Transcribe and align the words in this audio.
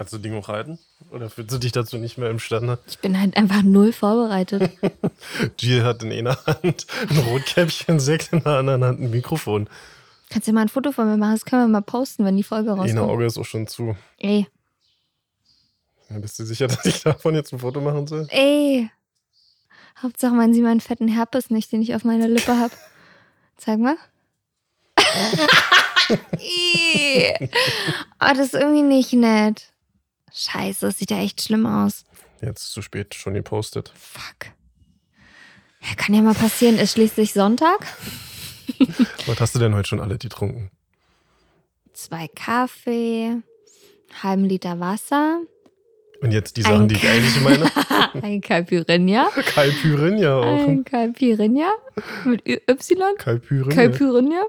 Kannst 0.00 0.14
du 0.14 0.18
Ding 0.18 0.34
auch 0.34 0.48
halten? 0.48 0.78
Oder 1.10 1.28
fühlst 1.28 1.52
du 1.52 1.58
dich 1.58 1.72
dazu 1.72 1.98
nicht 1.98 2.16
mehr 2.16 2.30
imstande? 2.30 2.78
Ich 2.86 3.00
bin 3.00 3.20
halt 3.20 3.36
einfach 3.36 3.60
null 3.62 3.92
vorbereitet. 3.92 4.70
Jill 5.58 5.84
hat 5.84 6.02
in 6.02 6.10
einer 6.10 6.38
Hand 6.46 6.86
ein 7.10 7.18
Rotkäppchen, 7.18 8.00
Sekt 8.00 8.32
in 8.32 8.42
der 8.42 8.52
anderen 8.54 8.82
Hand 8.82 8.98
ein 9.00 9.10
Mikrofon. 9.10 9.68
Kannst 10.30 10.48
du 10.48 10.52
mal 10.54 10.62
ein 10.62 10.70
Foto 10.70 10.90
von 10.92 11.06
mir 11.06 11.18
machen? 11.18 11.32
Das 11.32 11.44
können 11.44 11.64
wir 11.64 11.68
mal 11.68 11.82
posten, 11.82 12.24
wenn 12.24 12.38
die 12.38 12.42
Folge 12.42 12.72
Eine 12.72 12.80
rauskommt. 12.80 13.10
Auge 13.10 13.26
ist 13.26 13.36
auch 13.36 13.44
schon 13.44 13.66
zu. 13.66 13.94
Ey, 14.16 14.46
Ja, 16.08 16.18
bist 16.18 16.38
du 16.38 16.46
sicher, 16.46 16.66
dass 16.68 16.86
ich 16.86 17.02
davon 17.02 17.34
jetzt 17.34 17.52
ein 17.52 17.58
Foto 17.58 17.82
machen 17.82 18.06
soll? 18.06 18.26
ey. 18.30 18.90
Hauptsache 20.02 20.32
man 20.32 20.54
sieht 20.54 20.62
meinen 20.64 20.80
fetten 20.80 21.08
Herpes 21.08 21.50
nicht, 21.50 21.70
den 21.72 21.82
ich 21.82 21.94
auf 21.94 22.04
meiner 22.04 22.26
Lippe 22.26 22.58
hab. 22.58 22.70
Zeig 23.58 23.78
mal. 23.78 23.96
Oh, 28.22 28.28
das 28.34 28.38
ist 28.38 28.54
irgendwie 28.54 28.82
nicht 28.82 29.12
nett. 29.12 29.70
Scheiße, 30.32 30.86
das 30.86 30.98
sieht 30.98 31.10
ja 31.10 31.18
echt 31.18 31.42
schlimm 31.42 31.66
aus. 31.66 32.04
Jetzt 32.40 32.62
ist 32.64 32.72
zu 32.72 32.82
spät, 32.82 33.14
schon 33.14 33.34
gepostet. 33.34 33.92
Fuck. 33.96 34.52
Ja, 35.82 35.94
kann 35.96 36.14
ja 36.14 36.22
mal 36.22 36.34
passieren, 36.34 36.78
ist 36.78 36.92
schließlich 36.92 37.32
Sonntag. 37.32 37.86
Was 39.26 39.40
hast 39.40 39.54
du 39.54 39.58
denn 39.58 39.74
heute 39.74 39.88
schon 39.88 40.00
alle 40.00 40.18
getrunken? 40.18 40.70
Zwei 41.92 42.28
Kaffee, 42.28 43.36
halben 44.22 44.44
Liter 44.44 44.78
Wasser, 44.80 45.40
Und 46.22 46.32
jetzt 46.32 46.56
die 46.56 46.62
Sachen, 46.62 46.88
die 46.88 46.94
ich 46.96 47.08
eigentlich 47.08 47.40
meine. 47.42 47.70
ein 48.22 48.40
Caipirinha, 48.40 49.28
Kalpyrinha 49.54 50.36
auch. 50.38 50.68
ein 50.68 50.84
Caipirinha 50.84 51.70
mit 52.24 52.46
Y, 52.46 53.16
Kalpyrinha. 53.18 53.74
Caipirinha, 53.74 54.42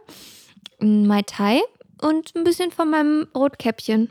ein 0.82 1.08
Mai 1.08 1.22
Tai 1.24 1.60
und 2.02 2.34
ein 2.36 2.44
bisschen 2.44 2.72
von 2.72 2.90
meinem 2.90 3.28
Rotkäppchen. 3.36 4.10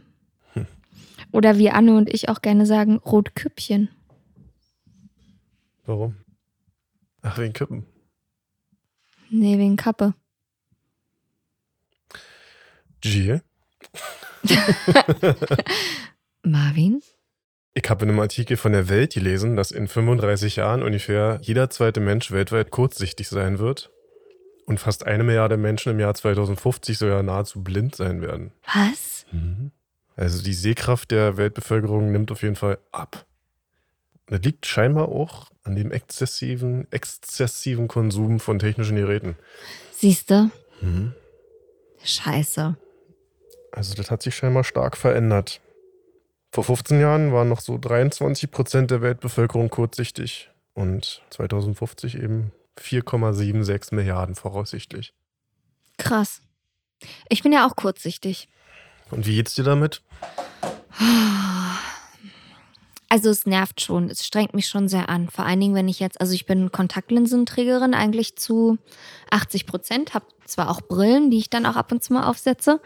Oder 1.32 1.58
wie 1.58 1.70
Anne 1.70 1.96
und 1.96 2.12
ich 2.12 2.28
auch 2.28 2.42
gerne 2.42 2.66
sagen, 2.66 2.96
Rotküppchen. 2.98 3.88
Warum? 5.86 6.16
Ach, 7.22 7.38
wegen 7.38 7.52
Kippen. 7.52 7.86
Nee, 9.30 9.58
wegen 9.58 9.76
Kappe. 9.76 10.14
Jill? 13.02 13.42
Marvin? 16.42 17.02
Ich 17.74 17.88
habe 17.88 18.04
in 18.04 18.10
einem 18.10 18.20
Artikel 18.20 18.56
von 18.56 18.72
der 18.72 18.88
Welt 18.88 19.14
gelesen, 19.14 19.56
dass 19.56 19.70
in 19.70 19.86
35 19.86 20.56
Jahren 20.56 20.82
ungefähr 20.82 21.38
jeder 21.42 21.70
zweite 21.70 22.00
Mensch 22.00 22.32
weltweit 22.32 22.70
kurzsichtig 22.70 23.28
sein 23.28 23.58
wird 23.58 23.90
und 24.66 24.78
fast 24.80 25.06
eine 25.06 25.24
Milliarde 25.24 25.56
Menschen 25.56 25.92
im 25.92 26.00
Jahr 26.00 26.14
2050 26.14 26.98
sogar 26.98 27.22
nahezu 27.22 27.62
blind 27.62 27.94
sein 27.94 28.20
werden. 28.22 28.52
Was? 28.74 29.26
Also 30.16 30.42
die 30.42 30.54
Sehkraft 30.54 31.10
der 31.10 31.36
Weltbevölkerung 31.36 32.12
nimmt 32.12 32.30
auf 32.30 32.42
jeden 32.42 32.56
Fall 32.56 32.78
ab. 32.92 33.26
Das 34.26 34.40
liegt 34.42 34.66
scheinbar 34.66 35.08
auch 35.08 35.50
an 35.64 35.74
dem 35.74 35.90
exzessiven, 35.90 36.86
exzessiven 36.92 37.88
Konsum 37.88 38.38
von 38.38 38.58
technischen 38.58 38.96
Geräten. 38.96 39.36
Siehst 39.92 40.30
du? 40.30 40.50
Mhm. 40.80 41.14
Scheiße. 42.02 42.76
Also 43.72 43.94
das 43.94 44.10
hat 44.10 44.22
sich 44.22 44.34
scheinbar 44.34 44.64
stark 44.64 44.96
verändert. 44.96 45.60
Vor 46.52 46.64
15 46.64 47.00
Jahren 47.00 47.32
waren 47.32 47.48
noch 47.48 47.60
so 47.60 47.78
23 47.78 48.50
Prozent 48.50 48.90
der 48.90 49.02
Weltbevölkerung 49.02 49.70
kurzsichtig 49.70 50.50
und 50.74 51.22
2050 51.30 52.16
eben 52.16 52.52
4,76 52.78 53.94
Milliarden 53.94 54.34
voraussichtlich. 54.34 55.14
Krass. 55.98 56.40
Ich 57.28 57.42
bin 57.42 57.52
ja 57.52 57.66
auch 57.66 57.76
kurzsichtig. 57.76 58.48
Und 59.10 59.26
wie 59.26 59.34
geht's 59.34 59.54
dir 59.54 59.64
damit? 59.64 60.02
Also 63.08 63.28
es 63.28 63.44
nervt 63.44 63.80
schon, 63.80 64.08
es 64.08 64.24
strengt 64.24 64.54
mich 64.54 64.68
schon 64.68 64.88
sehr 64.88 65.08
an. 65.08 65.28
Vor 65.28 65.44
allen 65.44 65.58
Dingen, 65.58 65.74
wenn 65.74 65.88
ich 65.88 65.98
jetzt, 65.98 66.20
also 66.20 66.32
ich 66.32 66.46
bin 66.46 66.70
Kontaktlinsenträgerin 66.70 67.92
eigentlich 67.92 68.36
zu 68.36 68.78
80 69.30 69.66
Prozent, 69.66 70.14
habe 70.14 70.26
zwar 70.46 70.70
auch 70.70 70.80
Brillen, 70.80 71.30
die 71.30 71.38
ich 71.38 71.50
dann 71.50 71.66
auch 71.66 71.74
ab 71.74 71.90
und 71.90 72.04
zu 72.04 72.12
mal 72.12 72.28
aufsetze, 72.28 72.80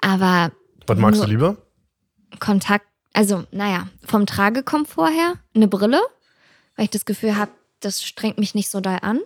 aber 0.00 0.52
Was 0.86 0.98
magst 0.98 1.22
du 1.22 1.26
lieber? 1.26 1.58
Kontakt, 2.38 2.86
also 3.12 3.44
naja, 3.50 3.88
vom 4.02 4.24
Tragekomfort 4.24 5.10
her 5.10 5.34
eine 5.54 5.68
Brille, 5.68 6.00
weil 6.76 6.84
ich 6.84 6.90
das 6.90 7.04
Gefühl 7.04 7.36
habe, 7.36 7.50
das 7.80 8.02
strengt 8.02 8.38
mich 8.38 8.54
nicht 8.54 8.70
so 8.70 8.80
doll 8.80 8.98
an. 9.02 9.20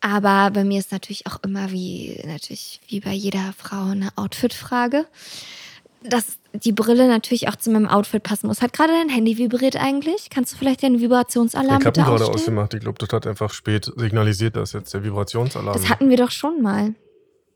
Aber 0.00 0.50
bei 0.52 0.64
mir 0.64 0.78
ist 0.78 0.92
natürlich 0.92 1.26
auch 1.26 1.42
immer 1.42 1.70
wie, 1.72 2.20
natürlich 2.26 2.80
wie 2.88 3.00
bei 3.00 3.12
jeder 3.12 3.52
Frau 3.56 3.90
eine 3.90 4.10
Outfit-Frage, 4.16 5.06
dass 6.04 6.38
die 6.52 6.72
Brille 6.72 7.08
natürlich 7.08 7.48
auch 7.48 7.56
zu 7.56 7.70
meinem 7.70 7.88
Outfit 7.88 8.22
passen 8.22 8.46
muss. 8.46 8.62
Hat 8.62 8.72
gerade 8.72 8.92
dein 8.92 9.08
Handy 9.08 9.36
vibriert 9.36 9.76
eigentlich? 9.76 10.30
Kannst 10.30 10.52
du 10.52 10.56
vielleicht 10.56 10.82
den 10.82 11.00
Vibrationsalarm 11.00 11.80
ich 11.80 11.86
habe 11.86 11.98
ihn 12.00 12.04
gerade 12.04 12.14
ausstellen? 12.24 12.34
ausgemacht. 12.34 12.74
Ich 12.74 12.80
glaube, 12.80 12.98
das 12.98 13.08
hat 13.10 13.26
einfach 13.26 13.52
spät 13.52 13.90
signalisiert, 13.96 14.54
dass 14.56 14.72
jetzt 14.72 14.94
der 14.94 15.02
Vibrationsalarm. 15.02 15.76
Das 15.76 15.88
hatten 15.90 16.08
wir 16.08 16.16
doch 16.16 16.30
schon 16.30 16.62
mal. 16.62 16.94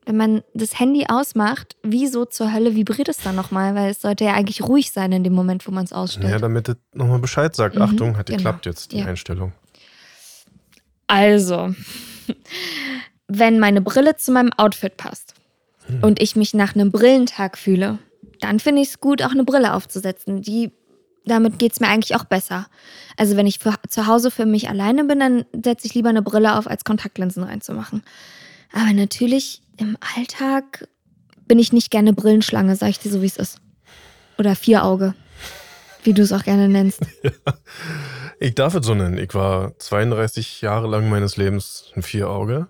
Wenn 0.05 0.17
man 0.17 0.43
das 0.53 0.81
Handy 0.81 1.07
ausmacht, 1.09 1.77
wieso 1.85 2.25
zur 2.25 2.53
Hölle 2.53 2.75
vibriert 2.75 3.09
es 3.09 3.19
dann 3.19 3.37
nochmal? 3.37 3.77
Weil 3.77 3.93
es 3.93 4.01
sollte 4.03 4.25
ja 4.25 4.33
eigentlich 4.35 4.61
ruhig 4.61 4.91
sein 4.91 5.13
in 5.13 5.23
dem 5.23 5.33
Moment, 5.33 5.65
wo 5.69 5.71
man 5.71 5.85
es 5.85 5.93
ausstellt. 5.93 6.29
ja, 6.33 6.39
damit 6.41 6.69
es 6.69 6.77
nochmal 6.93 7.21
Bescheid 7.21 7.55
sagt. 7.55 7.77
Mhm, 7.77 7.83
Achtung, 7.83 8.17
hat 8.17 8.27
genau. 8.27 8.39
geklappt 8.39 8.67
jetzt, 8.67 8.91
die 8.91 8.99
Ja. 8.99 9.07
Einstellung. 9.07 9.53
Also, 11.07 11.75
wenn 13.29 13.59
meine 13.59 13.81
Brille 13.81 14.17
zu 14.17 14.33
meinem 14.33 14.53
Outfit 14.57 14.97
passt 14.97 15.35
und 16.01 16.21
ich 16.21 16.37
mich 16.37 16.55
nach 16.55 16.75
einem 16.75 16.91
Brillentag 16.91 17.59
fühle, 17.59 17.99
dann 18.41 18.61
finde 18.61 18.83
ich 18.83 18.89
es 18.89 19.01
gut, 19.01 19.23
auch 19.23 19.33
eine 19.33 19.45
Brille 19.45 19.75
aufzusetzen. 19.75 20.43
Die, 20.43 20.73
damit 21.25 21.59
geht 21.59 21.73
es 21.73 21.81
mir 21.81 21.89
eigentlich 21.89 22.17
auch 22.17 22.25
besser. 22.25 22.67
Also, 23.17 23.37
wenn 23.37 23.47
ich 23.47 23.59
für, 23.59 23.75
zu 23.89 24.07
Hause 24.07 24.31
für 24.31 24.47
mich 24.47 24.69
alleine 24.69 25.05
bin, 25.05 25.21
dann 25.21 25.45
setze 25.53 25.87
ich 25.87 25.95
lieber 25.95 26.09
eine 26.09 26.23
Brille 26.23 26.57
auf, 26.57 26.67
als 26.67 26.85
Kontaktlinsen 26.85 27.43
reinzumachen. 27.43 28.03
Aber 28.73 28.93
natürlich 28.93 29.62
im 29.77 29.97
Alltag 30.17 30.89
bin 31.47 31.59
ich 31.59 31.73
nicht 31.73 31.91
gerne 31.91 32.12
Brillenschlange, 32.12 32.77
sag 32.77 32.89
ich 32.89 32.99
dir 32.99 33.11
so, 33.11 33.23
wie 33.23 33.27
es 33.27 33.37
ist. 33.37 33.59
Oder 34.39 34.57
Vierauge, 34.57 35.15
wie 36.05 36.15
du 36.15 36.23
es 36.23 36.33
auch 36.33 36.45
gerne 36.45 36.69
nennst. 36.69 37.01
Ich 38.43 38.57
darf 38.57 38.75
es 38.75 38.85
so 38.85 38.93
nennen. 38.95 39.19
Ich 39.19 39.35
war 39.35 39.79
32 39.79 40.63
Jahre 40.63 40.89
lang 40.89 41.09
meines 41.09 41.37
Lebens 41.37 41.93
ein 41.95 42.03
Vierauge. 42.03 42.67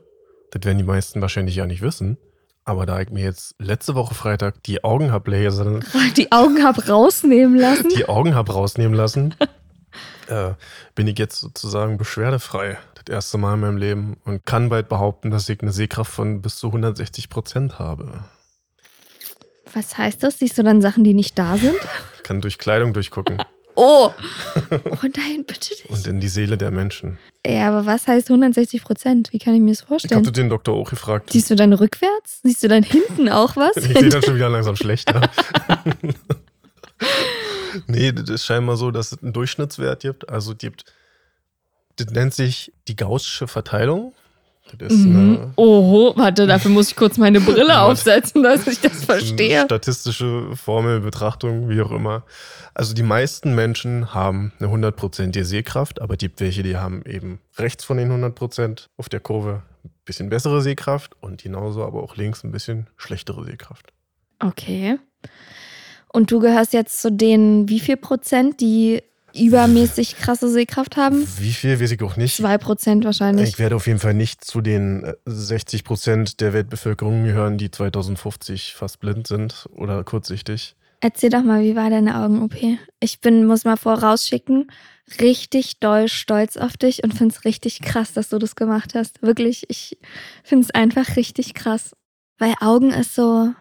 Das 0.50 0.66
werden 0.66 0.76
die 0.76 0.84
meisten 0.84 1.22
wahrscheinlich 1.22 1.56
ja 1.56 1.64
nicht 1.64 1.80
wissen. 1.80 2.18
Aber 2.66 2.84
da 2.84 3.00
ich 3.00 3.08
mir 3.08 3.24
jetzt 3.24 3.54
letzte 3.58 3.94
Woche 3.94 4.14
Freitag 4.14 4.62
die 4.64 4.84
Augen 4.84 5.12
hab 5.12 5.26
lasern, 5.26 5.82
Die 6.18 6.30
Augen 6.30 6.62
hab 6.62 6.90
rausnehmen 6.90 7.56
lassen. 7.58 7.88
die 7.88 8.06
Augen 8.06 8.34
hab 8.34 8.54
rausnehmen 8.54 8.92
lassen, 8.92 9.34
äh, 10.26 10.50
bin 10.94 11.06
ich 11.06 11.18
jetzt 11.18 11.40
sozusagen 11.40 11.96
beschwerdefrei. 11.96 12.76
Das 13.02 13.10
erste 13.10 13.38
Mal 13.38 13.54
in 13.54 13.60
meinem 13.60 13.78
Leben 13.78 14.18
und 14.26 14.44
kann 14.44 14.68
bald 14.68 14.90
behaupten, 14.90 15.30
dass 15.30 15.48
ich 15.48 15.62
eine 15.62 15.72
Sehkraft 15.72 16.12
von 16.12 16.42
bis 16.42 16.56
zu 16.56 16.66
160 16.66 17.30
Prozent 17.30 17.78
habe. 17.78 18.24
Was 19.72 19.96
heißt 19.96 20.22
das? 20.22 20.38
Siehst 20.38 20.58
du 20.58 20.64
dann 20.64 20.82
Sachen, 20.82 21.02
die 21.02 21.14
nicht 21.14 21.38
da 21.38 21.56
sind? 21.56 21.78
Ich 22.18 22.24
kann 22.24 22.42
durch 22.42 22.58
Kleidung 22.58 22.92
durchgucken 22.92 23.42
Oh! 23.74 24.10
Oh 24.70 25.06
nein, 25.16 25.44
bitte 25.46 25.70
nicht. 25.74 25.90
und 25.90 26.06
in 26.06 26.18
die 26.20 26.28
Seele 26.28 26.56
der 26.56 26.70
Menschen. 26.70 27.18
Ja, 27.46 27.68
aber 27.68 27.84
was 27.84 28.06
heißt 28.06 28.30
160 28.30 28.82
Prozent? 28.82 29.32
Wie 29.32 29.38
kann 29.38 29.54
ich 29.54 29.60
mir 29.60 29.70
das 29.72 29.80
Ich 29.82 29.86
vorstellen? 29.86 30.20
habe 30.24 30.32
den 30.32 30.48
Doktor 30.48 30.74
auch 30.74 30.88
gefragt. 30.88 31.30
Siehst 31.30 31.50
du 31.50 31.56
dann 31.56 31.72
rückwärts? 31.74 32.40
Siehst 32.42 32.62
du 32.62 32.68
dann 32.68 32.82
hinten 32.82 33.28
auch 33.28 33.54
was? 33.56 33.76
Ich 33.76 33.84
sehe 33.98 34.08
dann 34.08 34.22
schon 34.22 34.34
wieder 34.36 34.48
langsam 34.48 34.76
schlechter. 34.76 35.28
nee, 37.86 38.12
das 38.12 38.28
ist 38.30 38.44
scheinbar 38.46 38.76
so, 38.76 38.90
dass 38.90 39.12
es 39.12 39.22
einen 39.22 39.32
Durchschnittswert 39.32 40.00
gibt. 40.00 40.28
Also 40.28 40.54
gibt, 40.54 40.84
das 41.96 42.08
nennt 42.08 42.34
sich 42.34 42.72
die 42.88 42.96
gaußsche 42.96 43.46
Verteilung. 43.48 44.14
Das 44.78 44.92
ist 44.92 45.00
Mhm. 45.06 45.16
eine, 45.16 45.52
Oho, 45.56 46.12
warte, 46.16 46.46
dafür 46.46 46.70
muss 46.70 46.90
ich 46.90 46.96
kurz 46.96 47.18
meine 47.18 47.40
Brille 47.40 47.80
aufsetzen, 47.82 48.42
dass 48.42 48.66
ich 48.66 48.80
das 48.80 49.04
verstehe. 49.04 49.64
statistische 49.64 50.54
Formel, 50.56 51.00
Betrachtung, 51.00 51.68
wie 51.68 51.80
auch 51.82 51.90
immer. 51.92 52.24
Also 52.74 52.94
die 52.94 53.02
meisten 53.02 53.54
Menschen 53.54 54.14
haben 54.14 54.52
eine 54.58 54.68
100%ige 54.70 55.44
Sehkraft, 55.44 56.00
aber 56.00 56.14
es 56.14 56.18
gibt 56.18 56.40
welche, 56.40 56.62
die 56.62 56.76
haben 56.76 57.02
eben 57.06 57.40
rechts 57.58 57.84
von 57.84 57.96
den 57.98 58.10
100% 58.10 58.86
auf 58.96 59.08
der 59.08 59.20
Kurve 59.20 59.62
ein 59.84 59.90
bisschen 60.04 60.28
bessere 60.30 60.62
Sehkraft 60.62 61.12
und 61.20 61.42
genauso 61.42 61.84
aber 61.84 62.02
auch 62.02 62.16
links 62.16 62.42
ein 62.44 62.50
bisschen 62.52 62.88
schlechtere 62.96 63.44
Sehkraft. 63.44 63.92
Okay. 64.40 64.98
Und 66.12 66.30
du 66.30 66.40
gehörst 66.40 66.72
jetzt 66.72 67.00
zu 67.00 67.10
den 67.12 67.68
wie 67.68 67.80
viel 67.80 67.96
Prozent, 67.96 68.60
die 68.60 69.02
übermäßig 69.34 70.16
krasse 70.16 70.48
Sehkraft 70.50 70.96
haben? 70.96 71.26
Wie 71.38 71.52
viel, 71.52 71.80
weiß 71.80 71.90
ich 71.92 72.02
auch 72.02 72.16
nicht. 72.16 72.36
Zwei 72.36 72.58
Prozent 72.58 73.04
wahrscheinlich. 73.04 73.48
Ich 73.50 73.58
werde 73.58 73.76
auf 73.76 73.86
jeden 73.86 73.98
Fall 73.98 74.14
nicht 74.14 74.44
zu 74.44 74.60
den 74.60 75.04
äh, 75.04 75.14
60 75.26 75.84
Prozent 75.84 76.40
der 76.40 76.52
Weltbevölkerung 76.52 77.24
gehören, 77.24 77.58
die 77.58 77.70
2050 77.70 78.74
fast 78.74 79.00
blind 79.00 79.26
sind 79.26 79.66
oder 79.72 80.04
kurzsichtig. 80.04 80.74
Erzähl 81.00 81.30
doch 81.30 81.42
mal, 81.42 81.62
wie 81.62 81.74
war 81.74 81.90
deine 81.90 82.16
Augen-OP? 82.22 82.54
Ich 83.00 83.20
bin, 83.20 83.44
muss 83.46 83.64
mal 83.64 83.76
vorausschicken, 83.76 84.70
richtig 85.20 85.80
doll 85.80 86.06
stolz 86.06 86.56
auf 86.56 86.76
dich 86.76 87.02
und 87.02 87.12
find's 87.12 87.44
richtig 87.44 87.80
krass, 87.82 88.12
dass 88.12 88.28
du 88.28 88.38
das 88.38 88.54
gemacht 88.54 88.94
hast. 88.94 89.20
Wirklich, 89.20 89.64
ich 89.68 89.98
find's 90.44 90.70
einfach 90.70 91.16
richtig 91.16 91.54
krass. 91.54 91.96
Weil 92.38 92.54
Augen 92.60 92.92
ist 92.92 93.16
so. 93.16 93.52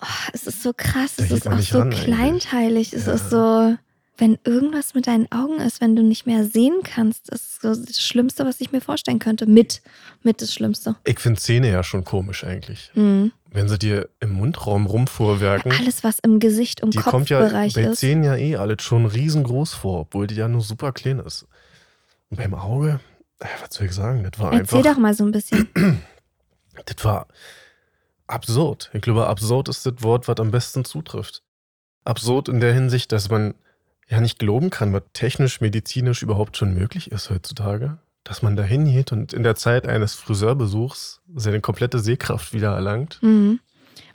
Oh, 0.00 0.06
es 0.32 0.46
ist 0.46 0.62
so 0.62 0.72
krass, 0.76 1.14
Da 1.16 1.24
es 1.24 1.30
ist 1.30 1.48
auch 1.48 1.58
so 1.60 1.78
ran 1.78 1.90
kleinteilig. 1.90 2.92
Es 2.92 3.06
Ja. 3.06 3.12
ist 3.14 3.30
so, 3.30 3.76
wenn 4.18 4.38
irgendwas 4.44 4.94
mit 4.94 5.06
deinen 5.06 5.30
Augen 5.32 5.58
ist, 5.58 5.80
wenn 5.80 5.96
du 5.96 6.02
nicht 6.02 6.26
mehr 6.26 6.44
sehen 6.44 6.80
kannst, 6.84 7.30
ist 7.30 7.64
das 7.64 8.00
Schlimmste, 8.00 8.44
was 8.44 8.60
ich 8.60 8.70
mir 8.70 8.80
vorstellen 8.80 9.18
könnte. 9.18 9.46
Mit, 9.46 9.80
mit 10.22 10.42
das 10.42 10.52
Schlimmste. 10.52 10.96
Ich 11.04 11.18
finde 11.18 11.40
Zähne 11.40 11.70
ja 11.70 11.82
schon 11.82 12.04
komisch 12.04 12.44
eigentlich. 12.44 12.90
Mhm. 12.94 13.32
Wenn 13.50 13.68
sie 13.68 13.78
dir 13.78 14.08
im 14.20 14.32
Mundraum 14.32 14.86
rumfuhrwerken, 14.86 15.72
Alles, 15.72 16.04
was 16.04 16.18
im 16.20 16.40
Gesicht 16.40 16.82
und 16.82 16.94
die 16.94 16.98
kommt 16.98 17.30
ja 17.30 17.40
Kopfbereich 17.40 17.74
bei 17.74 17.82
ist. 17.82 18.00
Zähnen 18.00 18.24
ja 18.24 18.36
eh 18.36 18.56
alles 18.56 18.82
schon 18.82 19.06
riesengroß 19.06 19.74
vor, 19.74 20.00
obwohl 20.00 20.26
die 20.26 20.36
ja 20.36 20.48
nur 20.48 20.62
super 20.62 20.92
klein 20.92 21.18
ist. 21.18 21.46
Und 22.30 22.36
beim 22.36 22.54
Auge, 22.54 23.00
äh, 23.40 23.46
was 23.60 23.74
soll 23.74 23.86
ich 23.86 23.92
sagen, 23.92 24.22
das 24.22 24.38
war 24.38 24.52
Erzähl 24.52 24.78
einfach, 24.78 24.92
doch 24.92 24.98
mal 24.98 25.14
so 25.14 25.24
ein 25.24 25.32
bisschen. 25.32 25.68
das 26.86 27.04
war 27.04 27.26
absurd. 28.26 28.90
Ich 28.92 29.02
glaube, 29.02 29.26
absurd 29.26 29.68
ist 29.68 29.84
das 29.84 29.94
Wort, 29.98 30.28
was 30.28 30.38
am 30.38 30.50
besten 30.50 30.84
zutrifft. 30.84 31.42
Absurd 32.04 32.48
in 32.48 32.60
der 32.60 32.72
Hinsicht, 32.72 33.12
dass 33.12 33.28
man 33.28 33.54
ja 34.12 34.20
nicht 34.20 34.38
glauben 34.38 34.70
kann, 34.70 34.92
was 34.92 35.02
technisch, 35.14 35.60
medizinisch 35.60 36.22
überhaupt 36.22 36.56
schon 36.56 36.74
möglich 36.74 37.10
ist 37.10 37.30
heutzutage. 37.30 37.98
Dass 38.24 38.42
man 38.42 38.54
da 38.54 38.62
hingeht 38.62 39.10
und 39.10 39.32
in 39.32 39.42
der 39.42 39.56
Zeit 39.56 39.88
eines 39.88 40.14
Friseurbesuchs 40.14 41.20
seine 41.34 41.60
komplette 41.60 41.98
Sehkraft 41.98 42.52
wieder 42.52 42.72
erlangt. 42.74 43.18
Mhm. 43.22 43.58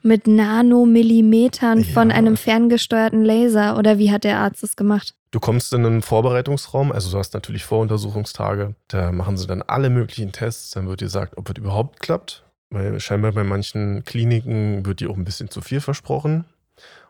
Mit 0.01 0.27
Nanomillimetern 0.27 1.83
von 1.83 2.09
Ja. 2.09 2.15
einem 2.15 2.37
ferngesteuerten 2.37 3.25
Laser. 3.25 3.77
Oder 3.77 3.97
wie 3.97 4.11
hat 4.11 4.23
der 4.23 4.39
Arzt 4.39 4.63
es 4.63 4.75
gemacht? 4.75 5.13
Du 5.31 5.39
kommst 5.41 5.73
in 5.73 5.85
einen 5.85 6.01
Vorbereitungsraum, 6.01 6.91
also 6.93 7.11
du 7.11 7.17
hast 7.17 7.33
natürlich 7.33 7.65
Voruntersuchungstage. 7.65 8.75
Da 8.87 9.11
machen 9.11 9.35
sie 9.35 9.47
dann 9.47 9.61
alle 9.61 9.89
möglichen 9.89 10.31
Tests. 10.31 10.71
Dann 10.71 10.87
wird 10.87 11.01
dir 11.01 11.05
gesagt, 11.05 11.37
ob 11.37 11.49
es 11.49 11.57
überhaupt 11.57 11.99
klappt. 11.99 12.43
Weil 12.69 12.99
scheinbar 12.99 13.31
bei 13.33 13.43
manchen 13.43 14.03
Kliniken 14.05 14.85
wird 14.85 14.99
dir 14.99 15.09
auch 15.09 15.17
ein 15.17 15.25
bisschen 15.25 15.49
zu 15.49 15.61
viel 15.61 15.81
versprochen. 15.81 16.45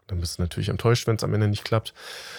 Dann 0.08 0.20
bist 0.22 0.38
du 0.38 0.42
natürlich 0.42 0.70
enttäuscht, 0.70 1.06
wenn 1.08 1.18
es 1.18 1.24
am 1.24 1.34
Ende 1.34 1.48
nicht 1.50 1.66
klappt. 1.66 1.94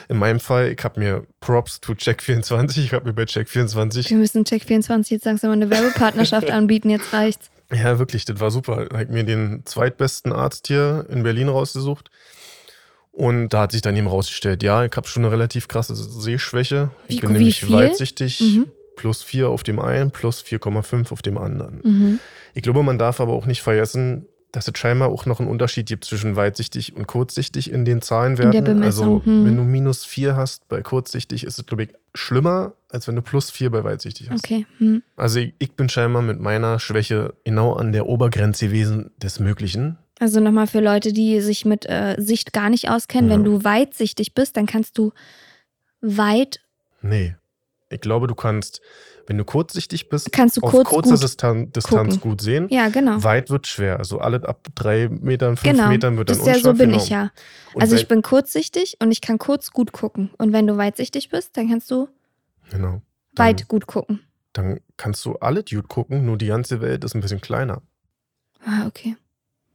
In 0.09 0.17
meinem 0.17 0.41
Fall, 0.41 0.69
ich 0.73 0.83
habe 0.85 0.99
mir 0.99 1.27
Props 1.41 1.81
to 1.81 1.93
Check24. 1.93 2.79
Ich 2.79 2.93
habe 2.95 3.05
mir 3.07 3.13
bei 3.13 3.25
Check24 3.25 4.09
Wir 4.09 4.17
müssen 4.17 4.45
Check24 4.45 5.11
jetzt 5.11 5.27
langsam 5.27 5.51
eine 5.51 5.69
Werbepartnerschaft 5.69 6.51
anbieten. 6.51 6.89
Jetzt 6.91 7.13
reicht's. 7.13 7.51
Ja, 7.71 7.99
wirklich, 7.99 8.25
das 8.25 8.41
war 8.41 8.51
super. 8.51 8.87
Da 8.87 8.95
habe 8.95 9.05
ich 9.05 9.11
mir 9.11 9.25
den 9.25 9.63
zweitbesten 9.67 10.33
Arzt 10.33 10.69
hier 10.69 11.05
in 11.11 11.23
Berlin 11.23 11.49
rausgesucht. 11.49 12.11
Und 13.13 13.51
da 13.51 13.63
hat 13.63 13.73
sich 13.73 13.83
dann 13.83 13.97
eben 13.97 14.07
rausgestellt, 14.07 14.63
ja, 14.63 14.85
ich 14.85 14.93
habe 14.97 15.09
schon 15.09 15.25
eine 15.25 15.33
relativ 15.33 15.67
krasse 15.69 15.95
Sehschwäche. 15.95 16.91
Ich 17.09 17.17
Wie- 17.17 17.21
bin 17.21 17.31
wie 17.31 17.35
nämlich 17.35 17.61
viel? 17.61 17.75
weitsichtig, 17.75 18.41
Mhm. 18.41 18.67
plus 18.97 19.23
4 19.23 19.49
auf 19.49 19.63
dem 19.65 19.81
einen, 19.81 20.11
plus 20.13 20.41
4,5 20.41 21.11
auf 21.13 21.21
dem 21.21 21.37
anderen. 21.37 21.81
Mhm. 21.83 22.19
Ich 22.55 22.63
glaube, 22.63 22.83
man 22.83 22.97
darf 22.99 23.21
aber 23.21 23.33
auch 23.33 23.45
nicht 23.47 23.61
vergessen, 23.61 24.27
dass 24.53 24.69
es 24.69 24.79
scheinbar 24.79 25.09
auch 25.09 25.27
noch 25.27 25.41
einen 25.41 25.49
Unterschied 25.49 25.87
gibt 25.87 26.05
zwischen 26.05 26.37
weitsichtig 26.37 26.97
und 26.97 27.07
kurzsichtig 27.07 27.71
in 27.71 27.85
den 27.85 28.01
Zahlenwerten. 28.01 28.67
In 28.67 28.83
Also, 28.83 29.23
hm. 29.25 29.45
wenn 29.45 29.57
du 29.57 29.63
minus 29.63 30.05
4 30.05 30.37
hast 30.37 30.69
bei 30.69 30.81
kurzsichtig, 30.83 31.45
ist 31.45 31.59
es, 31.59 31.67
glaube 31.67 31.85
ich, 31.85 31.91
schlimmer, 32.15 32.73
als 32.91 33.07
wenn 33.09 33.17
du 33.17 33.23
plus 33.23 33.51
4 33.51 33.71
bei 33.71 33.85
weitsichtig 33.85 34.31
hast. 34.31 34.45
Okay. 34.45 34.67
Hm. 34.79 35.03
Also 35.17 35.41
ich, 35.41 35.55
ich 35.59 35.73
bin 35.73 35.89
scheinbar 35.89 36.23
mit 36.23 36.41
meiner 36.41 36.79
Schwäche 36.79 37.35
genau 37.45 37.75
an 37.75 37.93
der 37.93 38.07
Obergrenze 38.07 38.67
gewesen 38.67 39.11
des 39.19 39.39
Möglichen. 39.41 39.99
Also 40.19 40.41
nochmal 40.41 40.67
für 40.67 40.81
Leute, 40.81 41.13
die 41.13 41.41
sich 41.41 41.65
mit 41.65 41.87
äh, 41.89 42.17
Sicht 42.19 42.53
gar 42.53 42.71
nicht 42.71 42.91
auskennen. 42.91 43.31
Ja. 43.31 43.37
Wenn 43.37 43.45
du 43.45 43.63
weitsichtig 43.65 44.35
bist, 44.35 44.57
dann 44.57 44.67
kannst 44.67 44.99
du 44.99 45.13
weit, 46.01 46.61
Nee. 47.03 47.35
Ich 47.91 48.01
glaube, 48.01 48.27
du 48.27 48.35
kannst, 48.35 48.81
wenn 49.29 49.39
du 49.39 49.45
kurzsichtig 49.45 50.09
bist, 50.09 50.33
kannst 50.33 50.57
du 50.57 50.63
auf 50.63 50.71
kurz 50.71 50.89
kurzer 50.89 51.15
gut. 51.15 51.23
Distan 51.23 51.71
Distanz 51.71 52.15
gucken. 52.15 52.31
gut 52.31 52.41
sehen. 52.41 52.67
Ja, 52.71 52.89
genau. 52.89 53.23
Weit 53.23 53.51
wird 53.51 53.67
schwer. 53.67 53.99
Also 53.99 54.19
alles 54.19 54.43
ab 54.43 54.67
drei 54.75 55.09
Metern, 55.09 55.57
fünf 55.57 55.77
Genau. 55.77 55.89
Metern 55.89 56.17
wird 56.17 56.31
dann 56.31 56.39
Das 56.39 56.47
ist 56.47 56.49
ja 56.49 56.55
so 56.55 56.71
unscharf. 56.71 56.79
bin 56.79 56.91
genau. 56.91 57.03
ich 57.03 57.09
ja. 57.11 57.31
Und 57.75 57.83
Also 57.83 57.95
ich 57.97 58.09
bin 58.09 58.23
kurzsichtig 58.23 58.97
und 59.01 59.13
ich 59.13 59.21
kann 59.21 59.39
kurz 59.39 59.71
gut 59.71 59.93
gucken. 59.93 60.31
Und 60.39 60.53
wenn 60.53 60.67
du 60.67 60.77
weitsichtig 60.79 61.29
bist, 61.29 61.57
dann 61.57 61.69
kannst 61.69 61.91
du 61.91 62.09
genau. 62.71 63.03
Dann, 63.35 63.47
weit 63.47 63.69
gut 63.69 63.87
gucken. 63.87 64.21
Dann 64.55 64.81
kannst 64.97 65.25
du 65.27 65.35
alle 65.37 65.63
Dude 65.63 65.87
gucken, 65.87 66.25
nur 66.25 66.39
die 66.39 66.47
ganze 66.47 66.81
Welt 66.81 67.05
ist 67.05 67.15
ein 67.15 67.21
bisschen 67.21 67.41
kleiner. 67.43 67.83
Ah, 68.65 68.87
okay. 68.87 69.15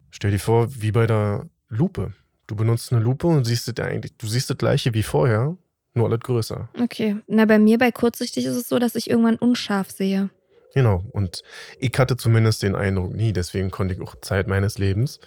Stell 0.10 0.32
dir 0.32 0.40
vor, 0.40 0.68
wie 0.82 0.92
bei 0.92 1.06
der 1.08 1.48
Lupe. 1.70 2.14
Du 2.48 2.56
benutzt 2.56 2.92
eine 2.92 3.02
Lupe 3.02 3.28
und 3.28 3.46
siehst 3.46 3.68
das 3.68 3.86
eigentlich, 3.86 4.18
du 4.18 4.28
siehst 4.28 4.50
das 4.50 4.58
gleiche 4.58 4.94
wie 4.94 5.04
vorher, 5.04 5.56
nur 5.94 6.07
alles 6.07 6.19
größer. 6.19 6.69
Okay. 6.81 7.18
Na, 7.28 7.45
bei 7.45 7.60
mir 7.60 7.78
bei 7.78 7.92
kurzsichtig 7.92 8.45
ist 8.45 8.56
es 8.56 8.69
so, 8.69 8.80
dass 8.80 8.95
ich 8.95 9.10
irgendwann 9.10 9.36
unscharf 9.36 9.92
sehe. 9.92 10.30
Genau. 10.74 11.04
Und 11.12 11.44
ich 11.80 11.92
hatte 11.98 12.18
zumindest 12.18 12.63
den 12.63 12.75
Eindruck 12.75 13.13
nie, 13.13 13.31
deswegen 13.34 13.69
konnte 13.72 13.94
ich 13.94 14.01
auch 14.01 14.16
Zeit 14.22 14.48
meines 14.48 14.78
Lebens 14.78 15.19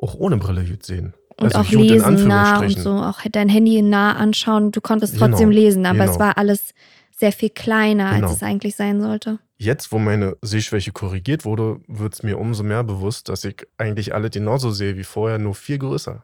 auch 0.00 0.14
ohne 0.14 0.36
Brille 0.36 0.64
gut 0.64 0.84
sehen. 0.84 1.14
Und 1.36 1.54
Also 1.54 1.58
auch 1.58 1.70
lesen 1.70 2.26
nah 2.28 2.60
und 2.60 2.78
so, 2.78 2.90
auch 2.90 3.20
dein 3.30 3.48
Handy 3.48 3.80
nah 3.82 4.16
anschauen. 4.16 4.72
Du 4.72 4.80
konntest 4.80 5.16
trotzdem 5.18 5.50
Genau, 5.50 5.60
lesen, 5.60 5.86
aber 5.86 6.00
es 6.04 6.12
genau. 6.12 6.20
war 6.20 6.38
alles 6.38 6.72
sehr 7.16 7.32
viel 7.32 7.50
kleiner, 7.50 8.14
Genau. 8.14 8.26
als 8.28 8.36
es 8.36 8.42
eigentlich 8.42 8.74
sein 8.76 9.00
sollte. 9.00 9.38
Jetzt, 9.56 9.90
wo 9.92 9.98
meine 9.98 10.36
Sehschwäche 10.42 10.92
korrigiert 10.92 11.44
wurde, 11.44 11.80
wird 11.88 12.14
es 12.14 12.22
mir 12.22 12.38
umso 12.38 12.62
mehr 12.62 12.84
bewusst, 12.84 13.28
dass 13.28 13.44
ich 13.44 13.66
eigentlich 13.76 14.14
alle 14.14 14.30
genauso 14.30 14.70
sehe 14.70 14.96
wie 14.96 15.04
vorher, 15.04 15.38
nur 15.38 15.54
viel 15.54 15.78
größer. 15.78 16.22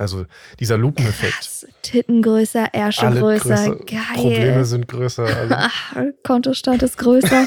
Also 0.00 0.24
dieser 0.58 0.78
Lupeneffekt. 0.78 1.66
Titten 1.82 2.22
größer, 2.22 2.72
Ärsche 2.72 3.06
Alle 3.06 3.20
größer. 3.20 3.48
größer, 3.48 3.76
Geil. 3.84 4.00
Probleme 4.14 4.64
sind 4.64 4.88
größer. 4.88 5.26
Ach, 5.50 5.94
Kontostand 6.24 6.82
ist 6.82 6.96
größer. 6.96 7.44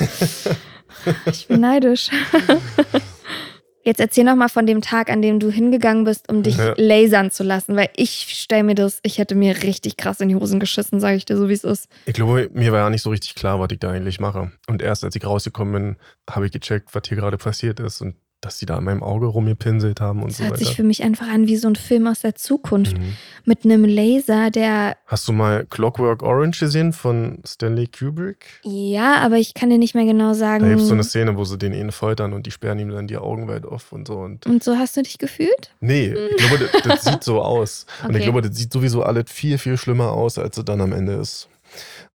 ich 1.25 1.47
bin 1.47 1.61
neidisch. 1.61 2.09
Jetzt 3.85 3.99
erzähl 3.99 4.23
noch 4.23 4.35
mal 4.35 4.47
von 4.49 4.65
dem 4.65 4.81
Tag, 4.81 5.09
an 5.09 5.21
dem 5.21 5.39
du 5.39 5.49
hingegangen 5.49 6.05
bist, 6.05 6.29
um 6.31 6.41
dich 6.43 6.55
Ja. 6.57 6.73
lasern 6.77 7.31
zu 7.31 7.43
lassen, 7.43 7.75
weil 7.75 7.89
ich 7.97 8.27
stell 8.29 8.63
mir 8.63 8.75
das, 8.75 8.99
ich 9.03 9.17
hätte 9.17 9.33
mir 9.35 9.61
richtig 9.63 9.97
krass 9.97 10.21
in 10.21 10.29
die 10.29 10.35
Hosen 10.35 10.59
geschissen, 10.61 10.99
sage 11.01 11.17
ich 11.17 11.25
dir 11.25 11.35
so, 11.35 11.49
wie 11.49 11.53
es 11.53 11.63
ist. 11.65 11.89
Ich 12.05 12.13
glaube, 12.13 12.49
mir 12.53 12.71
war 12.71 12.79
ja 12.81 12.89
nicht 12.91 13.01
so 13.01 13.09
richtig 13.09 13.35
klar, 13.35 13.59
was 13.59 13.67
ich 13.71 13.79
da 13.79 13.89
eigentlich 13.89 14.19
mache. 14.21 14.51
Und 14.67 14.81
erst 14.81 15.03
als 15.03 15.15
ich 15.17 15.25
rausgekommen 15.25 15.73
bin, 15.73 15.95
habe 16.29 16.45
ich 16.45 16.51
gecheckt, 16.53 16.93
was 16.93 17.01
hier 17.07 17.17
gerade 17.17 17.37
passiert 17.37 17.79
ist 17.81 17.99
und 17.99 18.15
dass 18.45 18.59
sie 18.59 18.65
da 18.65 18.77
in 18.77 18.83
meinem 18.83 19.01
Auge 19.03 19.25
rumgepinselt 19.27 20.01
haben 20.01 20.21
und 20.21 20.31
Das 20.31 20.37
so 20.37 20.43
hört 20.43 20.53
weiter. 20.53 20.65
sich 20.65 20.75
für 20.75 20.83
mich 20.83 21.03
einfach 21.03 21.27
an 21.27 21.47
wie 21.47 21.55
so 21.55 21.67
ein 21.67 21.75
Film 21.75 22.07
aus 22.07 22.21
der 22.21 22.35
Zukunft. 22.35 22.97
Mhm. 22.97 23.13
Mit 23.45 23.65
einem 23.65 23.85
Laser, 23.85 24.51
der. 24.51 24.97
Hast 25.07 25.27
du 25.27 25.33
mal 25.33 25.65
Clockwork 25.69 26.23
Orange 26.23 26.59
gesehen 26.59 26.93
von 26.93 27.39
Stanley 27.45 27.87
Kubrick? 27.87 28.45
Ja, 28.63 29.17
aber 29.21 29.37
ich 29.37 29.53
kann 29.53 29.69
dir 29.69 29.77
nicht 29.77 29.95
mehr 29.95 30.05
genau 30.05 30.33
sagen. 30.33 30.63
Da 30.63 30.69
gibt 30.69 30.81
es 30.81 30.87
so 30.87 30.93
eine 30.93 31.03
Szene, 31.03 31.37
wo 31.37 31.43
sie 31.45 31.57
den 31.57 31.73
ihn 31.73 31.91
foltern 31.91 32.33
und 32.33 32.45
die 32.45 32.51
sperren 32.51 32.79
ihm 32.79 32.89
dann 32.89 33.07
die 33.07 33.17
Augen 33.17 33.47
weit 33.47 33.65
auf 33.65 33.91
und 33.91 34.07
so. 34.07 34.17
Und 34.17 34.45
Und 34.45 34.63
so 34.63 34.77
hast 34.77 34.97
du 34.97 35.01
dich 35.03 35.17
gefühlt? 35.17 35.71
nee, 35.79 36.13
ich 36.13 36.37
glaube, 36.37 36.69
das, 36.71 36.81
das 36.83 37.03
sieht 37.05 37.23
so 37.23 37.41
aus. 37.41 37.85
Und 38.03 38.09
ich 38.11 38.15
Okay. 38.17 38.23
glaube, 38.25 38.41
das 38.41 38.55
sieht 38.57 38.71
sowieso 38.73 39.03
alles 39.03 39.25
viel, 39.31 39.57
viel 39.57 39.77
schlimmer 39.77 40.11
aus, 40.11 40.37
als 40.37 40.57
es 40.57 40.65
dann 40.65 40.81
am 40.81 40.91
Ende 40.93 41.13
ist. 41.13 41.47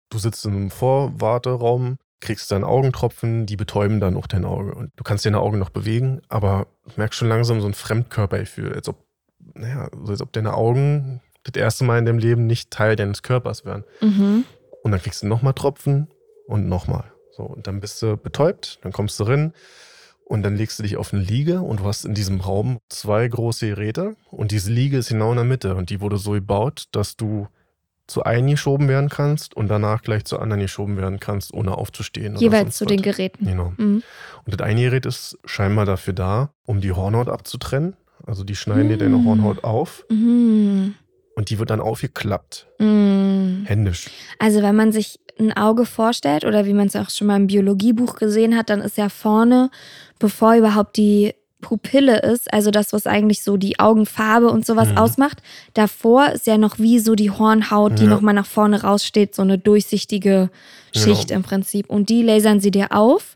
Du 0.09 0.17
sitzt 0.19 0.45
in 0.45 0.51
einem 0.51 0.69
Vorwarteraum, 0.71 1.97
kriegst 2.23 2.51
dann 2.51 2.63
Augentropfen, 2.63 3.45
die 3.45 3.55
betäuben 3.55 3.99
dann 3.99 4.17
auch 4.17 4.27
dein 4.27 4.45
Auge. 4.45 4.73
Und 4.73 4.91
du 4.95 5.03
kannst 5.03 5.25
deine 5.25 5.39
Augen 5.39 5.59
noch 5.59 5.69
bewegen, 5.69 6.21
aber 6.29 6.67
du 6.85 6.93
merkst 6.97 7.19
schon 7.19 7.29
langsam 7.29 7.61
so 7.61 7.67
ein 7.67 7.73
Fremdkörpergefühl, 7.73 8.73
als 8.73 8.89
ob, 8.89 9.05
naja, 9.53 9.89
so 10.03 10.11
als 10.11 10.21
ob 10.21 10.31
deine 10.33 10.55
Augen 10.55 11.21
das 11.43 11.61
erste 11.61 11.83
Mal 11.83 11.99
in 11.99 12.05
deinem 12.05 12.19
Leben 12.19 12.47
nicht 12.47 12.71
Teil 12.71 12.95
deines 12.95 13.21
Körpers 13.21 13.65
wären. 13.65 13.83
Mhm. 14.01 14.45
Und 14.81 14.91
dann 14.91 15.01
kriegst 15.01 15.21
du 15.21 15.27
nochmal 15.27 15.53
Tropfen 15.53 16.07
und 16.47 16.67
nochmal. 16.67 17.11
So, 17.31 17.43
und 17.43 17.67
dann 17.67 17.79
bist 17.79 18.01
du 18.01 18.15
betäubt, 18.15 18.79
dann 18.83 18.91
kommst 18.91 19.19
du 19.19 19.23
rein 19.25 19.53
und 20.25 20.43
dann 20.43 20.55
legst 20.55 20.79
du 20.79 20.83
dich 20.83 20.97
auf 20.97 21.13
eine 21.13 21.21
Liege 21.21 21.61
und 21.61 21.81
du 21.81 21.85
hast 21.85 22.05
in 22.05 22.13
diesem 22.13 22.39
Raum 22.39 22.79
zwei 22.89 23.27
große 23.27 23.67
Geräte 23.67 24.15
und 24.31 24.51
diese 24.51 24.71
Liege 24.71 24.97
ist 24.97 25.09
genau 25.09 25.31
in 25.31 25.37
der 25.37 25.45
Mitte 25.45 25.75
und 25.75 25.89
die 25.89 25.99
wurde 25.99 26.17
so 26.17 26.31
gebaut, 26.31 26.85
dass 26.91 27.17
du 27.17 27.47
zu 28.07 28.23
einem 28.23 28.49
geschoben 28.49 28.87
werden 28.89 29.09
kannst 29.09 29.55
und 29.55 29.69
danach 29.69 30.01
gleich 30.01 30.25
zu 30.25 30.37
anderen 30.39 30.61
geschoben 30.61 30.97
werden 30.97 31.19
kannst, 31.19 31.53
ohne 31.53 31.77
aufzustehen. 31.77 32.35
Jeweils 32.35 32.77
zu 32.77 32.85
was. 32.85 32.89
den 32.91 33.01
Geräten. 33.01 33.45
Genau. 33.45 33.73
Mhm. 33.77 34.03
Und 34.45 34.53
das 34.53 34.59
eine 34.67 34.81
Gerät 34.81 35.05
ist 35.05 35.37
scheinbar 35.45 35.85
dafür 35.85 36.13
da, 36.13 36.49
um 36.65 36.81
die 36.81 36.91
Hornhaut 36.91 37.29
abzutrennen. 37.29 37.95
Also 38.25 38.43
die 38.43 38.55
schneiden 38.55 38.87
dir 38.89 38.97
deine 38.97 39.17
Mm. 39.17 39.25
Hornhaut 39.25 39.63
auf 39.65 40.05
Mhm. 40.09 40.95
und 41.35 41.49
die 41.49 41.59
wird 41.59 41.69
dann 41.71 41.81
aufgeklappt, 41.81 42.67
Mhm. 42.79 43.63
händisch. 43.65 44.09
Also 44.39 44.61
wenn 44.61 44.75
man 44.75 44.91
sich 44.93 45.19
ein 45.39 45.51
Auge 45.57 45.85
vorstellt 45.85 46.45
oder 46.45 46.65
wie 46.65 46.73
man 46.73 46.87
es 46.87 46.95
auch 46.95 47.09
schon 47.09 47.27
mal 47.27 47.35
im 47.37 47.47
Biologiebuch 47.47 48.15
gesehen 48.15 48.55
hat, 48.55 48.69
dann 48.69 48.79
ist 48.81 48.97
ja 48.97 49.09
vorne, 49.09 49.71
bevor 50.19 50.55
überhaupt 50.55 50.95
die 50.95 51.33
Pupille 51.63 52.19
ist, 52.21 52.53
also 52.53 52.69
das, 52.69 52.93
was 52.93 53.07
eigentlich 53.07 53.41
so 53.41 53.57
die 53.57 53.79
Augenfarbe 53.79 54.49
und 54.51 54.63
sowas 54.67 54.89
Mhm. 54.89 54.97
ausmacht, 54.99 55.41
davor 55.73 56.29
ist 56.29 56.45
ja 56.45 56.59
noch 56.59 56.77
wie 56.77 56.99
so 56.99 57.15
die 57.15 57.31
Hornhaut, 57.31 57.97
die 57.97 58.03
Ja. 58.03 58.09
nochmal 58.11 58.35
nach 58.35 58.45
vorne 58.45 58.83
raussteht, 58.83 59.33
so 59.33 59.41
eine 59.41 59.57
durchsichtige 59.57 60.51
Genau. 60.93 61.05
Schicht 61.05 61.31
im 61.31 61.41
Prinzip. 61.41 61.89
Und 61.89 62.09
die 62.09 62.21
lasern 62.21 62.59
sie 62.59 62.69
dir 62.69 62.91
auf 62.91 63.35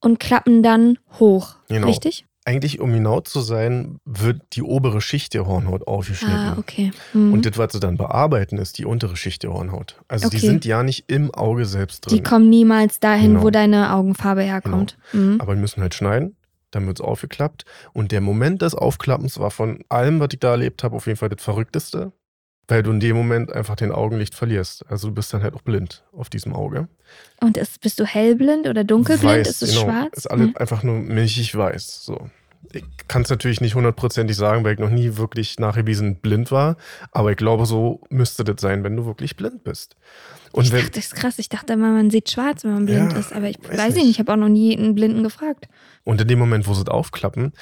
und 0.00 0.20
klappen 0.20 0.62
dann 0.62 0.98
hoch. 1.18 1.54
Genau. 1.68 1.86
Richtig? 1.86 2.26
Eigentlich, 2.46 2.80
um 2.80 2.90
genau 2.92 3.20
zu 3.20 3.40
sein, 3.40 3.98
wird 4.06 4.40
die 4.54 4.62
obere 4.62 5.02
Schicht 5.02 5.34
der 5.34 5.46
Hornhaut 5.46 5.86
aufgeschnitten. 5.86 6.36
Ah, 6.36 6.56
okay. 6.58 6.90
Mhm. 7.12 7.34
Und 7.34 7.44
das, 7.46 7.58
was 7.58 7.74
sie 7.74 7.80
dann 7.80 7.98
bearbeiten, 7.98 8.56
ist 8.56 8.78
die 8.78 8.86
untere 8.86 9.14
Schicht 9.16 9.42
der 9.42 9.52
Hornhaut. 9.52 9.96
Also 10.08 10.30
die 10.30 10.38
Okay. 10.38 10.46
sind 10.46 10.64
ja 10.64 10.82
nicht 10.82 11.04
im 11.08 11.32
Auge 11.34 11.66
selbst 11.66 12.06
drin. 12.06 12.16
die 12.16 12.22
kommen 12.22 12.48
niemals 12.48 12.98
dahin, 12.98 13.32
Genau. 13.34 13.42
wo 13.44 13.50
deine 13.50 13.92
Augenfarbe 13.94 14.42
herkommt. 14.42 14.96
Mhm. 15.12 15.36
aber 15.38 15.54
die 15.54 15.60
müssen 15.60 15.82
halt 15.82 15.94
schneiden. 15.94 16.34
Dann 16.70 16.86
wird 16.86 17.00
es 17.00 17.04
aufgeklappt. 17.04 17.64
Und 17.92 18.12
der 18.12 18.20
Moment 18.20 18.62
des 18.62 18.74
Aufklappens 18.74 19.38
war 19.38 19.50
von 19.50 19.82
allem, 19.88 20.20
was 20.20 20.28
ich 20.32 20.40
da 20.40 20.52
erlebt 20.52 20.84
habe, 20.84 20.96
auf 20.96 21.06
jeden 21.06 21.18
Fall 21.18 21.28
das 21.28 21.42
Verrückteste. 21.42 22.12
Weil 22.68 22.84
du 22.84 22.92
in 22.92 23.00
dem 23.00 23.16
Moment 23.16 23.52
einfach 23.52 23.74
den 23.74 23.90
Augenlicht 23.90 24.36
verlierst. 24.36 24.84
Also 24.88 25.08
du 25.08 25.14
bist 25.14 25.34
dann 25.34 25.42
halt 25.42 25.54
auch 25.54 25.62
blind 25.62 26.04
auf 26.12 26.28
diesem 26.30 26.54
Auge. 26.54 26.86
Und 27.40 27.56
ist, 27.56 27.80
bist 27.80 27.98
du 27.98 28.04
hellblind 28.04 28.68
oder 28.68 28.84
dunkelblind? 28.84 29.40
Weiß, 29.40 29.48
ist 29.48 29.62
es 29.62 29.70
genau. 29.72 29.86
schwarz? 29.86 30.16
Ist 30.16 30.30
alles 30.30 30.46
Mhm. 30.48 30.56
einfach 30.56 30.84
nur 30.84 30.94
milchig 31.00 31.56
weiß. 31.56 32.04
So. 32.04 32.30
Ich 32.72 32.84
kann 33.08 33.22
es 33.22 33.30
natürlich 33.30 33.60
nicht 33.60 33.74
hundertprozentig 33.74 34.36
sagen, 34.36 34.62
weil 34.62 34.74
ich 34.74 34.78
noch 34.78 34.90
nie 34.90 35.16
wirklich 35.16 35.58
nachgewiesen 35.58 36.20
blind 36.20 36.52
war. 36.52 36.76
Aber 37.10 37.32
ich 37.32 37.36
glaube, 37.36 37.66
so 37.66 38.02
müsste 38.08 38.44
das 38.44 38.60
sein, 38.60 38.84
wenn 38.84 38.94
du 38.96 39.04
wirklich 39.04 39.34
blind 39.34 39.64
bist. 39.64 39.96
Und 40.52 40.64
ich 40.64 40.70
dachte, 40.70 40.90
das 40.90 41.06
ist 41.06 41.14
krass. 41.14 41.38
Ich 41.38 41.48
dachte 41.48 41.72
immer, 41.74 41.90
man 41.90 42.10
sieht 42.10 42.30
schwarz, 42.30 42.64
wenn 42.64 42.72
man 42.74 42.86
blind 42.86 43.12
Ja, 43.12 43.18
ist. 43.18 43.32
Aber 43.32 43.48
ich 43.48 43.58
weiß 43.62 43.78
weiß, 43.78 43.94
nicht. 43.94 44.04
nicht, 44.04 44.10
ich 44.10 44.18
habe 44.18 44.32
auch 44.32 44.36
noch 44.36 44.48
nie 44.48 44.76
einen 44.76 44.94
Blinden 44.94 45.22
gefragt. 45.22 45.68
Und 46.04 46.20
in 46.20 46.28
dem 46.28 46.38
Moment, 46.38 46.66
wo 46.66 46.74
sie 46.74 46.82
es 46.82 46.88
aufklappen, 46.88 47.52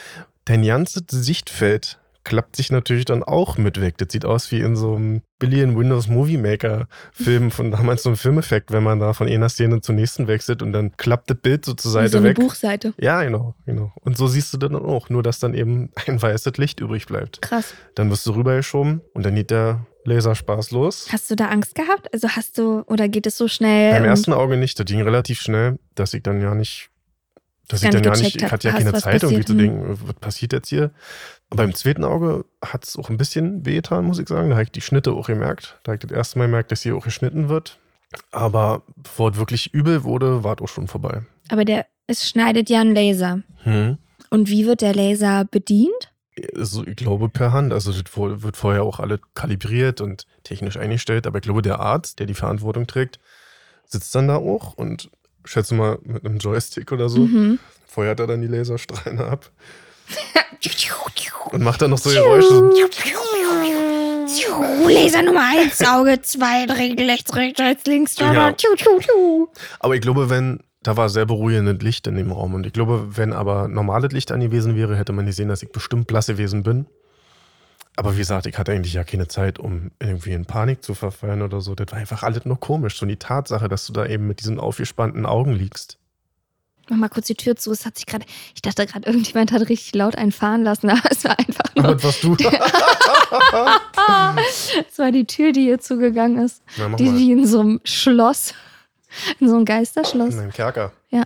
dein 0.46 0.64
ganzes 0.64 1.02
Sichtfeld 1.10 1.98
klappt 2.24 2.56
sich 2.56 2.70
natürlich 2.70 3.06
dann 3.06 3.22
auch 3.22 3.56
mit 3.56 3.80
weg. 3.80 3.96
Das 3.96 4.08
sieht 4.12 4.26
aus 4.26 4.50
wie 4.52 4.60
in 4.60 4.76
so 4.76 4.96
einem 4.96 5.22
billigen 5.38 5.78
Windows 5.78 6.08
Movie 6.08 6.36
Maker 6.36 6.86
Film 7.12 7.50
von 7.50 7.70
damals 7.70 8.02
so 8.02 8.10
ein 8.10 8.16
Filmeffekt, 8.16 8.70
wenn 8.70 8.82
man 8.82 9.00
da 9.00 9.14
von 9.14 9.28
einer 9.28 9.48
Szene 9.48 9.80
zur 9.80 9.94
nächsten 9.94 10.26
wechselt 10.28 10.60
und 10.62 10.72
dann 10.72 10.94
klappt 10.98 11.30
das 11.30 11.38
Bild 11.38 11.64
so 11.64 11.72
zur 11.72 11.90
Wie 11.90 11.94
Seite 11.94 12.08
so 12.10 12.18
eine 12.18 12.28
weg. 12.28 12.36
Buchseite. 12.36 12.92
Ja, 13.00 13.22
genau, 13.22 13.54
genau. 13.64 13.92
Und 14.00 14.18
so 14.18 14.26
siehst 14.26 14.52
du 14.52 14.58
dann 14.58 14.76
auch, 14.76 15.08
nur 15.08 15.22
dass 15.22 15.38
dann 15.38 15.54
eben 15.54 15.90
ein 16.06 16.20
weißes 16.20 16.56
Licht 16.58 16.80
übrig 16.80 17.06
bleibt. 17.06 17.40
Krass. 17.40 17.72
Dann 17.94 18.10
wirst 18.10 18.26
du 18.26 18.32
rübergeschoben 18.32 19.00
und 19.14 19.24
dann 19.24 19.34
geht 19.34 19.50
der 19.50 19.86
Laserspaß 20.04 20.70
los. 20.70 21.08
Hast 21.12 21.30
du 21.30 21.36
da 21.36 21.46
Angst 21.46 21.74
gehabt? 21.74 22.12
Also 22.12 22.28
hast 22.30 22.58
du, 22.58 22.82
oder 22.86 23.08
geht 23.08 23.26
es 23.26 23.36
so 23.36 23.48
schnell? 23.48 23.92
Beim 23.92 24.02
und- 24.02 24.08
ersten 24.08 24.32
Auge 24.32 24.56
nicht, 24.56 24.78
das 24.78 24.86
ging 24.86 25.02
relativ 25.02 25.40
schnell, 25.40 25.78
dass 25.94 26.14
ich 26.14 26.22
dann 26.22 26.40
ja 26.40 26.54
nicht, 26.54 26.90
dass 27.68 27.82
ich 27.82 27.90
dann 27.90 28.02
ja 28.02 28.12
nicht, 28.12 28.36
ich 28.36 28.44
hat, 28.44 28.52
hatte 28.52 28.68
ja 28.68 28.74
keine 28.74 28.94
Zeit, 28.94 29.22
irgendwie 29.22 29.42
passiert, 29.42 29.46
zu 29.46 29.54
denken, 29.54 29.98
was 30.04 30.14
passiert 30.14 30.52
jetzt 30.52 30.68
hier. 30.68 30.90
Aber 31.50 31.64
beim 31.64 31.74
zweiten 31.74 32.04
Auge 32.04 32.44
hat 32.64 32.84
es 32.84 32.96
auch 32.96 33.10
ein 33.10 33.18
bisschen 33.18 33.66
wehgetan, 33.66 34.04
muss 34.04 34.18
ich 34.18 34.28
sagen. 34.28 34.50
Da 34.50 34.56
habe 34.56 34.64
ich 34.64 34.70
die 34.70 34.80
Schnitte 34.80 35.12
auch 35.12 35.26
gemerkt. 35.26 35.78
Da 35.82 35.92
habe 35.92 35.96
ich 36.02 36.08
das 36.08 36.16
erste 36.16 36.38
Mal 36.38 36.46
gemerkt, 36.46 36.72
dass 36.72 36.82
hier 36.82 36.96
auch 36.96 37.04
geschnitten 37.04 37.48
wird. 37.48 37.78
Aber 38.32 38.82
bevor 38.96 39.32
es 39.32 39.36
wirklich 39.36 39.74
übel 39.74 40.04
wurde, 40.04 40.44
war 40.44 40.56
es 40.56 40.62
auch 40.62 40.68
schon 40.68 40.88
vorbei. 40.88 41.22
Aber 41.50 41.64
der, 41.64 41.86
es 42.06 42.28
schneidet 42.28 42.70
ja 42.70 42.80
einen 42.80 42.94
Laser. 42.94 43.42
Hm. 43.64 43.98
Und 44.30 44.48
wie 44.48 44.66
wird 44.66 44.80
der 44.80 44.94
Laser 44.94 45.44
bedient? 45.44 46.12
Also 46.56 46.86
ich 46.86 46.96
glaube 46.96 47.28
per 47.28 47.52
Hand. 47.52 47.72
Also 47.72 47.90
das 47.92 48.02
wird 48.16 48.56
vorher 48.56 48.82
auch 48.82 49.00
alle 49.00 49.20
kalibriert 49.34 50.00
und 50.00 50.26
technisch 50.44 50.76
eingestellt. 50.76 51.26
Aber 51.26 51.38
ich 51.38 51.42
glaube, 51.42 51.62
der 51.62 51.80
Arzt, 51.80 52.18
der 52.18 52.26
die 52.26 52.34
Verantwortung 52.34 52.86
trägt, 52.86 53.18
sitzt 53.86 54.14
dann 54.14 54.28
da 54.28 54.36
auch 54.36 54.74
und 54.74 55.10
schätze 55.44 55.74
mal 55.74 55.98
mit 56.02 56.24
einem 56.24 56.38
Joystick 56.38 56.92
oder 56.92 57.08
so. 57.08 57.20
Mhm. 57.20 57.58
feuert 57.86 58.20
er 58.20 58.26
dann 58.26 58.42
die 58.42 58.48
Laserstrahlen 58.48 59.18
ab 59.18 59.50
und 61.52 61.62
macht 61.62 61.80
dann 61.82 61.90
noch 61.90 61.98
so 61.98 62.10
Geräusche. 62.10 62.48
so- 62.48 62.70
Laser 64.88 65.22
Nummer 65.22 65.42
1, 65.56 65.80
Auge 65.86 66.20
2, 66.20 66.66
rechts, 66.66 67.34
rechts, 67.34 67.60
rechts, 67.60 67.86
links, 67.86 68.16
Ja. 68.34 68.48
Aber 69.80 69.94
ich 69.94 70.00
glaube, 70.00 70.28
wenn, 70.30 70.60
da 70.82 70.96
war 70.96 71.08
sehr 71.08 71.26
beruhigendes 71.26 71.82
Licht 71.82 72.06
in 72.06 72.16
dem 72.16 72.30
Raum. 72.30 72.54
Und 72.54 72.66
ich 72.66 72.72
glaube, 72.72 73.16
wenn 73.16 73.32
aber 73.32 73.68
normales 73.68 74.12
Licht 74.12 74.30
angewiesen 74.30 74.76
wäre, 74.76 74.96
hätte 74.96 75.12
man 75.12 75.26
gesehen, 75.26 75.48
dass 75.48 75.62
ich 75.62 75.72
bestimmt 75.72 76.06
blass 76.06 76.26
gewesen 76.26 76.62
bin. 76.62 76.86
Aber 77.96 78.14
wie 78.14 78.18
gesagt, 78.18 78.46
ich 78.46 78.56
hatte 78.56 78.70
eigentlich 78.70 78.94
ja 78.94 79.02
keine 79.02 79.26
Zeit, 79.26 79.58
um 79.58 79.90
irgendwie 79.98 80.32
in 80.32 80.46
Panik 80.46 80.84
zu 80.84 80.94
verfallen 80.94 81.42
oder 81.42 81.60
so. 81.60 81.74
Das 81.74 81.90
war 81.90 81.98
einfach 81.98 82.22
alles 82.22 82.44
nur 82.44 82.60
komisch. 82.60 82.96
So 82.96 83.06
die 83.06 83.16
Tatsache, 83.16 83.68
dass 83.68 83.86
du 83.86 83.92
da 83.92 84.06
eben 84.06 84.28
mit 84.28 84.40
diesen 84.40 84.60
aufgespannten 84.60 85.26
Augen 85.26 85.52
liegst. 85.52 85.98
Mach 86.88 86.96
mal 86.96 87.08
kurz 87.08 87.26
die 87.26 87.34
Tür 87.34 87.56
zu. 87.56 87.72
Es 87.72 87.84
hat 87.84 87.96
sich 87.96 88.06
gerade, 88.06 88.24
ich 88.54 88.62
dachte 88.62 88.86
gerade, 88.86 89.06
irgendjemand 89.06 89.50
hat 89.50 89.68
richtig 89.68 89.94
laut 89.96 90.16
einen 90.16 90.32
fahren 90.32 90.62
lassen, 90.62 90.90
aber 90.90 91.10
es 91.10 91.24
war 91.24 91.36
einfach 91.38 91.74
nur, 91.74 91.88
Und 91.88 92.04
was 92.04 92.20
du? 92.20 92.34
es 94.88 94.98
war 94.98 95.10
die 95.10 95.26
Tür, 95.26 95.52
die 95.52 95.62
hier 95.62 95.80
zugegangen 95.80 96.44
ist. 96.44 96.62
Na, 96.78 96.94
Die 96.96 97.12
wie 97.14 97.32
in 97.32 97.46
so 97.46 97.60
einem 97.60 97.80
Schloss. 97.84 98.54
In 99.40 99.48
so 99.48 99.56
einem 99.56 99.64
Geisterschloss. 99.64 100.34
In 100.34 100.40
einem 100.40 100.52
Kerker. 100.52 100.92
Ja. 101.10 101.24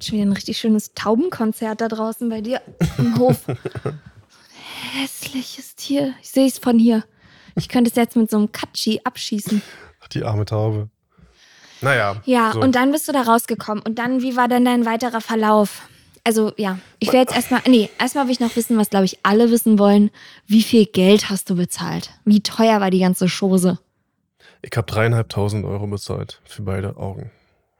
Schon 0.00 0.18
wieder 0.18 0.26
ein 0.26 0.32
richtig 0.32 0.58
schönes 0.58 0.94
Taubenkonzert 0.94 1.80
da 1.80 1.88
draußen 1.88 2.28
bei 2.28 2.40
dir 2.40 2.60
im 2.98 3.18
Hof. 3.18 3.46
Hässliches 4.94 5.76
Tier. 5.76 6.14
Ich 6.20 6.30
sehe 6.30 6.46
es 6.46 6.58
von 6.58 6.78
hier. 6.78 7.04
Ich 7.54 7.68
könnte 7.68 7.90
es 7.90 7.96
jetzt 7.96 8.16
mit 8.16 8.30
so 8.30 8.38
einem 8.38 8.50
Katschi 8.50 9.00
abschießen. 9.04 9.62
Ach, 10.02 10.08
die 10.08 10.24
arme 10.24 10.44
Taube. 10.44 10.88
Naja. 11.80 12.16
Ja, 12.24 12.52
so. 12.52 12.60
und 12.60 12.74
dann 12.74 12.90
bist 12.90 13.08
du 13.08 13.12
da 13.12 13.22
rausgekommen. 13.22 13.82
Und 13.82 13.98
dann, 13.98 14.22
wie 14.22 14.36
war 14.36 14.48
denn 14.48 14.64
dein 14.64 14.86
weiterer 14.86 15.20
Verlauf? 15.20 15.82
Also, 16.24 16.52
ja, 16.56 16.78
ich 17.00 17.12
will 17.12 17.20
jetzt 17.20 17.34
erstmal, 17.34 17.62
nee, 17.66 17.90
erstmal 17.98 18.26
will 18.26 18.32
ich 18.32 18.40
noch 18.40 18.54
wissen, 18.54 18.78
was, 18.78 18.90
glaube 18.90 19.06
ich, 19.06 19.18
alle 19.24 19.50
wissen 19.50 19.78
wollen. 19.78 20.10
Wie 20.46 20.62
viel 20.62 20.86
Geld 20.86 21.30
hast 21.30 21.50
du 21.50 21.56
bezahlt? 21.56 22.10
Wie 22.24 22.42
teuer 22.42 22.80
war 22.80 22.90
die 22.90 23.00
ganze 23.00 23.26
Chose? 23.26 23.78
Ich 24.62 24.76
habe 24.76 24.86
dreieinhalbtausend 24.86 25.64
Euro 25.64 25.88
bezahlt 25.88 26.40
für 26.44 26.62
beide 26.62 26.96
Augen. 26.96 27.32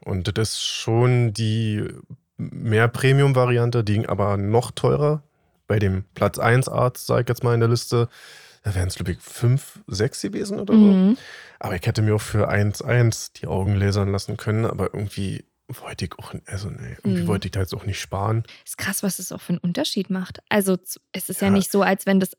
Und 0.05 0.37
das 0.37 0.51
ist 0.51 0.63
schon 0.63 1.33
die 1.33 1.87
mehr 2.37 2.89
Premium-Variante, 2.89 3.85
die 3.85 3.93
ging 3.93 4.07
aber 4.07 4.37
noch 4.37 4.73
teurer. 4.73 5.23
Bei 5.69 5.79
dem 5.79 6.05
Platz 6.15 6.41
1 6.41 6.69
Arzt, 6.69 7.07
sag 7.07 7.23
ich 7.23 7.29
jetzt 7.29 7.45
mal 7.45 7.55
in 7.55 7.61
der 7.61 7.69
Liste, 7.69 8.09
da 8.65 8.75
wären 8.75 8.89
es, 8.89 8.97
glaube 8.97 9.13
ich, 9.13 9.21
5, 9.21 9.81
6 9.87 10.23
gewesen 10.23 10.59
oder 10.59 10.75
so. 10.75 10.81
Mhm. 10.81 11.17
Aber 11.61 11.77
ich 11.77 11.87
hätte 11.87 12.03
mir 12.03 12.17
auch 12.17 12.21
für 12.21 12.51
1,1 12.51 13.35
die 13.41 13.47
Augen 13.47 13.77
lasern 13.77 14.11
lassen 14.11 14.37
können, 14.37 14.67
aber 14.67 14.93
irgendwie 14.93 15.45
wollte 15.69 16.05
ich 16.05 16.13
auch, 16.19 16.35
also 16.47 16.69
nee, 16.71 16.97
irgendwie 17.03 17.23
Mhm. 17.23 17.27
wollte 17.29 17.49
ich 17.49 17.53
da 17.53 17.61
jetzt 17.61 17.75
auch 17.75 17.85
nicht 17.87 18.01
sparen. 18.01 18.43
Ist 18.65 18.79
krass, 18.79 19.03
was 19.03 19.19
es 19.19 19.33
auch 19.33 19.41
für 19.41 19.51
einen 19.51 19.59
Unterschied 19.59 20.11
macht. 20.11 20.41
Also, 20.49 20.77
es 21.13 21.29
ist 21.29 21.41
ja, 21.41 21.49
Ja. 21.49 21.53
nicht 21.53 21.71
so, 21.71 21.83
als 21.83 22.07
wenn 22.07 22.21
das, 22.21 22.33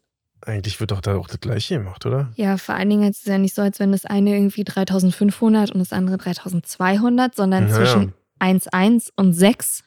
Eigentlich 0.46 0.78
wird 0.82 0.92
doch 0.92 1.00
da 1.00 1.16
auch 1.16 1.28
das 1.28 1.40
Gleiche 1.40 1.78
gemacht, 1.78 2.06
oder? 2.06 2.34
ja, 2.36 2.58
vor 2.58 2.76
allen 2.76 2.90
Dingen 2.90 3.10
ist 3.10 3.20
es 3.22 3.26
ja 3.28 3.38
nicht 3.38 3.56
so, 3.56 3.62
als 3.62 3.80
wenn 3.80 3.94
das 3.94 4.04
eine 4.06 4.32
irgendwie 4.36 4.66
3500 4.66 5.72
und 5.72 5.80
das 5.80 5.94
andere 5.94 6.18
3200, 6.18 7.34
sondern 7.34 7.70
Ja, 7.70 7.76
zwischen 7.76 8.14
1,1 8.40 9.10
und 9.16 9.32
6 9.34 9.84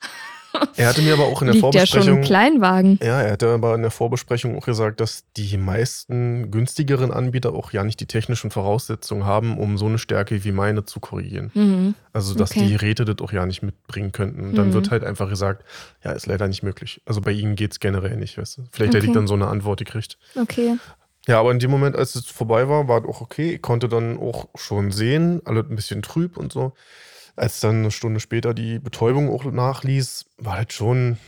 Er 0.76 0.88
hatte 0.88 1.00
mir 1.02 1.14
aber 1.14 1.24
auch 1.24 1.40
in 1.40 1.46
der 1.46 1.54
liegt 1.54 1.74
ja 1.74 1.86
schon 1.86 2.02
Vorbesprechung. 2.02 2.18
ein 2.18 2.24
Kleinwagen. 2.24 2.98
Ja, 3.02 3.22
er 3.22 3.32
hatte 3.32 3.48
aber 3.48 3.74
in 3.74 3.82
der 3.82 3.90
Vorbesprechung 3.90 4.56
auch 4.58 4.66
gesagt, 4.66 5.00
dass 5.00 5.24
die 5.36 5.56
meisten 5.56 6.50
günstigeren 6.50 7.10
Anbieter 7.12 7.54
auch 7.54 7.72
ja 7.72 7.82
nicht 7.84 7.98
die 8.00 8.06
technischen 8.06 8.50
Voraussetzungen 8.50 9.24
haben, 9.24 9.58
um 9.58 9.78
so 9.78 9.86
eine 9.86 9.98
Stärke 9.98 10.44
wie 10.44 10.52
meine 10.52 10.84
zu 10.84 11.00
korrigieren. 11.00 11.50
Mhm. 11.54 11.94
Also, 12.12 12.34
dass 12.34 12.50
Okay. 12.52 12.66
die 12.66 12.72
Geräte 12.74 13.04
das 13.04 13.18
auch 13.20 13.32
ja 13.32 13.46
nicht 13.46 13.62
mitbringen 13.62 14.12
könnten. 14.12 14.40
Und 14.50 14.54
dann 14.58 14.68
Mhm. 14.68 14.72
wird 14.74 14.90
halt 14.90 15.04
einfach 15.04 15.28
gesagt, 15.28 15.64
ja, 16.04 16.12
ist 16.12 16.26
leider 16.26 16.46
nicht 16.48 16.62
möglich. 16.62 17.00
Also 17.06 17.20
bei 17.20 17.32
ihnen 17.32 17.56
geht 17.56 17.72
es 17.72 17.80
generell 17.80 18.16
nicht, 18.16 18.36
weißt 18.38 18.58
du. 18.58 18.62
Vielleicht 18.72 18.94
hätte 18.94 19.04
ich 19.06 19.10
Okay. 19.10 19.18
dann 19.18 19.26
so 19.26 19.34
eine 19.34 19.48
Antwort 19.48 19.78
gekriegt. 19.78 20.18
Okay. 20.40 20.76
Ja, 21.26 21.40
aber 21.40 21.50
in 21.50 21.58
dem 21.58 21.70
Moment, 21.72 21.96
als 21.96 22.14
es 22.14 22.26
vorbei 22.26 22.68
war, 22.68 22.86
war 22.86 23.00
es 23.02 23.08
auch 23.08 23.20
okay. 23.20 23.54
Ich 23.54 23.62
konnte 23.62 23.88
dann 23.88 24.16
auch 24.18 24.46
schon 24.54 24.92
sehen, 24.92 25.40
alles 25.44 25.64
ein 25.68 25.74
bisschen 25.74 26.02
trüb 26.02 26.36
und 26.36 26.52
so. 26.52 26.72
Als 27.36 27.60
dann 27.60 27.76
eine 27.80 27.90
Stunde 27.90 28.18
später 28.20 28.54
die 28.54 28.78
Betäubung 28.78 29.30
auch 29.30 29.44
nachließ, 29.44 30.24
war 30.38 30.54
halt 30.56 30.72
schon. 30.72 31.18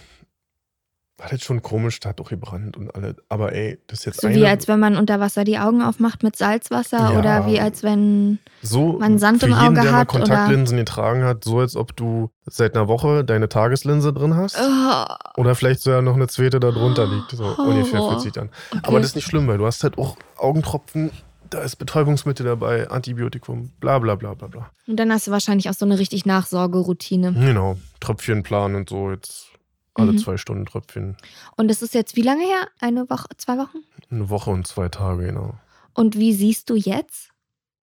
war 1.21 1.29
das 1.31 1.43
schon 1.43 1.63
komisch, 1.63 1.99
da 1.99 2.11
hat 2.11 2.21
doch 2.21 2.29
gebrannt 2.31 2.77
und 2.77 2.95
alle. 2.95 3.17
Aber 3.29 3.53
ey, 3.53 3.79
das 3.89 3.99
ist 4.01 4.05
jetzt 4.07 4.21
So 4.21 4.29
eine. 4.29 4.37
wie 4.37 4.47
als 4.47 4.69
wenn 4.69 4.79
man 4.79 4.97
unter 4.97 5.19
Wasser 5.19 5.43
die 5.43 5.59
Augen 5.59 5.83
aufmacht 5.83 6.23
mit 6.23 6.37
Salzwasser 6.37 7.11
Ja. 7.13 7.19
oder 7.19 7.47
wie 7.47 7.59
als 7.61 7.83
wenn. 7.83 8.39
so 8.63 8.99
man 9.01 9.19
Sand 9.19 9.43
im 9.43 9.49
jeden, 9.51 9.61
Auge 9.61 9.81
der 9.83 9.93
hat, 9.93 10.09
oder- 10.15 10.21
Kontaktlinsen 10.21 10.77
getragen 10.79 11.25
hat, 11.25 11.43
so 11.43 11.59
als 11.59 11.75
ob 11.75 11.97
du 11.97 12.31
seit 12.47 12.77
einer 12.77 12.87
Woche 12.87 13.25
deine 13.25 13.49
Tageslinse 13.49 14.13
drin 14.13 14.37
hast. 14.37 14.57
Oh, 14.61 15.41
Oder 15.41 15.57
vielleicht 15.57 15.81
sogar 15.81 16.03
noch 16.03 16.15
eine 16.15 16.29
zweite 16.29 16.61
da 16.61 16.71
drunter 16.71 17.07
liegt. 17.07 17.33
So 17.33 17.45
Horror. 17.45 17.67
ungefähr 17.67 18.01
fühlt 18.01 18.21
sich 18.21 18.39
an. 18.41 18.51
okay. 18.71 18.81
Aber 18.85 18.99
das 19.01 19.09
ist 19.11 19.17
nicht 19.17 19.27
schlimm, 19.27 19.49
weil 19.49 19.59
du 19.59 19.67
hast 19.67 19.83
halt 19.83 19.99
auch 19.99 20.17
Augentropfen, 20.37 21.11
da 21.51 21.61
ist 21.63 21.77
Betäubungsmittel 21.77 22.45
dabei, 22.47 22.89
Antibiotikum, 22.91 23.71
bla 23.81 23.99
bla 23.99 24.15
bla 24.15 24.35
bla 24.35 24.49
bla. 24.49 24.71
Und 24.87 24.97
dann 24.97 25.13
hast 25.13 25.27
du 25.27 25.31
wahrscheinlich 25.31 25.69
auch 25.71 25.75
so 25.75 25.85
eine 25.85 25.99
richtig 25.99 26.27
Nachsorgeroutine. 26.27 27.33
Genau, 27.33 27.79
Tröpfchenplan 28.01 28.75
und 28.75 28.89
so, 28.89 29.11
jetzt 29.11 29.47
alle 29.95 30.13
Mhm. 30.13 30.19
zwei 30.19 30.37
Stunden 30.37 30.67
Tröpfchen. 30.67 31.17
Und 31.57 31.69
das 31.69 31.83
ist 31.83 31.95
jetzt 31.95 32.17
wie 32.17 32.23
lange 32.23 32.45
her? 32.45 32.69
Eine 32.81 33.09
Woche, 33.11 33.27
zwei 33.37 33.59
Wochen? 33.59 33.79
Eine 34.11 34.31
Woche 34.31 34.51
und 34.51 34.67
zwei 34.67 34.89
Tage, 34.89 35.27
genau. 35.27 35.55
Und 35.95 36.17
wie 36.17 36.33
siehst 36.33 36.71
du 36.71 36.77
jetzt? 36.77 37.31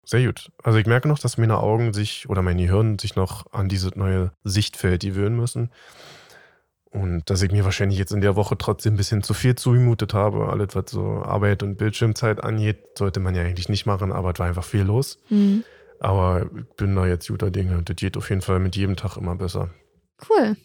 Sehr 0.04 0.24
gut. 0.24 0.52
Also 0.62 0.78
ich 0.78 0.86
merke 0.86 1.08
noch, 1.08 1.18
dass 1.18 1.36
meine 1.36 1.58
Augen 1.58 1.92
sich 1.92 2.28
oder 2.28 2.40
mein 2.42 2.58
Gehirn 2.58 2.98
sich 3.00 3.16
noch 3.16 3.52
an 3.52 3.68
dieses 3.68 3.96
neue 3.96 4.30
Sichtfeld 4.44 5.02
gewöhnen 5.02 5.36
müssen. 5.36 5.70
Und 6.96 7.28
dass 7.28 7.42
ich 7.42 7.52
mir 7.52 7.66
wahrscheinlich 7.66 7.98
jetzt 7.98 8.12
in 8.12 8.22
der 8.22 8.36
Woche 8.36 8.56
trotzdem 8.56 8.94
ein 8.94 8.96
bisschen 8.96 9.22
zu 9.22 9.34
viel 9.34 9.54
zugemutet 9.54 10.14
habe. 10.14 10.48
Alles, 10.48 10.68
was 10.74 10.90
so 10.90 11.22
Arbeit 11.22 11.62
und 11.62 11.76
Bildschirmzeit 11.76 12.42
angeht, 12.42 12.78
sollte 12.96 13.20
man 13.20 13.34
ja 13.34 13.42
eigentlich 13.42 13.68
nicht 13.68 13.84
machen, 13.84 14.12
aber 14.12 14.32
es 14.32 14.38
war 14.38 14.46
einfach 14.46 14.64
viel 14.64 14.80
los. 14.80 15.18
Hm. 15.28 15.62
Aber 16.00 16.48
ich 16.56 16.76
bin 16.76 16.96
da 16.96 17.06
jetzt 17.06 17.28
guter 17.28 17.50
Dinge 17.50 17.76
und 17.76 17.90
das 17.90 17.96
geht 17.96 18.16
auf 18.16 18.30
jeden 18.30 18.40
Fall 18.40 18.60
mit 18.60 18.76
jedem 18.76 18.96
Tag 18.96 19.18
immer 19.18 19.36
besser. 19.36 19.68
Cool. 20.26 20.56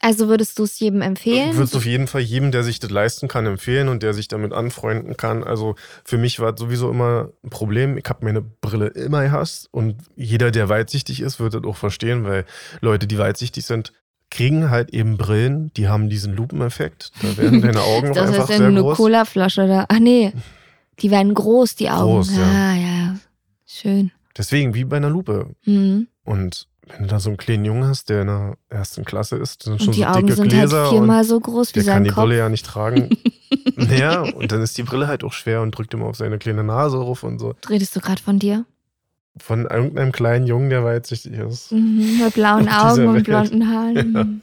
Also 0.00 0.28
würdest 0.28 0.58
du 0.58 0.64
es 0.64 0.78
jedem 0.78 1.00
empfehlen? 1.00 1.50
Ich 1.50 1.56
würde 1.56 1.64
es 1.64 1.74
auf 1.74 1.86
jeden 1.86 2.06
Fall 2.06 2.20
jedem, 2.20 2.50
der 2.50 2.64
sich 2.64 2.80
das 2.80 2.90
leisten 2.90 3.26
kann, 3.26 3.46
empfehlen 3.46 3.88
und 3.88 4.02
der 4.02 4.12
sich 4.12 4.28
damit 4.28 4.52
anfreunden 4.52 5.16
kann. 5.16 5.42
Also 5.42 5.74
für 6.04 6.18
mich 6.18 6.38
war 6.38 6.52
es 6.52 6.60
sowieso 6.60 6.90
immer 6.90 7.30
ein 7.42 7.48
Problem. 7.48 7.96
Ich 7.96 8.04
habe 8.10 8.26
meine 8.26 8.42
Brille 8.42 8.88
immer 8.88 9.22
gehasst 9.22 9.68
und 9.72 9.96
jeder, 10.16 10.50
der 10.50 10.68
weitsichtig 10.68 11.22
ist, 11.22 11.40
wird 11.40 11.54
das 11.54 11.64
auch 11.64 11.76
verstehen, 11.76 12.24
weil 12.24 12.44
Leute, 12.82 13.06
die 13.06 13.16
weitsichtig 13.16 13.64
sind, 13.64 13.94
kriegen 14.30 14.70
halt 14.70 14.90
eben 14.90 15.16
Brillen, 15.16 15.72
die 15.76 15.88
haben 15.88 16.08
diesen 16.08 16.34
Lupeneffekt. 16.34 17.12
Da 17.22 17.36
werden 17.36 17.62
deine 17.62 17.80
Augen 17.82 18.12
das 18.14 18.28
einfach 18.28 18.44
ist 18.44 18.50
ja 18.50 18.56
sehr 18.58 18.66
eine 18.68 18.80
groß. 18.82 18.96
Colaflasche 18.96 19.66
da. 19.66 19.86
Ach 19.88 19.98
nee, 19.98 20.32
die 21.00 21.10
werden 21.10 21.34
groß, 21.34 21.74
die 21.76 21.90
Augen. 21.90 22.14
Groß, 22.16 22.36
ja. 22.36 22.42
Ah, 22.42 22.74
ja. 22.74 23.16
Schön. 23.66 24.10
Deswegen 24.36 24.74
wie 24.74 24.84
bei 24.84 24.96
einer 24.98 25.10
Lupe. 25.10 25.50
Mhm. 25.64 26.08
Und 26.24 26.68
wenn 26.86 27.02
du 27.02 27.08
da 27.08 27.20
so 27.20 27.28
einen 27.30 27.36
kleinen 27.36 27.64
Jungen 27.64 27.84
hast, 27.84 28.08
der 28.08 28.22
in 28.22 28.28
der 28.28 28.56
ersten 28.68 29.04
Klasse 29.04 29.36
ist, 29.36 29.66
dann 29.66 29.72
sind 29.72 29.78
schon 29.80 29.88
Und 29.88 29.96
die 29.96 30.02
so 30.02 30.06
Augen 30.06 30.26
dicke 30.26 30.36
sind 30.36 30.48
Gläser 30.48 30.80
halt 30.82 30.90
viermal 30.90 31.24
so 31.24 31.38
groß 31.38 31.74
wie 31.74 31.82
Der 31.82 31.94
kann 31.94 32.04
die 32.04 32.10
Kopf. 32.10 32.24
Brille 32.24 32.38
ja 32.38 32.48
nicht 32.48 32.64
tragen. 32.64 33.10
naja, 33.76 34.22
und 34.22 34.52
dann 34.52 34.62
ist 34.62 34.78
die 34.78 34.82
Brille 34.84 35.06
halt 35.06 35.24
auch 35.24 35.32
schwer 35.32 35.60
und 35.62 35.76
drückt 35.76 35.92
immer 35.94 36.06
auf 36.06 36.16
seine 36.16 36.38
kleine 36.38 36.64
Nase 36.64 36.96
ruf 36.98 37.22
und 37.24 37.38
so. 37.38 37.54
Redest 37.68 37.94
du 37.96 38.00
gerade 38.00 38.22
von 38.22 38.38
dir? 38.38 38.64
Von 39.40 39.66
irgendeinem 39.66 40.12
kleinen 40.12 40.46
Jungen, 40.46 40.70
der 40.70 40.84
weitsichtig 40.84 41.32
ist. 41.32 41.72
Mhm, 41.72 42.20
mit 42.22 42.34
blauen 42.34 42.68
Augen 42.68 43.06
und 43.08 43.14
Welt. 43.16 43.24
blonden 43.24 43.68
Haaren. 43.72 44.42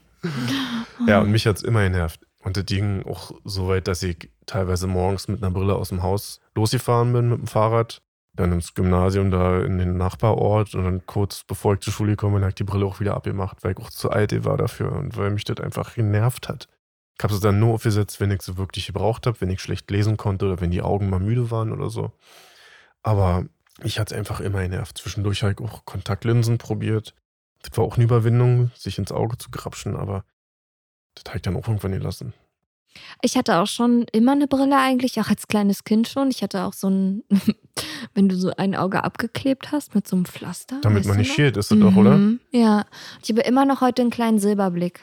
Ja, 1.08 1.22
und 1.22 1.32
mich 1.32 1.46
hat's 1.48 1.62
immer 1.62 1.84
genervt. 1.84 2.20
Und 2.44 2.58
das 2.58 2.66
ging 2.66 3.04
auch 3.06 3.32
so 3.44 3.68
weit, 3.68 3.88
dass 3.88 4.04
ich 4.04 4.30
teilweise 4.46 4.88
morgens 4.88 5.28
mit 5.28 5.42
einer 5.42 5.52
Brille 5.52 5.76
aus 5.76 5.90
dem 5.90 6.04
Haus 6.04 6.40
losgefahren 6.54 7.12
bin 7.12 7.30
mit 7.30 7.40
dem 7.40 7.48
Fahrrad. 7.48 8.02
Dann 8.34 8.52
ins 8.52 8.74
Gymnasium 8.74 9.32
da 9.32 9.62
in 9.62 9.78
den 9.78 9.98
Nachbarort 9.98 10.76
und 10.76 10.84
dann 10.84 11.06
kurz 11.06 11.44
bevor 11.46 11.76
ich 11.76 11.80
zur 11.80 11.94
Schule 11.94 12.12
gekommen 12.12 12.36
bin, 12.36 12.44
habe 12.44 12.50
ich 12.50 12.56
die 12.56 12.66
Brille 12.66 12.86
auch 12.86 13.00
wieder 13.00 13.16
abgemacht, 13.16 13.64
weil 13.64 13.72
ich 13.72 13.78
auch 13.78 13.90
zu 13.90 14.10
alt 14.10 14.44
war 14.44 14.58
dafür 14.58 14.92
und 14.92 15.16
weil 15.18 15.32
mich 15.32 15.46
das 15.46 15.60
einfach 15.60 15.96
genervt 15.96 16.50
hat. 16.50 16.68
Ich 17.18 17.24
habe 17.24 17.34
es 17.34 17.40
dann 17.40 17.60
nur 17.60 17.76
aufgesetzt, 17.76 18.20
wenn 18.20 18.32
ich 18.32 18.42
sie 18.42 18.58
wirklich 18.58 18.88
gebraucht 18.88 19.26
habe, 19.26 19.40
wenn 19.40 19.50
ich 19.50 19.62
schlecht 19.62 19.90
lesen 19.90 20.18
konnte 20.18 20.46
oder 20.46 20.60
wenn 20.60 20.70
die 20.72 20.82
Augen 20.82 21.10
mal 21.10 21.22
müde 21.22 21.50
waren 21.50 21.72
oder 21.72 21.90
so. 21.90 22.12
Aber 23.04 23.46
mich 23.82 24.00
hat 24.00 24.12
es 24.12 24.18
einfach 24.18 24.40
immer 24.40 24.62
genervt. 24.62 24.98
Zwischendurch 24.98 25.44
habe 25.44 25.54
ich 25.54 25.60
auch 25.60 25.86
Kontaktlinsen 25.86 26.58
probiert. 26.58 27.14
Das 27.62 27.78
war 27.78 27.84
auch 27.84 27.96
eine 27.96 28.04
Überwindung, 28.06 28.72
sich 28.76 28.98
ins 28.98 29.12
Auge 29.12 29.38
zu 29.38 29.50
grapschen, 29.52 29.96
aber 29.96 30.24
das 31.16 31.26
habe 31.28 31.38
ich 31.38 31.42
dann 31.42 31.56
auch 31.56 31.68
irgendwann 31.68 31.92
gelassen. 31.94 32.34
Ich 33.22 33.36
hatte 33.36 33.58
auch 33.58 33.68
schon 33.68 34.06
immer 34.14 34.32
eine 34.32 34.48
Brille 34.48 34.78
eigentlich, 34.78 35.20
auch 35.20 35.30
als 35.30 35.48
kleines 35.48 35.84
Kind 35.84 36.08
schon. 36.08 36.30
Ich 36.30 36.42
hatte 36.44 36.64
auch 36.64 36.74
so 36.74 36.90
ein, 36.90 37.24
wenn 38.14 38.30
du 38.30 38.38
so 38.38 38.52
ein 38.56 38.76
Auge 38.76 39.04
abgeklebt 39.04 39.72
hast 39.72 39.96
mit 39.96 40.08
so 40.08 40.16
einem 40.16 40.26
Pflaster. 40.26 40.80
Damit 40.82 41.06
man 41.06 41.18
nicht 41.18 41.34
schielt, 41.34 41.58
ist 41.58 41.72
das 41.72 41.80
doch, 41.80 41.96
oder? 41.96 42.18
Mhm, 42.18 42.40
Ja. 42.52 42.86
Ich 43.22 43.30
habe 43.30 43.42
immer 43.42 43.66
noch 43.66 43.82
heute 43.82 44.02
einen 44.02 44.12
kleinen 44.12 44.40
Silberblick. 44.40 45.02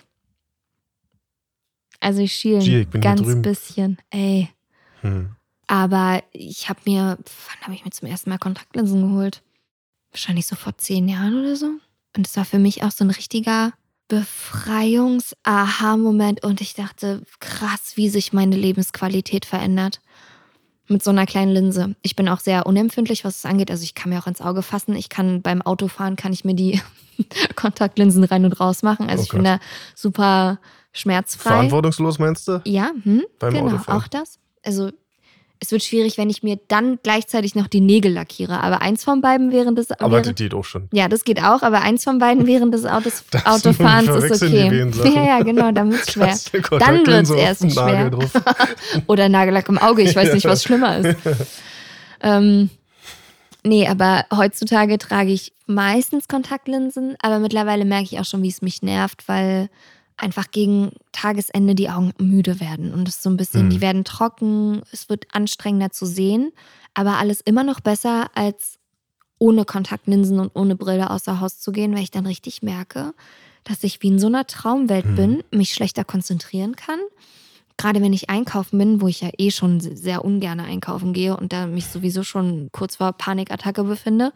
Also 2.00 2.20
ich 2.22 2.32
schiele 2.32 2.58
ich 2.58 2.94
ein 2.94 3.00
ganz 3.00 3.20
drüben. 3.22 3.42
bisschen. 3.42 3.98
Ey. 4.10 4.48
Hm. 5.02 5.36
Aber 5.72 6.22
ich 6.32 6.68
habe 6.68 6.80
mir, 6.84 7.16
wann 7.16 7.60
habe 7.62 7.74
ich 7.74 7.82
mir 7.82 7.90
zum 7.92 8.06
ersten 8.06 8.28
Mal 8.28 8.36
Kontaktlinsen 8.36 9.08
geholt? 9.08 9.40
Wahrscheinlich 10.10 10.46
so 10.46 10.54
vor 10.54 10.76
zehn 10.76 11.08
Jahren 11.08 11.40
oder 11.40 11.56
so. 11.56 11.70
Und 12.14 12.26
es 12.26 12.36
war 12.36 12.44
für 12.44 12.58
mich 12.58 12.84
auch 12.84 12.90
so 12.90 13.04
ein 13.04 13.10
richtiger 13.10 13.72
Befreiungs-Aha-Moment. 14.08 16.44
Und 16.44 16.60
ich 16.60 16.74
dachte, 16.74 17.22
krass, 17.40 17.92
wie 17.94 18.10
sich 18.10 18.34
meine 18.34 18.54
Lebensqualität 18.54 19.46
verändert. 19.46 20.02
Mit 20.88 21.02
so 21.02 21.10
einer 21.10 21.24
kleinen 21.24 21.52
Linse. 21.52 21.94
Ich 22.02 22.16
bin 22.16 22.28
auch 22.28 22.40
sehr 22.40 22.66
unempfindlich, 22.66 23.24
was 23.24 23.38
es 23.38 23.46
angeht. 23.46 23.70
Also 23.70 23.84
ich 23.84 23.94
kann 23.94 24.10
mir 24.10 24.18
auch 24.18 24.26
ins 24.26 24.42
Auge 24.42 24.60
fassen. 24.60 24.94
Ich 24.94 25.08
kann 25.08 25.40
beim 25.40 25.62
Autofahren, 25.62 26.16
kann 26.16 26.34
ich 26.34 26.44
mir 26.44 26.54
die 26.54 26.82
Kontaktlinsen 27.56 28.24
rein 28.24 28.44
und 28.44 28.60
raus 28.60 28.82
machen. 28.82 29.08
Also 29.08 29.22
Oh 29.22 29.24
ich 29.24 29.30
bin 29.30 29.44
da 29.44 29.58
super 29.94 30.58
schmerzfrei. 30.92 31.48
Verantwortungslos 31.48 32.18
meinst 32.18 32.46
du? 32.46 32.60
Ja, 32.66 32.90
hm, 33.04 33.22
Beim 33.38 33.54
genau, 33.54 33.68
Autofahren. 33.68 34.02
auch 34.02 34.08
das. 34.08 34.38
Also 34.62 34.90
es 35.62 35.70
wird 35.70 35.84
schwierig, 35.84 36.18
wenn 36.18 36.28
ich 36.28 36.42
mir 36.42 36.58
dann 36.66 36.98
gleichzeitig 37.04 37.54
noch 37.54 37.68
die 37.68 37.80
Nägel 37.80 38.12
lackiere. 38.12 38.60
Aber 38.60 38.82
eins 38.82 39.04
von 39.04 39.20
beiden 39.20 39.52
während 39.52 39.78
des 39.78 39.92
Aber 39.92 40.10
während, 40.10 40.26
das 40.26 40.34
geht 40.34 40.54
auch 40.54 40.64
schon. 40.64 40.88
ja, 40.92 41.06
das 41.06 41.22
geht 41.22 41.40
auch, 41.40 41.62
aber 41.62 41.82
eins 41.82 42.02
von 42.02 42.18
beiden 42.18 42.48
während 42.48 42.74
des 42.74 42.84
Autos, 42.84 43.22
Das 43.30 43.46
Autofahrens 43.46 44.24
ist 44.24 44.42
okay. 44.42 44.90
Ja, 45.14 45.24
ja, 45.24 45.42
genau, 45.44 45.70
dann 45.70 45.92
wird's 45.92 46.12
schwer. 46.12 46.26
Hast 46.26 46.52
du 46.52 46.60
Dann 46.78 47.06
wird's 47.06 47.30
auf 47.30 47.38
erst 47.38 47.72
schwer. 47.72 48.10
Oder 49.06 49.28
Nagellack 49.28 49.68
im 49.68 49.78
Auge, 49.78 50.02
ich 50.02 50.16
weiß 50.16 50.34
nicht, 50.34 50.46
was 50.46 50.64
schlimmer 50.64 50.98
ist. 50.98 51.16
Ähm, 52.20 52.68
nee, 53.62 53.86
aber 53.86 54.24
heutzutage 54.34 54.98
trage 54.98 55.30
ich 55.30 55.52
meistens 55.66 56.26
Kontaktlinsen, 56.26 57.14
aber 57.22 57.38
mittlerweile 57.38 57.84
merke 57.84 58.06
ich 58.10 58.18
auch 58.18 58.24
schon, 58.24 58.42
wie 58.42 58.48
es 58.48 58.62
mich 58.62 58.82
nervt, 58.82 59.28
weil 59.28 59.68
einfach 60.22 60.50
gegen 60.50 60.92
Tagesende 61.12 61.74
die 61.74 61.90
Augen 61.90 62.12
müde 62.18 62.60
werden 62.60 62.92
und 62.94 63.08
es 63.08 63.16
ist 63.16 63.22
so 63.22 63.30
ein 63.30 63.36
bisschen, 63.36 63.66
Mhm. 63.66 63.70
die 63.70 63.80
werden 63.80 64.04
trocken, 64.04 64.82
es 64.92 65.08
wird 65.08 65.26
anstrengender 65.32 65.90
zu 65.90 66.06
sehen, 66.06 66.52
aber 66.94 67.18
alles 67.18 67.40
immer 67.40 67.64
noch 67.64 67.80
besser 67.80 68.30
als 68.34 68.78
ohne 69.38 69.64
Kontaktlinsen 69.64 70.38
und 70.38 70.52
ohne 70.54 70.76
Brille 70.76 71.10
außer 71.10 71.40
Haus 71.40 71.58
zu 71.58 71.72
gehen, 71.72 71.94
weil 71.94 72.02
ich 72.04 72.10
dann 72.12 72.26
richtig 72.26 72.62
merke, 72.62 73.12
dass 73.64 73.82
ich 73.84 74.00
wie 74.02 74.08
in 74.08 74.18
so 74.18 74.28
einer 74.28 74.46
Traumwelt 74.46 75.06
Mhm. 75.06 75.14
bin, 75.16 75.44
mich 75.50 75.74
schlechter 75.74 76.04
konzentrieren 76.04 76.76
kann. 76.76 76.98
Gerade 77.76 78.00
wenn 78.02 78.12
ich 78.12 78.30
einkaufen 78.30 78.78
bin, 78.78 79.00
wo 79.00 79.08
ich 79.08 79.22
ja 79.22 79.30
eh 79.38 79.50
schon 79.50 79.80
sehr 79.80 80.24
ungern 80.24 80.60
einkaufen 80.60 81.12
gehe 81.12 81.36
und 81.36 81.52
da 81.52 81.66
mich 81.66 81.86
sowieso 81.86 82.22
schon 82.22 82.68
kurz 82.70 82.96
vor 82.96 83.12
Panikattacke 83.12 83.82
befinde, 83.82 84.32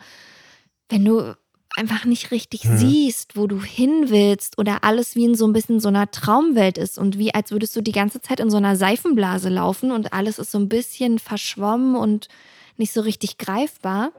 wenn 0.88 1.04
du 1.04 1.36
einfach 1.76 2.04
nicht 2.04 2.30
richtig 2.30 2.64
Mhm. 2.64 2.78
siehst, 2.78 3.36
wo 3.36 3.46
du 3.46 3.62
hin 3.62 4.06
willst 4.08 4.58
oder 4.58 4.82
alles 4.84 5.14
wie 5.14 5.24
in 5.24 5.34
so 5.34 5.46
ein 5.46 5.52
bisschen 5.52 5.78
so 5.80 5.88
einer 5.88 6.10
Traumwelt 6.10 6.78
ist 6.78 6.98
und 6.98 7.18
wie 7.18 7.34
als 7.34 7.50
würdest 7.50 7.76
du 7.76 7.80
die 7.82 7.92
ganze 7.92 8.20
Zeit 8.20 8.40
in 8.40 8.50
so 8.50 8.56
einer 8.56 8.76
Seifenblase 8.76 9.48
laufen 9.48 9.90
und 9.92 10.12
alles 10.12 10.38
ist 10.38 10.50
so 10.50 10.58
ein 10.58 10.68
bisschen 10.68 11.18
verschwommen 11.18 11.94
und 11.96 12.28
nicht 12.76 12.92
so 12.92 13.00
richtig 13.00 13.38
greifbar. 13.38 14.12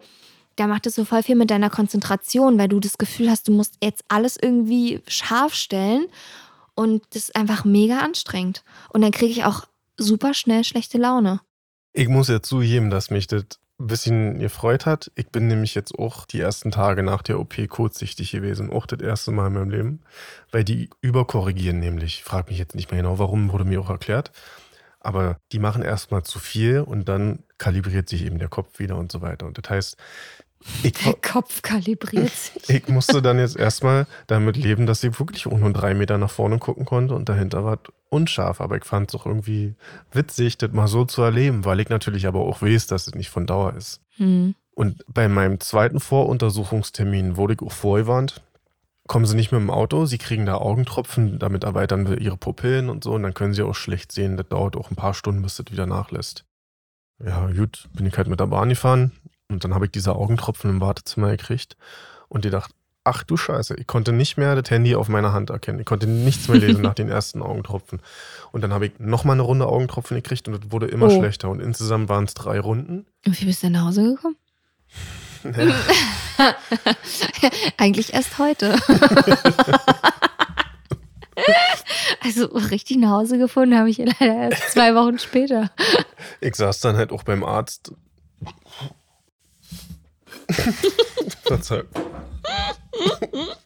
Da 0.55 0.67
macht 0.67 0.87
es 0.87 0.95
so 0.95 1.05
voll 1.05 1.21
viel 1.23 1.35
mit 1.35 1.51
deiner 1.51 1.69
Konzentration, 1.69 2.57
weil 2.57 2.67
du 2.67 2.79
das 2.79 2.97
Gefühl 2.97 3.29
hast, 3.29 3.47
du 3.47 3.51
musst 3.51 3.75
jetzt 3.83 4.03
alles 4.07 4.37
irgendwie 4.41 5.01
scharf 5.07 5.53
stellen 5.53 6.05
und 6.75 7.03
das 7.11 7.23
ist 7.25 7.35
einfach 7.35 7.65
mega 7.65 7.99
anstrengend. 7.99 8.63
Und 8.89 9.01
dann 9.01 9.11
kriege 9.11 9.31
ich 9.31 9.43
auch 9.45 9.65
super 9.97 10.33
schnell 10.33 10.63
schlechte 10.63 10.97
Laune. 10.97 11.41
Ich 11.93 12.07
muss 12.07 12.27
ja 12.27 12.41
zugeben, 12.41 12.89
dass 12.91 13.09
mich 13.09 13.25
das 13.27 13.45
ein 13.79 13.87
bisschen 13.87 14.39
gefreut 14.39 14.85
hat. 14.85 15.11
Ich 15.15 15.29
bin 15.29 15.47
nämlich 15.47 15.75
jetzt 15.75 15.97
auch 15.97 16.25
die 16.25 16.39
ersten 16.39 16.71
Tage 16.71 17.03
nach 17.03 17.21
der 17.21 17.39
OP 17.39 17.55
kurzsichtig 17.69 18.31
gewesen. 18.31 18.71
Auch 18.71 18.85
das 18.87 19.01
erste 19.01 19.31
Mal 19.31 19.47
in 19.47 19.53
meinem 19.53 19.69
Leben. 19.69 20.01
Weil 20.51 20.63
die 20.63 20.89
überkorrigieren 21.01 21.79
nämlich. 21.79 22.23
Frag 22.23 22.49
mich 22.49 22.57
jetzt 22.57 22.75
nicht 22.75 22.91
mehr 22.91 23.01
genau, 23.01 23.19
warum, 23.19 23.51
wurde 23.51 23.65
mir 23.65 23.79
auch 23.79 23.89
erklärt. 23.89 24.31
Aber 24.99 25.37
die 25.51 25.59
machen 25.59 25.83
erstmal 25.83 26.23
zu 26.23 26.39
viel 26.39 26.79
und 26.81 27.07
dann 27.07 27.43
kalibriert 27.59 28.09
sich 28.09 28.25
eben 28.25 28.39
der 28.39 28.49
Kopf 28.49 28.79
wieder 28.79 28.97
und 28.97 29.11
so 29.11 29.21
weiter. 29.21 29.45
Und 29.45 29.57
das 29.57 29.69
heißt, 29.69 29.97
ich, 30.83 30.93
Der 30.93 31.13
Kopf 31.13 31.61
kalibriert 31.61 32.31
sich. 32.31 32.69
ich 32.69 32.87
musste 32.87 33.21
dann 33.21 33.37
jetzt 33.39 33.55
erstmal 33.57 34.07
damit 34.25 34.57
leben, 34.57 34.85
dass 34.87 35.03
ich 35.03 35.19
wirklich 35.19 35.45
auch 35.47 35.57
nur 35.57 35.71
drei 35.71 35.93
Meter 35.93 36.17
nach 36.17 36.31
vorne 36.31 36.57
gucken 36.57 36.83
konnte 36.85 37.13
und 37.13 37.29
dahinter 37.29 37.63
war 37.63 37.77
unscharf. 38.09 38.61
Aber 38.61 38.77
ich 38.77 38.85
fand 38.85 39.09
es 39.09 39.19
auch 39.19 39.25
irgendwie 39.25 39.75
witzig, 40.11 40.57
das 40.57 40.71
mal 40.71 40.87
so 40.87 41.05
zu 41.05 41.21
erleben, 41.21 41.65
weil 41.65 41.79
ich 41.79 41.89
natürlich 41.89 42.27
aber 42.27 42.41
auch 42.41 42.61
weiß, 42.61 42.87
dass 42.87 43.07
es 43.07 43.15
nicht 43.15 43.29
von 43.29 43.45
Dauer 43.45 43.73
ist. 43.73 44.01
Hm. 44.17 44.55
Und 44.71 45.03
bei 45.07 45.27
meinem 45.27 45.59
zweiten 45.59 45.99
Voruntersuchungstermin 45.99 47.35
wurde 47.35 47.55
ich 47.55 47.61
auch 47.61 47.71
vorgewarnt, 47.71 48.43
kommen 49.07 49.25
sie 49.25 49.35
nicht 49.35 49.51
mit 49.51 49.59
dem 49.59 49.71
Auto, 49.71 50.05
sie 50.05 50.17
kriegen 50.17 50.45
da 50.45 50.55
Augentropfen, 50.55 51.39
damit 51.39 51.63
erweitern 51.63 52.07
wir 52.07 52.19
ihre 52.19 52.37
Pupillen 52.37 52.89
und 52.89 53.03
so 53.03 53.13
und 53.13 53.23
dann 53.23 53.33
können 53.33 53.53
sie 53.53 53.63
auch 53.63 53.73
schlecht 53.73 54.11
sehen. 54.11 54.37
Das 54.37 54.47
dauert 54.49 54.75
auch 54.75 54.91
ein 54.91 54.95
paar 54.95 55.13
Stunden, 55.13 55.41
bis 55.41 55.55
das 55.55 55.71
wieder 55.71 55.87
nachlässt. 55.87 56.45
Ja, 57.23 57.47
gut, 57.47 57.89
bin 57.93 58.05
ich 58.05 58.15
halt 58.17 58.27
mit 58.27 58.39
der 58.39 58.47
Bahn 58.47 58.69
gefahren 58.69 59.13
und 59.49 59.63
dann 59.63 59.73
habe 59.73 59.85
ich 59.85 59.91
diese 59.91 60.13
Augentropfen 60.13 60.69
im 60.69 60.81
Wartezimmer 60.81 61.31
gekriegt 61.31 61.77
und 62.27 62.45
die 62.45 62.49
dachte, 62.49 62.73
ach 63.07 63.23
du 63.23 63.37
Scheiße, 63.37 63.75
ich 63.75 63.87
konnte 63.87 64.11
nicht 64.11 64.37
mehr 64.37 64.55
das 64.59 64.69
Handy 64.69 64.95
auf 64.95 65.07
meiner 65.07 65.31
Hand 65.33 65.49
erkennen. 65.49 65.79
Ich 65.79 65.85
konnte 65.85 66.07
nichts 66.07 66.47
mehr 66.49 66.59
lesen 66.59 66.81
nach 66.83 66.93
den 66.93 67.09
ersten 67.09 67.41
Augentropfen. 67.41 68.01
Und 68.51 68.61
dann 68.61 68.73
habe 68.73 68.87
ich 68.87 68.99
nochmal 68.99 69.35
eine 69.35 69.43
Runde 69.43 69.65
Augentropfen 69.67 70.15
gekriegt 70.15 70.47
und 70.47 70.53
das 70.61 70.71
wurde 70.71 70.87
immer 70.87 71.07
Oh. 71.07 71.17
schlechter. 71.17 71.49
Und 71.49 71.61
insgesamt 71.61 72.09
waren 72.09 72.25
es 72.25 72.33
drei 72.33 72.59
Runden. 72.59 73.05
Und 73.25 73.39
wie 73.41 73.45
bist 73.45 73.63
du 73.63 73.69
nach 73.69 73.85
Hause 73.85 74.03
gekommen? 74.15 74.35
Eigentlich 77.77 78.13
erst 78.13 78.37
heute. 78.37 78.75
also 82.23 82.45
richtig 82.47 82.97
nach 82.97 83.11
Hause 83.11 83.37
gefunden 83.37 83.77
habe 83.77 83.89
ich 83.89 83.97
leider 83.99 84.49
erst 84.49 84.71
zwei 84.71 84.93
Wochen 84.95 85.19
später. 85.19 85.71
Ich 86.41 86.55
saß 86.55 86.79
dann 86.81 86.97
halt 86.97 87.11
auch 87.11 87.23
beim 87.23 87.43
Arzt. 87.43 87.93
Verzeihung. 91.43 91.87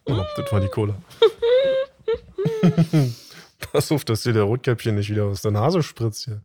Oh, 0.05 0.23
das 0.35 0.51
war 0.51 0.59
die 0.59 0.67
Cola. 0.67 0.95
Pass 3.71 3.91
auf, 3.91 4.03
dass 4.05 4.23
dir 4.23 4.33
der 4.33 4.43
Rotkäppchen 4.43 4.95
nicht 4.95 5.09
wieder 5.09 5.25
aus 5.25 5.41
der 5.41 5.51
Nase 5.51 5.83
spritzt 5.83 6.25
hier. 6.25 6.41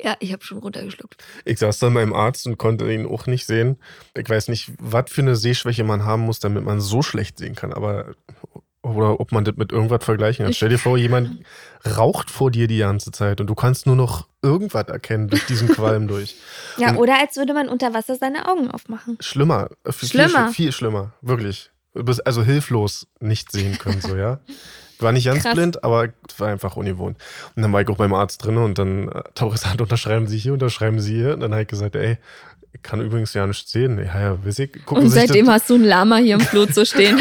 Ja, 0.00 0.16
ich 0.18 0.32
habe 0.32 0.44
schon 0.44 0.58
runtergeschluckt. 0.58 1.22
Ich 1.44 1.60
saß 1.60 1.78
dann 1.78 1.94
beim 1.94 2.12
Arzt 2.12 2.46
und 2.46 2.58
konnte 2.58 2.92
ihn 2.92 3.06
auch 3.06 3.26
nicht 3.26 3.46
sehen. 3.46 3.78
Ich 4.16 4.28
weiß 4.28 4.48
nicht, 4.48 4.72
was 4.78 5.10
für 5.10 5.20
eine 5.20 5.36
Sehschwäche 5.36 5.84
man 5.84 6.04
haben 6.04 6.22
muss, 6.22 6.40
damit 6.40 6.64
man 6.64 6.80
so 6.80 7.02
schlecht 7.02 7.38
sehen 7.38 7.54
kann. 7.54 7.72
Aber 7.72 8.16
oder 8.82 9.20
ob 9.20 9.32
man 9.32 9.44
das 9.44 9.56
mit 9.56 9.72
irgendwas 9.72 10.04
vergleichen 10.04 10.44
kann. 10.44 10.52
Stell 10.54 10.68
dir 10.68 10.78
vor, 10.78 10.98
jemand 10.98 11.44
raucht 11.96 12.30
vor 12.30 12.50
dir 12.50 12.66
die 12.66 12.78
ganze 12.78 13.12
Zeit 13.12 13.40
und 13.40 13.46
du 13.46 13.54
kannst 13.54 13.86
nur 13.86 13.96
noch 13.96 14.26
irgendwas 14.42 14.88
erkennen 14.88 15.28
durch 15.28 15.46
diesen 15.46 15.68
Qualm 15.68 16.08
durch. 16.08 16.36
Ja, 16.78 16.90
Und- 16.90 16.96
oder 16.98 17.18
als 17.20 17.36
würde 17.36 17.54
man 17.54 17.68
unter 17.68 17.94
Wasser 17.94 18.16
seine 18.16 18.48
Augen 18.48 18.70
aufmachen. 18.70 19.16
Schlimmer. 19.20 19.68
Äh, 19.84 19.92
Viel, 19.92 20.08
Schlimmer. 20.08 20.46
Viel, 20.48 20.54
viel 20.54 20.72
schlimmer. 20.72 21.12
Wirklich. 21.20 21.70
Du 21.94 22.02
bist 22.04 22.26
also 22.26 22.42
hilflos 22.42 23.06
nicht 23.20 23.52
sehen 23.52 23.78
können, 23.78 24.00
so, 24.00 24.16
ja. 24.16 24.40
War 24.98 25.10
nicht 25.12 25.24
ganz 25.26 25.42
Krass. 25.42 25.54
blind, 25.54 25.82
aber 25.82 26.10
war 26.38 26.48
einfach 26.48 26.76
ungewohnt. 26.76 27.18
Und 27.56 27.62
dann 27.62 27.72
war 27.72 27.80
ich 27.82 27.88
auch 27.88 27.96
beim 27.96 28.14
Arzt 28.14 28.44
drin 28.44 28.56
und 28.56 28.78
dann 28.78 29.08
äh, 29.08 29.14
hat 29.14 29.40
er 29.42 29.50
gesagt, 29.50 29.80
unterschreiben 29.80 30.28
Sie 30.28 30.38
hier, 30.38 30.52
unterschreiben 30.52 31.00
Sie 31.00 31.16
hier. 31.16 31.34
Und 31.34 31.40
dann 31.40 31.50
habe 31.52 31.62
ich 31.62 31.68
gesagt, 31.68 31.96
ey, 31.96 32.18
ich 32.72 32.82
kann 32.82 33.00
übrigens 33.00 33.34
ja 33.34 33.44
nicht 33.46 33.68
sehen. 33.68 33.98
Ja, 33.98 34.20
ja, 34.20 34.44
weiß 34.46 34.60
ich. 34.60 34.72
Gucken 34.86 35.04
Und 35.04 35.10
seitdem 35.10 35.50
hast 35.50 35.68
du 35.68 35.74
ein 35.74 35.82
Lama 35.84 36.16
hier 36.18 36.34
im 36.36 36.40
Flur 36.40 36.70
zu 36.70 36.86
stehen. 36.86 37.20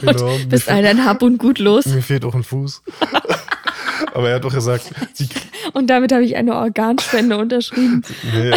Genau, 0.00 0.36
Bist 0.48 0.64
fe 0.64 0.82
dein 0.82 1.04
Hab 1.04 1.22
und 1.22 1.38
Gut 1.38 1.58
los. 1.58 1.86
mir 1.86 2.02
fehlt 2.02 2.24
auch 2.24 2.34
ein 2.34 2.44
Fuß. 2.44 2.82
aber 4.14 4.28
er 4.28 4.36
hat 4.36 4.44
doch 4.44 4.54
gesagt, 4.54 4.90
Sie, 5.12 5.28
Und 5.72 5.88
damit 5.88 6.12
habe 6.12 6.24
ich 6.24 6.36
eine 6.36 6.54
Organspende 6.54 7.36
unterschrieben. 7.38 8.02
er, 8.34 8.52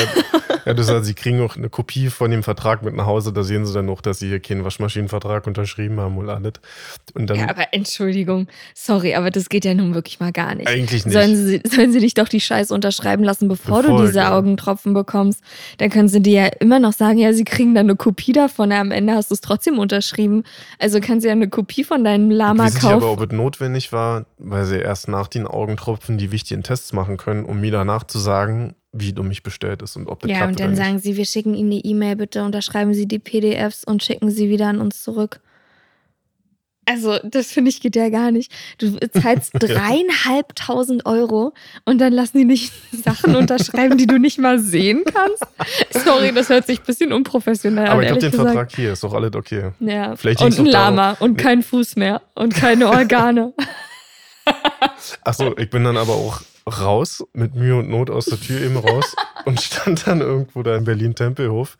er 0.65 0.72
hat 0.72 0.78
gesagt, 0.78 1.06
Sie 1.06 1.13
kriegen 1.13 1.41
auch 1.41 1.56
eine 1.56 1.70
Kopie 1.70 2.10
von 2.10 2.30
dem 2.32 2.43
Vertrag 2.43 2.84
mit 2.84 2.93
nach 2.96 3.06
Hause. 3.06 3.32
Da 3.34 3.43
sehen 3.43 3.65
Sie 3.65 3.74
dann 3.74 3.86
noch, 3.86 4.02
dass 4.02 4.20
Sie 4.20 4.28
hier 4.28 4.39
keinen 4.39 4.63
Waschmaschinenvertrag 4.65 5.48
unterschrieben 5.48 6.00
haben 6.00 6.17
und 6.17 6.30
alles. 6.30 6.54
Und 7.13 7.30
dann 7.30 7.38
Ja, 7.38 7.50
aber 7.50 7.67
Entschuldigung. 7.72 8.48
Sorry, 8.74 9.15
aber 9.15 9.32
das 9.32 9.50
geht 9.50 9.65
ja 9.65 9.74
nun 9.74 9.93
wirklich 9.93 10.20
mal 10.20 10.32
gar 10.32 10.56
nicht. 10.56 10.67
eigentlich 10.67 11.06
nicht. 11.06 11.13
Sollen 11.13 11.36
sie, 11.36 11.62
sollen 11.65 11.91
sie 11.93 12.00
dich 12.00 12.13
doch 12.13 12.28
die 12.28 12.41
Scheiße 12.41 12.74
unterschreiben 12.74 13.24
lassen, 13.24 13.48
bevor, 13.48 13.82
Bevor, 13.82 14.00
du 14.00 14.06
diese 14.08 14.20
genau. 14.20 14.38
Augentropfen 14.38 14.93
bekommst? 14.93 15.41
Dann 15.78 15.89
können 15.89 16.10
sie 16.10 16.22
dir 16.22 16.41
ja 16.43 16.48
immer 16.60 16.80
noch 16.80 16.93
sagen, 16.93 17.17
ja, 17.17 17.32
sie 17.34 17.46
kriegen 17.46 17.74
dann 17.76 17.86
eine 17.88 17.96
Kopie 17.96 18.34
davon. 18.34 18.72
Am 18.72 18.91
Ende 18.91 19.13
hast 19.13 19.30
du 19.32 19.36
es 19.36 19.41
trotzdem 19.41 19.80
unterschrieben. 19.80 20.43
Also 20.80 21.00
kannst 21.02 21.24
du 21.24 21.28
ja 21.30 21.34
eine 21.34 21.50
Kopie 21.50 21.84
von 21.84 22.04
deinem 22.04 22.30
Lama 22.32 22.67
Ich 22.67 22.74
weiß 22.74 22.74
nicht 22.76 22.91
aber, 22.91 23.00
kaufen. 23.02 23.24
ob 23.24 23.32
es 23.32 23.38
notwendig 23.38 23.91
war, 23.93 24.26
weil 24.38 24.65
sie 24.65 24.78
erst 24.80 25.08
nach 25.08 25.28
den 25.28 25.48
Augentropfen 25.48 26.17
die 26.17 26.32
wichtigen 26.32 26.63
Tests 26.63 26.93
machen 26.98 27.18
können, 27.18 27.46
um 27.46 27.62
mir 27.62 27.72
danach 27.72 28.04
zu 28.06 28.20
sagen, 28.20 28.76
wie 28.92 29.14
du 29.14 29.24
mich 29.24 29.44
bestellt 29.44 29.82
ist 29.82 29.96
und 29.96 30.08
ob 30.08 30.22
das 30.22 30.32
Ja, 30.32 30.38
klappt 30.38 30.52
und 30.52 30.60
dann 30.60 30.76
sagen 30.76 31.00
sie, 31.00 31.16
wir 31.18 31.26
schicken 31.26 31.54
Ihnen 31.54 31.72
eine 31.72 31.82
E-Mail, 31.82 32.16
bitte 32.16 32.44
unterschreiben 32.44 32.94
Sie 32.94 33.08
die 33.08 33.20
PDFs 33.20 33.84
und 33.84 34.04
schicken 34.04 34.32
sie 34.32 34.50
wieder 34.50 34.68
an 34.68 34.80
uns 34.82 35.04
zurück. 35.04 35.40
Also, 36.90 37.20
das 37.22 37.48
finde 37.52 37.68
ich 37.70 37.82
geht 37.82 37.98
ja 37.98 38.08
gar 38.08 38.32
nicht. 38.32 38.50
Du 38.78 38.98
zahlst 39.10 39.52
dreieinhalbtausend 39.60 41.06
Euro 41.06 41.54
und 41.84 42.00
dann 42.00 42.14
lassen 42.14 42.38
die 42.38 42.46
nicht 42.46 42.72
Sachen 42.94 43.36
unterschreiben, 43.36 43.98
die 43.98 44.08
du 44.08 44.18
nicht 44.18 44.40
mal 44.40 44.58
sehen 44.58 45.04
kannst. 45.04 45.44
Sorry, 46.06 46.32
das 46.34 46.48
hört 46.48 46.66
sich 46.66 46.80
ein 46.80 46.86
bisschen 46.86 47.12
unprofessionell 47.12 47.88
an, 47.88 47.92
Aber 47.92 48.04
ich 48.04 48.10
habe 48.10 48.22
den 48.22 48.32
gesagt. 48.32 48.48
Vertrag 48.50 48.74
hier, 48.74 48.94
ist 48.94 49.04
doch 49.04 49.14
alles 49.14 49.36
okay. 49.36 49.72
Ja. 49.82 50.16
Vielleicht 50.16 50.42
und 50.42 50.58
ein 50.58 50.66
Lama 50.66 51.18
und 51.20 51.36
Nee. 51.36 51.44
kein 51.44 51.62
Fuß 51.62 51.98
mehr 51.98 52.22
und 52.36 52.56
keine 52.56 52.88
Organe. 52.90 53.54
Achso, 55.26 55.56
ich 55.58 55.70
bin 55.70 55.84
dann 55.84 55.98
aber 55.98 56.14
auch 56.14 56.42
raus, 56.68 57.24
mit 57.34 57.56
Mühe 57.56 57.78
und 57.78 57.90
Not 57.90 58.10
aus 58.10 58.26
der 58.26 58.40
Tür 58.40 58.62
eben 58.62 58.78
raus 58.78 59.16
und 59.46 59.62
stand 59.62 60.08
dann 60.08 60.22
irgendwo 60.22 60.64
da 60.64 60.76
in 60.76 60.84
Berlin-Tempelhof 60.84 61.78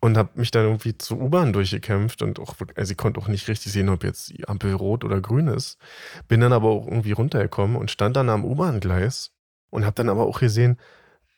und 0.00 0.16
habe 0.16 0.30
mich 0.34 0.50
dann 0.50 0.64
irgendwie 0.64 0.96
zur 0.96 1.20
U-Bahn 1.20 1.52
durchgekämpft 1.52 2.22
und 2.22 2.40
auch, 2.40 2.54
also 2.74 2.90
ich 2.90 2.96
konnte 2.96 3.20
auch 3.20 3.28
nicht 3.28 3.48
richtig 3.48 3.72
sehen, 3.72 3.88
ob 3.88 4.02
jetzt 4.02 4.30
die 4.30 4.48
Ampel 4.48 4.72
rot 4.72 5.04
oder 5.04 5.20
grün 5.20 5.46
ist. 5.46 5.78
Bin 6.26 6.40
dann 6.40 6.52
aber 6.52 6.70
auch 6.70 6.86
irgendwie 6.86 7.12
runtergekommen 7.12 7.76
und 7.76 7.90
stand 7.90 8.16
dann 8.16 8.30
am 8.30 8.44
U-Bahn-Gleis 8.44 9.32
und 9.68 9.84
habe 9.84 9.94
dann 9.94 10.08
aber 10.08 10.26
auch 10.26 10.40
gesehen, 10.40 10.78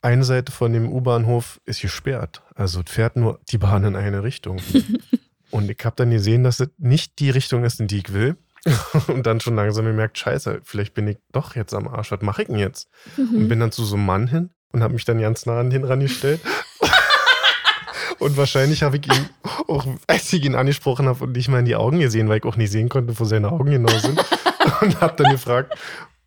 eine 0.00 0.24
Seite 0.24 0.50
von 0.52 0.72
dem 0.72 0.92
U-Bahnhof 0.92 1.60
ist 1.64 1.80
gesperrt. 1.80 2.42
Also 2.54 2.82
fährt 2.86 3.16
nur 3.16 3.40
die 3.50 3.58
Bahn 3.58 3.84
in 3.84 3.96
eine 3.96 4.22
Richtung. 4.22 4.60
und 5.50 5.70
ich 5.70 5.78
habe 5.84 5.96
dann 5.96 6.10
gesehen, 6.10 6.42
dass 6.44 6.60
es 6.60 6.70
nicht 6.78 7.18
die 7.18 7.30
Richtung 7.30 7.64
ist, 7.64 7.80
in 7.80 7.86
die 7.86 7.98
ich 7.98 8.12
will. 8.12 8.36
Und 9.08 9.26
dann 9.26 9.40
schon 9.40 9.56
langsam 9.56 9.84
gemerkt, 9.84 10.18
scheiße, 10.18 10.60
vielleicht 10.64 10.94
bin 10.94 11.08
ich 11.08 11.18
doch 11.32 11.56
jetzt 11.56 11.74
am 11.74 11.88
Arsch. 11.88 12.12
Was 12.12 12.22
mache 12.22 12.42
ich 12.42 12.48
denn 12.48 12.58
jetzt? 12.58 12.88
Und 13.16 13.32
Mhm. 13.32 13.48
bin 13.48 13.60
dann 13.60 13.72
zu 13.72 13.84
so 13.84 13.96
einem 13.96 14.06
Mann 14.06 14.28
hin 14.28 14.50
und 14.72 14.82
habe 14.82 14.94
mich 14.94 15.04
dann 15.04 15.20
ganz 15.20 15.46
nah 15.46 15.58
an 15.60 15.70
den 15.70 15.84
rangestellt. 15.84 16.40
und 18.18 18.36
wahrscheinlich 18.36 18.82
habe 18.82 18.96
ich 18.98 19.06
ihn 19.06 19.28
auch, 19.68 19.86
als 20.06 20.32
ich 20.32 20.44
ihn 20.44 20.54
angesprochen 20.54 21.06
habe 21.08 21.24
und 21.24 21.32
nicht 21.32 21.48
mal 21.48 21.58
in 21.58 21.64
die 21.64 21.76
Augen 21.76 21.98
gesehen, 21.98 22.28
weil 22.28 22.38
ich 22.38 22.44
auch 22.44 22.56
nicht 22.56 22.70
sehen 22.70 22.88
konnte, 22.88 23.18
wo 23.18 23.24
seine 23.24 23.50
Augen 23.50 23.70
genau 23.70 23.96
sind. 23.98 24.18
und 24.80 25.00
habe 25.00 25.14
dann 25.16 25.32
gefragt, 25.32 25.74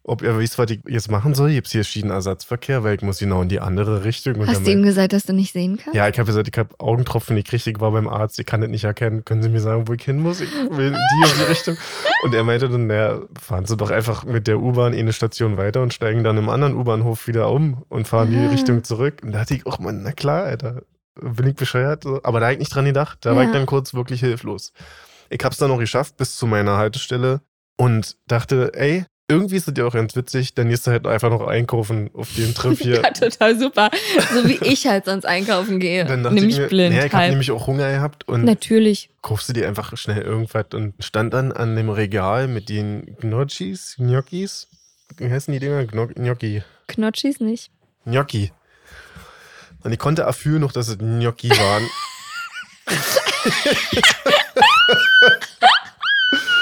ob 0.07 0.21
er 0.21 0.37
weiß, 0.37 0.57
was 0.59 0.69
ich 0.69 0.81
jetzt 0.87 1.09
machen 1.09 1.33
soll. 1.33 1.51
Gibt 1.51 1.65
es 1.67 1.73
hier 1.73 1.83
Schienenersatzverkehr, 1.83 2.83
weil 2.83 2.95
ich 2.95 3.01
muss 3.01 3.17
genau 3.19 3.41
in 3.41 3.49
die 3.49 3.59
andere 3.59 4.03
Richtung. 4.03 4.35
Und 4.35 4.47
Hast 4.47 4.65
du 4.65 4.71
ihm 4.71 4.83
gesagt, 4.83 5.13
dass 5.13 5.23
du 5.23 5.33
nicht 5.33 5.51
sehen 5.51 5.77
kannst? 5.77 5.95
ja, 5.95 6.07
ich 6.07 6.17
habe 6.19 6.27
gesagt, 6.27 6.47
ich 6.47 6.57
habe 6.57 6.69
Augentropfen 6.79 7.35
gekriegt, 7.35 7.65
ich 7.65 7.79
war 7.79 7.91
beim 7.91 8.07
Arzt, 8.07 8.37
ich 8.39 8.45
kann 8.45 8.61
das 8.61 8.69
nicht 8.69 8.83
erkennen. 8.83 9.25
Können 9.25 9.41
Sie 9.41 9.49
mir 9.49 9.59
sagen, 9.61 9.87
wo 9.87 9.93
ich 9.93 10.03
hin 10.03 10.19
muss? 10.19 10.41
Ich 10.41 10.51
will 10.53 10.87
in 10.87 10.93
die 10.93 11.23
und 11.29 11.39
die 11.39 11.43
Richtung. 11.49 11.75
Und 12.23 12.33
er 12.35 12.43
meinte 12.43 12.69
dann, 12.69 12.87
naja, 12.87 13.19
fahren 13.39 13.65
Sie 13.65 13.75
doch 13.75 13.89
einfach 13.89 14.25
mit 14.25 14.47
der 14.47 14.59
U-Bahn 14.59 14.93
eine 14.93 15.11
Station 15.11 15.57
weiter 15.57 15.81
und 15.81 15.93
steigen 15.93 16.23
dann 16.23 16.37
im 16.37 16.49
anderen 16.49 16.75
U-Bahnhof 16.75 17.27
wieder 17.27 17.49
um 17.49 17.83
und 17.89 18.07
fahren 18.07 18.29
die 18.29 18.37
Ah. 18.37 18.49
Richtung 18.51 18.83
zurück. 18.83 19.21
Und 19.23 19.31
da 19.31 19.39
dachte 19.39 19.55
ich, 19.55 19.65
oh 19.65 19.73
Mann, 19.79 20.03
na 20.03 20.11
klar, 20.11 20.43
Alter, 20.43 20.83
bin 21.19 21.47
ich 21.47 21.55
bescheuert? 21.55 22.05
Aber 22.23 22.39
da 22.39 22.45
habe 22.47 22.53
ich 22.53 22.59
nicht 22.59 22.75
dran 22.75 22.85
gedacht. 22.85 23.19
Da 23.21 23.35
war 23.35 23.41
Ja. 23.43 23.49
ich 23.49 23.53
dann 23.55 23.65
kurz 23.65 23.93
wirklich 23.93 24.19
hilflos. 24.19 24.71
Ich 25.29 25.43
habe 25.43 25.53
es 25.53 25.57
dann 25.57 25.69
noch 25.69 25.79
geschafft 25.79 26.17
bis 26.17 26.35
zu 26.35 26.45
meiner 26.45 26.77
Haltestelle 26.77 27.41
und 27.77 28.17
dachte, 28.27 28.71
ey, 28.75 29.05
irgendwie 29.27 29.55
ist 29.55 29.67
das 29.67 29.73
ja 29.77 29.85
auch 29.85 29.93
ganz 29.93 30.15
witzig, 30.15 30.53
dann 30.53 30.69
gehst 30.69 30.85
du 30.85 30.91
halt 30.91 31.07
einfach 31.07 31.29
noch 31.31 31.47
einkaufen 31.47 32.11
auf 32.13 32.33
den 32.35 32.53
Trip 32.53 32.77
hier. 32.81 33.01
Ja, 33.01 33.09
total 33.11 33.57
super. 33.57 33.89
So 34.33 34.47
wie 34.47 34.59
ich 34.63 34.85
halt 34.85 35.05
sonst 35.05 35.25
einkaufen 35.25 35.79
gehe. 35.79 36.05
Dann 36.05 36.21
Nämlich 36.21 36.55
ich 36.55 36.59
mir, 36.59 36.67
blind. 36.67 36.95
ja, 36.95 37.05
ich 37.05 37.13
habe 37.13 37.29
nämlich 37.29 37.49
auch 37.51 37.65
Hunger 37.65 37.91
gehabt 37.91 38.27
und 38.27 38.43
Natürlich. 38.45 39.09
kaufst 39.21 39.49
du 39.49 39.53
dir 39.53 39.67
einfach 39.67 39.97
schnell 39.97 40.21
irgendwas 40.21 40.65
und 40.73 40.93
stand 41.03 41.33
dann 41.33 41.51
an 41.51 41.75
dem 41.75 41.89
Regal 41.89 42.47
mit 42.47 42.69
den 42.69 43.15
Gnocchis, 43.19 43.95
Gnocchis, 43.97 44.67
wie 45.17 45.29
heißen 45.29 45.51
die 45.51 45.59
Dinger? 45.59 45.85
Gno 45.85 46.07
Gnocchi. 46.07 46.63
Knotschis 46.87 47.39
nicht. 47.39 47.71
Gnocchi. 48.05 48.51
Und 49.83 49.91
ich 49.91 49.99
konnte 49.99 50.23
erfühlen 50.23 50.61
noch, 50.61 50.71
dass 50.71 50.87
es 50.87 50.97
Gnocchi 50.97 51.49
waren. 51.49 51.87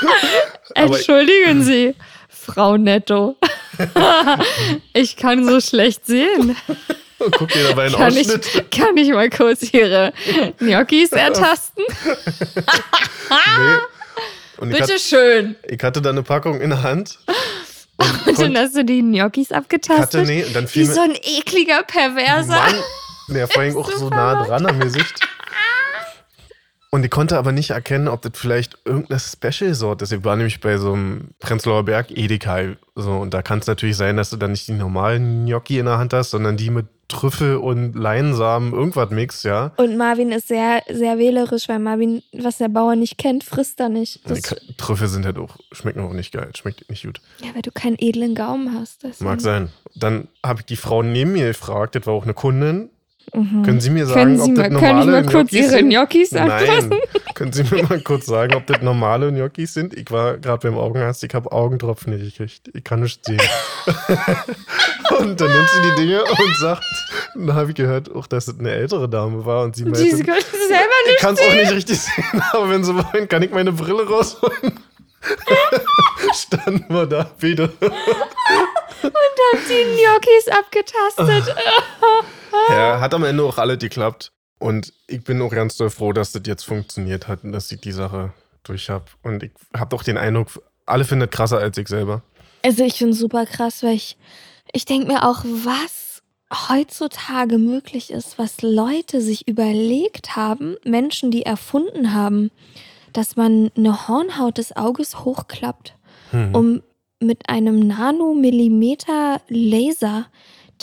Entschuldigen 0.76 1.64
Sie, 1.64 1.96
Frau 2.46 2.78
Netto. 2.78 3.36
ich 4.94 5.16
kann 5.16 5.46
so 5.48 5.60
schlecht 5.62 6.06
sehen. 6.06 6.56
Und 7.20 7.38
guck 7.38 7.50
dir 7.50 7.64
dabei 7.70 7.86
einen 7.86 7.96
Kann 7.96 8.16
ich, 8.16 8.28
Ausschnitt. 8.28 8.72
kann 8.72 8.98
ich 8.98 9.10
mal 9.10 9.30
kurz 9.30 9.64
Ihre 9.74 10.12
Gnocchis 10.60 11.12
ertasten? 11.14 11.84
Nee. 11.88 13.78
Ich, 14.62 14.70
Bitte 14.80 14.94
hat, 14.94 15.00
schön. 15.02 15.56
ich 15.68 15.82
hatte 15.84 16.02
da 16.02 16.10
eine 16.10 16.24
Packung 16.24 16.62
in 16.62 16.70
der 16.70 16.84
Hand. 16.84 17.18
Und 17.98 18.28
Und 18.28 18.40
dann 18.40 18.58
hast 18.58 18.76
du 18.76 18.84
die 18.86 19.02
Gnocchis 19.02 19.52
abgetastet. 19.52 20.22
hatte, 20.22 20.32
nee, 20.32 20.46
dann 20.54 20.66
Wie 20.66 20.70
fiel 20.70 20.86
so 20.86 21.02
mir, 21.02 21.14
ein 21.14 21.16
ekliger 21.22 21.84
Perverser. 21.84 22.56
Mann, 22.56 22.76
der 23.30 23.48
vor 23.48 23.62
allem 23.62 23.78
auch 23.78 23.92
so 23.92 24.10
nah 24.10 24.44
dran 24.46 24.66
am 24.66 24.80
Gesicht. 24.80 25.20
Und 26.94 27.04
ich 27.04 27.10
konnte 27.10 27.40
aber 27.40 27.52
nicht 27.52 27.72
erkennen, 27.72 28.08
ob 28.08 28.22
das 28.22 28.34
vielleicht 28.36 28.78
irgendeine 28.86 29.20
Special-Sorte 29.20 30.04
ist. 30.04 30.12
Ich 30.12 30.24
war 30.24 30.36
nämlich 30.36 30.62
bei 30.62 30.78
so 30.78 30.94
einem 30.94 31.30
Prenzlauer 31.40 31.86
Berg 31.86 32.12
Edeka. 32.12 32.76
So, 32.94 33.14
und 33.14 33.34
da 33.34 33.42
kann 33.42 33.58
es 33.58 33.66
natürlich 33.66 33.98
sein, 33.98 34.16
dass 34.16 34.30
du 34.30 34.38
dann 34.38 34.52
nicht 34.52 34.68
die 34.68 34.74
normalen 34.74 35.48
Gnocchi 35.48 35.80
in 35.80 35.88
der 35.88 35.98
Hand 35.98 36.14
hast, 36.14 36.30
sondern 36.30 36.56
die 36.56 36.70
mit 36.70 36.86
Trüffel 37.08 37.56
und 37.56 37.96
Leinsamen, 37.96 38.74
irgendwas 38.74 39.10
mix, 39.10 39.42
ja. 39.42 39.72
Und 39.78 39.98
Marvin 39.98 40.32
ist 40.32 40.48
sehr, 40.48 40.84
sehr 40.88 41.18
wählerisch, 41.18 41.68
weil 41.68 41.80
Marvin, 41.80 42.22
was 42.32 42.60
der 42.60 42.70
Bauer 42.70 42.96
nicht 42.96 43.18
kennt, 43.18 43.44
frisst 43.44 43.80
er 43.80 43.90
nicht. 43.90 44.22
Das, 44.30 44.42
Trüffel 44.78 45.08
sind 45.08 45.26
halt 45.26 45.40
auch, 45.40 45.58
schmecken 45.72 46.02
auch 46.02 46.14
nicht 46.14 46.32
geil, 46.32 46.52
schmeckt 46.56 46.88
nicht 46.92 47.06
gut. 47.06 47.22
ja, 47.44 47.56
weil 47.56 47.64
du 47.64 47.72
keinen 47.72 47.98
edlen 47.98 48.36
Gaumen 48.36 48.80
hast. 48.80 49.02
deswegen. 49.02 49.32
Mag 49.32 49.42
sein. 49.42 49.70
Dann 49.96 50.28
habe 50.46 50.60
ich 50.60 50.68
die 50.68 50.76
Frau 50.76 51.02
neben 51.02 51.32
mir 51.32 51.48
gefragt, 51.48 51.96
das 51.96 52.06
war 52.06 52.14
auch 52.14 52.24
eine 52.24 52.36
Kundin. 52.36 52.92
Mhm. 53.34 53.64
Können 53.64 53.82
Sie 53.82 53.90
mir 53.90 54.06
sagen, 54.06 54.20
Können 54.20 54.38
Sie 54.38 54.52
ob 54.52 54.58
mal, 54.58 54.70
das 54.70 54.80
kann 54.80 55.00
ich 55.00 55.06
normale 55.06 55.12
mal 55.12 55.22
kurz 55.24 55.32
Gnocchis 55.32 55.60
Ihre 55.60 55.70
sind? 55.70 55.90
Gnocchis 55.90 56.32
Nein. 56.32 56.52
anfassen? 56.52 56.94
Können 57.34 57.54
Sie 57.54 57.64
mir 57.64 57.84
mal 57.84 58.00
kurz 58.02 58.26
sagen, 58.28 58.56
ob 58.56 58.68
das 58.68 58.82
normale 58.82 59.32
Gnocchis 59.32 59.74
sind? 59.74 59.94
Ich 59.96 60.12
war 60.12 60.38
gerade 60.38 60.70
beim 60.70 60.78
Augenarzt, 60.78 61.24
ich 61.24 61.34
habe 61.34 61.52
Augentropfen 61.52 62.16
nicht 62.16 62.38
gekriegt. 62.38 62.70
Ich 62.74 62.84
kann 62.84 63.02
nicht 63.02 63.26
sehen. 63.26 63.42
und 65.20 65.42
dann 65.42 65.52
nimmt 65.52 65.70
sie 65.70 65.90
die 65.90 66.02
Dinge 66.02 66.24
und 66.24 66.58
sagt, 66.58 66.84
dann 67.36 67.54
habe 67.56 67.72
ich 67.72 67.76
gehört, 67.76 68.14
auch, 68.14 68.28
dass 68.28 68.48
es 68.48 68.60
eine 68.60 68.72
ältere 68.72 69.10
Dame 69.10 69.46
war 69.46 69.64
und 69.64 69.76
sie 69.76 69.84
meinte, 69.84 70.00
können 70.02 70.12
sie 70.12 70.68
selber 70.68 70.94
ich 71.06 71.12
nicht. 71.12 71.20
kann 71.20 71.34
es 71.34 71.42
auch 71.42 71.54
nicht 71.54 71.72
richtig 71.72 72.00
sehen, 72.02 72.44
aber 72.52 72.70
wenn 72.70 72.84
Sie 72.84 72.94
wollen, 72.96 73.28
kann 73.28 73.42
ich 73.42 73.52
meine 73.52 73.72
Brille 73.72 74.08
rausholen. 74.08 74.80
Standen 76.34 76.86
wir 76.94 77.06
da 77.06 77.32
wieder. 77.40 77.70
Haben 77.82 79.14
die 79.70 80.02
Gnocchis 80.02 80.48
abgetastet. 80.50 81.56
Ja, 82.70 83.00
hat 83.02 83.14
am 83.14 83.24
Ende 83.24 83.44
auch 83.44 83.58
alle 83.58 83.78
geklappt. 83.78 84.32
Und 84.60 84.94
ich 85.08 85.24
bin 85.24 85.42
auch 85.42 85.50
ganz 85.52 85.76
doll 85.76 85.90
froh, 85.90 86.14
dass 86.14 86.32
das 86.32 86.44
jetzt 86.46 86.64
funktioniert 86.64 87.28
hat 87.28 87.44
und 87.44 87.52
dass 87.52 87.72
ich 87.72 87.82
die 87.82 87.92
Sache 87.92 88.34
durch 88.64 88.90
habe. 88.90 89.06
Und 89.22 89.44
ich 89.44 89.52
habe 89.76 89.90
doch 89.90 90.04
den 90.04 90.18
Eindruck, 90.18 90.62
alle 90.86 91.04
finden 91.04 91.28
das 91.28 91.36
krasser 91.36 91.58
als 91.58 91.78
ich 91.78 91.88
selber. 91.88 92.24
Also 92.64 92.84
ich 92.84 92.94
finde 92.94 93.14
super 93.14 93.46
krass, 93.46 93.84
weil 93.84 93.96
ich, 93.96 94.18
ich 94.72 94.86
denke 94.86 95.08
mir 95.08 95.28
auch, 95.28 95.44
was 95.44 96.22
heutzutage 96.70 97.58
möglich 97.58 98.12
ist, 98.12 98.38
was 98.40 98.62
Leute 98.62 99.22
sich 99.22 99.48
überlegt 99.48 100.36
haben, 100.36 100.78
Menschen, 100.86 101.30
die 101.32 101.44
erfunden 101.46 102.14
haben, 102.14 102.52
dass 103.12 103.36
man 103.36 103.70
eine 103.76 104.08
Hornhaut 104.08 104.58
des 104.58 104.76
Auges 104.76 105.20
hochklappt, 105.26 105.96
Hm. 106.32 106.56
um 106.56 106.84
mit 107.20 107.50
einem 107.50 107.80
Nanomillimeter 107.88 109.42
Laser 109.48 110.28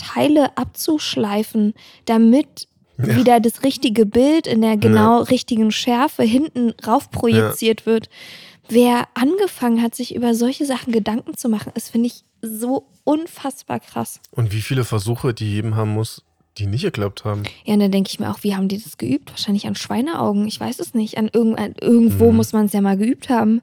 Teile 0.01 0.57
abzuschleifen, 0.57 1.75
damit 2.05 2.67
Ja. 2.99 3.17
wieder 3.17 3.41
das 3.41 3.63
richtige 3.63 4.05
Bild 4.05 4.47
in 4.47 4.61
der 4.61 4.77
genau 4.77 5.23
richtigen 5.23 5.71
Schärfe 5.73 6.23
hinten 6.23 6.75
rauf 6.87 7.11
projiziert 7.11 7.87
wird. 7.87 8.09
Wer 8.69 9.09
angefangen 9.15 9.83
hat, 9.83 9.95
sich 9.95 10.15
über 10.15 10.35
solche 10.35 10.67
Sachen 10.67 10.93
Gedanken 10.93 11.37
zu 11.37 11.49
machen, 11.49 11.73
ist, 11.75 11.91
finde 11.91 12.09
ich, 12.09 12.25
so 12.43 12.85
unfassbar 13.05 13.81
krass. 13.81 14.21
Und 14.33 14.53
wie 14.53 14.61
viele 14.61 14.85
Versuche 14.85 15.33
die 15.35 15.51
jedem 15.51 15.77
haben 15.77 15.95
muss, 15.95 16.23
die 16.59 16.67
nicht 16.67 16.83
geklappt 16.83 17.25
haben. 17.25 17.43
Ja, 17.65 17.75
und 17.75 17.81
dann 17.81 17.91
denke 17.91 18.11
ich 18.13 18.21
mir 18.21 18.31
auch, 18.31 18.43
wie 18.43 18.55
haben 18.55 18.69
die 18.69 18.83
das 18.83 18.99
geübt? 18.99 19.31
Wahrscheinlich 19.31 19.67
an 19.67 19.77
Schweineaugen. 19.77 20.47
Ich 20.47 20.61
weiß 20.61 20.79
es 20.79 20.93
nicht. 20.95 21.17
An 21.17 21.31
irgend, 21.33 21.59
irgendwo 21.83 22.31
Mhm. 22.31 22.37
muss 22.37 22.53
man 22.53 22.67
es 22.67 22.73
ja 22.73 22.81
mal 22.83 22.97
geübt 22.99 23.29
haben. 23.31 23.63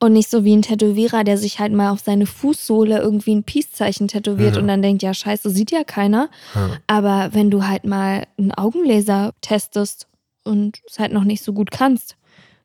Und 0.00 0.12
nicht 0.12 0.30
so 0.30 0.44
wie 0.44 0.54
ein 0.56 0.62
Tätowierer, 0.62 1.24
der 1.24 1.38
sich 1.38 1.58
halt 1.58 1.72
mal 1.72 1.90
auf 1.90 2.00
seine 2.00 2.26
Fußsohle 2.26 2.98
irgendwie 2.98 3.34
ein 3.34 3.42
Peace-Zeichen 3.42 4.06
tätowiert 4.08 4.54
Ja. 4.54 4.62
und 4.62 4.68
dann 4.68 4.80
denkt, 4.82 5.02
ja, 5.02 5.12
scheiße, 5.12 5.50
sieht 5.50 5.70
ja 5.72 5.82
keiner. 5.84 6.30
Ja. 6.54 6.70
Aber 6.86 7.30
wenn 7.32 7.50
du 7.50 7.66
halt 7.66 7.84
mal 7.84 8.24
einen 8.38 8.52
Augenlaser 8.52 9.32
testest 9.40 10.06
und 10.44 10.80
es 10.88 10.98
halt 10.98 11.12
noch 11.12 11.24
nicht 11.24 11.42
so 11.42 11.52
gut 11.52 11.70
kannst, 11.72 12.16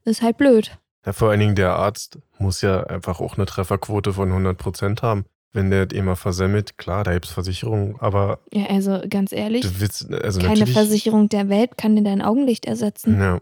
ist 0.05 0.21
halt 0.21 0.37
blöd. 0.37 0.77
Ja, 1.05 1.13
vor 1.13 1.31
allen 1.31 1.39
Dingen 1.39 1.55
der 1.55 1.75
Arzt 1.75 2.19
muss 2.37 2.61
ja 2.61 2.83
einfach 2.83 3.19
auch 3.19 3.35
eine 3.35 3.45
Trefferquote 3.45 4.13
von 4.13 4.31
100% 4.31 5.01
haben. 5.01 5.25
Wenn 5.55 5.69
der 5.69 5.91
immer 5.91 6.15
versemmelt, 6.15 6.77
klar, 6.79 7.03
da 7.03 7.13
gibt 7.13 7.25
es 7.25 7.31
Versicherungen, 7.31 7.95
aber 7.99 8.39
Ja, 8.51 8.65
also 8.69 8.99
ganz 9.07 9.31
ehrlich, 9.31 9.79
willst, 9.79 10.11
also 10.11 10.39
keine 10.39 10.65
Versicherung 10.65 11.29
der 11.29 11.47
Welt 11.47 11.77
kann 11.77 11.95
dir 11.95 12.03
dein 12.03 12.21
Augenlicht 12.23 12.65
ersetzen. 12.65 13.19
Ja, 13.19 13.39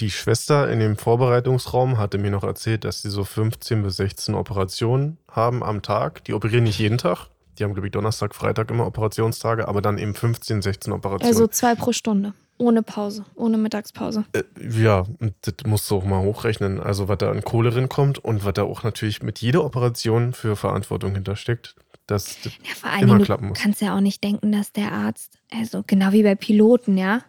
die 0.00 0.10
Schwester 0.10 0.70
in 0.70 0.78
dem 0.78 0.96
Vorbereitungsraum 0.96 1.98
hatte 1.98 2.18
mir 2.18 2.30
noch 2.30 2.44
erzählt, 2.44 2.84
dass 2.84 3.02
sie 3.02 3.10
so 3.10 3.24
15 3.24 3.82
bis 3.82 3.96
16 3.96 4.34
Operationen 4.34 5.18
haben 5.30 5.62
am 5.62 5.82
Tag. 5.82 6.24
Die 6.24 6.34
operieren 6.34 6.64
nicht 6.64 6.78
jeden 6.78 6.98
Tag. 6.98 7.28
Die 7.58 7.64
haben, 7.64 7.74
glaube 7.74 7.88
ich, 7.88 7.92
Donnerstag, 7.92 8.34
Freitag 8.34 8.70
immer 8.70 8.86
Operationstage, 8.86 9.68
aber 9.68 9.82
dann 9.82 9.98
eben 9.98 10.14
15, 10.14 10.62
16 10.62 10.92
Operationen. 10.92 11.32
Also 11.32 11.46
zwei 11.46 11.74
pro 11.74 11.92
Stunde. 11.92 12.32
Ohne 12.58 12.82
Pause, 12.82 13.24
ohne 13.34 13.58
Mittagspause. 13.58 14.24
Äh, 14.32 14.44
ja, 14.60 15.04
und 15.18 15.34
das 15.42 15.54
musst 15.66 15.90
du 15.90 15.96
auch 15.96 16.04
mal 16.04 16.22
hochrechnen. 16.22 16.80
Also, 16.80 17.08
was 17.08 17.18
da 17.18 17.30
an 17.30 17.42
Kohle 17.42 17.70
drin 17.70 17.88
kommt 17.88 18.18
und 18.18 18.44
was 18.44 18.54
da 18.54 18.62
auch 18.62 18.84
natürlich 18.84 19.22
mit 19.22 19.40
jeder 19.40 19.64
Operation 19.64 20.32
für 20.32 20.54
Verantwortung 20.54 21.14
hintersteckt. 21.14 21.74
Das, 22.06 22.36
das 22.42 22.52
Ja, 22.62 22.74
vor 22.74 22.90
allem, 22.90 23.02
Immer 23.02 23.18
du 23.18 23.24
klappen 23.24 23.48
muss. 23.48 23.58
kannst 23.58 23.80
ja 23.80 23.96
auch 23.96 24.00
nicht 24.00 24.22
denken, 24.22 24.52
dass 24.52 24.72
der 24.72 24.92
Arzt, 24.92 25.38
also 25.50 25.82
genau 25.86 26.12
wie 26.12 26.22
bei 26.22 26.34
Piloten, 26.34 26.96
ja. 26.96 27.22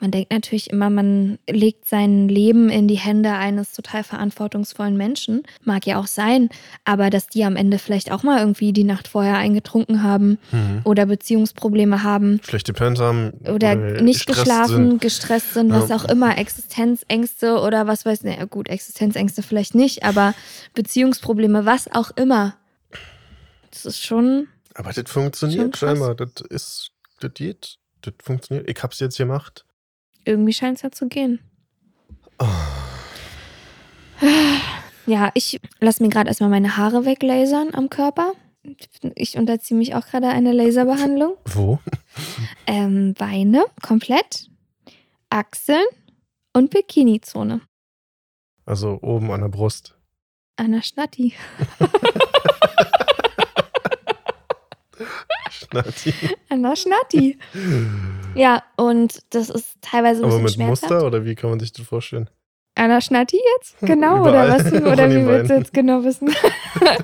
Man 0.00 0.10
denkt 0.10 0.32
natürlich 0.32 0.70
immer, 0.70 0.90
man 0.90 1.38
legt 1.48 1.86
sein 1.86 2.28
Leben 2.28 2.68
in 2.68 2.88
die 2.88 2.96
Hände 2.96 3.32
eines 3.32 3.72
total 3.72 4.02
verantwortungsvollen 4.02 4.96
Menschen. 4.96 5.44
Mag 5.62 5.86
ja 5.86 5.98
auch 5.98 6.08
sein, 6.08 6.48
aber 6.84 7.10
dass 7.10 7.28
die 7.28 7.44
am 7.44 7.54
Ende 7.56 7.78
vielleicht 7.78 8.10
auch 8.10 8.22
mal 8.24 8.40
irgendwie 8.40 8.72
die 8.72 8.84
Nacht 8.84 9.06
vorher 9.08 9.36
eingetrunken 9.38 10.02
haben 10.02 10.38
Mhm. 10.50 10.80
oder 10.84 11.06
Beziehungsprobleme 11.06 12.02
haben 12.02 12.40
schlechte 12.44 12.72
Pens 12.72 12.98
haben 13.00 13.30
oder 13.48 13.76
nicht 13.76 14.26
geschlafen, 14.26 14.90
sind. 14.90 15.00
gestresst 15.00 15.54
sind, 15.54 15.70
was 15.70 15.88
Ja. 15.88 15.96
auch 15.96 16.04
immer, 16.06 16.36
Existenzängste 16.38 17.60
oder 17.60 17.86
was 17.86 18.04
weiß 18.04 18.18
ich, 18.18 18.24
naja, 18.24 18.44
gut, 18.46 18.68
Existenzängste 18.68 19.42
vielleicht 19.42 19.74
nicht, 19.76 20.02
aber 20.02 20.34
Beziehungsprobleme, 20.74 21.64
was 21.66 21.90
auch 21.94 22.10
immer. 22.16 22.56
Das 23.70 23.86
ist 23.86 24.02
schon, 24.04 24.48
Aber 24.74 24.92
das 24.92 25.10
funktioniert 25.10 25.76
scheinbar. 25.76 26.14
Das 26.16 26.32
ist, 26.50 26.90
das 27.20 27.32
geht. 27.34 27.76
Das 28.02 28.12
funktioniert. 28.22 28.68
Ich 28.68 28.82
hab's 28.82 29.00
jetzt 29.00 29.16
gemacht. 29.16 29.64
Irgendwie 30.24 30.52
scheint 30.52 30.76
es 30.76 30.82
ja 30.82 30.90
zu 30.90 31.08
gehen. 31.08 31.40
Ja, 35.06 35.30
ich 35.34 35.60
lasse 35.80 36.02
mir 36.02 36.08
gerade 36.08 36.28
erstmal 36.28 36.50
meine 36.50 36.76
Haare 36.76 37.04
weglasern 37.04 37.74
am 37.74 37.90
Körper. 37.90 38.32
Ich 39.14 39.36
unterziehe 39.36 39.76
mich 39.76 39.94
auch 39.94 40.06
gerade 40.06 40.28
einer 40.28 40.54
Laserbehandlung. 40.54 41.36
Wo? 41.44 41.78
Ähm, 42.66 43.12
Beine 43.12 43.66
komplett, 43.82 44.48
Achseln 45.28 45.84
und 46.54 46.70
Bikini-Zone. 46.70 47.60
Also 48.64 48.98
oben 49.02 49.30
an 49.30 49.42
der 49.42 49.48
Brust. 49.48 49.98
Anna 50.56 50.80
Schnatti. 50.80 51.34
Schnatti. 55.82 56.14
Anna 56.48 56.76
Schnatti. 56.76 57.38
Ja, 58.34 58.62
und 58.76 59.20
das 59.30 59.50
ist 59.50 59.76
teilweise 59.80 60.22
ein 60.22 60.30
Aber 60.30 60.38
mit 60.38 60.52
schmerzhaft. 60.52 60.90
Muster 60.90 61.06
oder 61.06 61.24
wie 61.24 61.34
kann 61.34 61.50
man 61.50 61.60
sich 61.60 61.72
das 61.72 61.86
vorstellen? 61.86 62.28
Anna 62.74 63.00
Schnatti 63.00 63.40
jetzt? 63.56 63.76
Genau, 63.86 64.20
Überall. 64.20 64.50
oder 64.60 64.64
was? 64.64 64.72
Oder 64.82 65.04
an 65.04 65.10
wie 65.10 65.26
willst 65.26 65.50
du 65.50 65.54
jetzt 65.54 65.72
genau 65.72 66.04
wissen? 66.04 66.34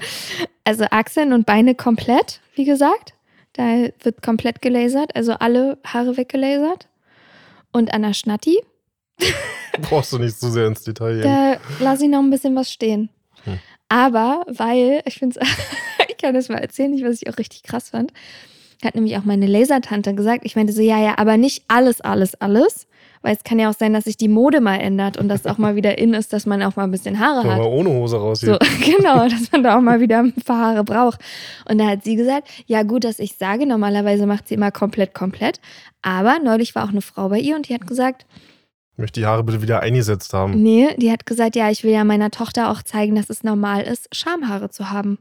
also 0.64 0.84
Achseln 0.90 1.32
und 1.32 1.46
Beine 1.46 1.74
komplett, 1.74 2.40
wie 2.54 2.64
gesagt. 2.64 3.14
Da 3.54 3.88
wird 4.02 4.22
komplett 4.22 4.62
gelasert, 4.62 5.14
also 5.16 5.32
alle 5.32 5.78
Haare 5.84 6.16
weggelasert. 6.16 6.88
Und 7.72 7.92
Anna 7.92 8.14
Schnatti, 8.14 8.60
Brauchst 9.82 10.12
du 10.12 10.18
nicht 10.18 10.38
so 10.38 10.50
sehr 10.50 10.66
ins 10.66 10.82
Detail 10.82 11.14
gehen. 11.14 11.22
da 11.22 11.56
lasse 11.78 12.04
ich 12.04 12.10
noch 12.10 12.20
ein 12.20 12.30
bisschen 12.30 12.56
was 12.56 12.70
stehen. 12.72 13.10
Hm. 13.44 13.58
Aber, 13.88 14.44
weil, 14.48 15.02
ich 15.04 15.14
finde 15.18 15.40
ich 16.08 16.16
kann 16.16 16.34
das 16.34 16.48
mal 16.48 16.58
erzählen, 16.58 16.90
nicht, 16.90 17.04
was 17.04 17.22
ich 17.22 17.28
auch 17.28 17.38
richtig 17.38 17.62
krass 17.62 17.90
fand. 17.90 18.12
Hat 18.84 18.94
nämlich 18.94 19.16
auch 19.18 19.24
meine 19.24 19.46
Lasertante 19.46 20.14
gesagt, 20.14 20.42
ich 20.44 20.56
meinte 20.56 20.72
so, 20.72 20.80
ja, 20.80 20.98
ja, 20.98 21.18
aber 21.18 21.36
nicht 21.36 21.64
alles, 21.68 22.00
alles, 22.00 22.34
alles. 22.40 22.86
Weil 23.22 23.36
es 23.36 23.44
kann 23.44 23.58
ja 23.58 23.68
auch 23.68 23.74
sein, 23.74 23.92
dass 23.92 24.04
sich 24.04 24.16
die 24.16 24.28
Mode 24.28 24.62
mal 24.62 24.76
ändert 24.76 25.18
und 25.18 25.28
dass 25.28 25.44
auch 25.44 25.58
mal 25.58 25.76
wieder 25.76 25.98
in 25.98 26.14
ist, 26.14 26.32
dass 26.32 26.46
man 26.46 26.62
auch 26.62 26.76
mal 26.76 26.84
ein 26.84 26.90
bisschen 26.90 27.20
Haare 27.20 27.40
hat. 27.46 27.58
mal 27.58 27.66
ohne 27.66 27.90
Hose 27.90 28.16
So, 28.16 28.22
rausgehen. 28.22 28.58
genau, 28.96 29.28
dass 29.28 29.52
man 29.52 29.62
da 29.62 29.76
auch 29.76 29.82
mal 29.82 30.00
wieder 30.00 30.20
ein 30.20 30.32
paar 30.32 30.58
Haare 30.58 30.84
braucht. 30.84 31.20
Und 31.68 31.76
da 31.76 31.86
hat 31.86 32.02
sie 32.04 32.16
gesagt, 32.16 32.48
ja 32.64 32.82
gut, 32.82 33.04
dass 33.04 33.18
ich 33.18 33.36
sage, 33.36 33.66
normalerweise 33.66 34.24
macht 34.24 34.48
sie 34.48 34.54
immer 34.54 34.70
komplett, 34.70 35.12
komplett. 35.12 35.60
Aber 36.00 36.38
neulich 36.42 36.74
war 36.74 36.84
auch 36.84 36.90
eine 36.90 37.02
Frau 37.02 37.28
bei 37.28 37.38
ihr 37.40 37.56
und 37.56 37.68
die 37.68 37.74
hat 37.74 37.86
gesagt, 37.86 38.24
Ich 38.94 38.98
möchte 38.98 39.20
die 39.20 39.26
Haare 39.26 39.44
bitte 39.44 39.60
wieder 39.60 39.80
eingesetzt 39.80 40.32
haben. 40.32 40.62
nee, 40.62 40.88
die 40.96 41.12
hat 41.12 41.26
gesagt, 41.26 41.56
ja, 41.56 41.70
ich 41.70 41.84
will 41.84 41.92
ja 41.92 42.04
meiner 42.04 42.30
Tochter 42.30 42.70
auch 42.70 42.82
zeigen, 42.82 43.16
dass 43.16 43.28
es 43.28 43.42
normal 43.44 43.82
ist, 43.82 44.08
Schamhaare 44.16 44.70
zu 44.70 44.90
haben. 44.90 45.18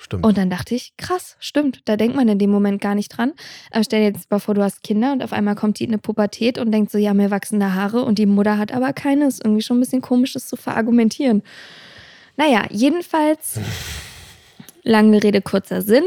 Stimmt. 0.00 0.24
Und 0.24 0.38
dann 0.38 0.48
dachte 0.48 0.76
ich, 0.76 0.96
krass, 0.96 1.36
stimmt, 1.40 1.80
da 1.86 1.96
denkt 1.96 2.14
man 2.14 2.28
in 2.28 2.38
dem 2.38 2.50
Moment 2.50 2.80
gar 2.80 2.94
nicht 2.94 3.08
dran. 3.08 3.32
Aber 3.72 3.82
stell 3.82 4.00
dir 4.00 4.16
jetzt 4.16 4.30
mal 4.30 4.38
vor, 4.38 4.54
du 4.54 4.62
hast 4.62 4.84
Kinder 4.84 5.12
und 5.12 5.24
auf 5.24 5.32
einmal 5.32 5.56
kommt 5.56 5.80
die 5.80 5.84
in 5.84 5.90
eine 5.90 5.98
Pubertät 5.98 6.56
und 6.56 6.70
denkt 6.70 6.92
so, 6.92 6.98
ja, 6.98 7.14
mir 7.14 7.32
wachsen 7.32 7.58
da 7.58 7.74
Haare 7.74 8.04
und 8.04 8.16
die 8.16 8.26
Mutter 8.26 8.58
hat 8.58 8.72
aber 8.72 8.92
keine. 8.92 9.26
Ist 9.26 9.44
irgendwie 9.44 9.60
schon 9.60 9.78
ein 9.78 9.80
bisschen 9.80 10.00
komisch, 10.00 10.34
das 10.34 10.46
zu 10.46 10.54
verargumentieren. 10.54 11.42
Naja, 12.36 12.66
jedenfalls, 12.70 13.58
lange 14.84 15.20
Rede, 15.20 15.42
kurzer 15.42 15.82
Sinn, 15.82 16.04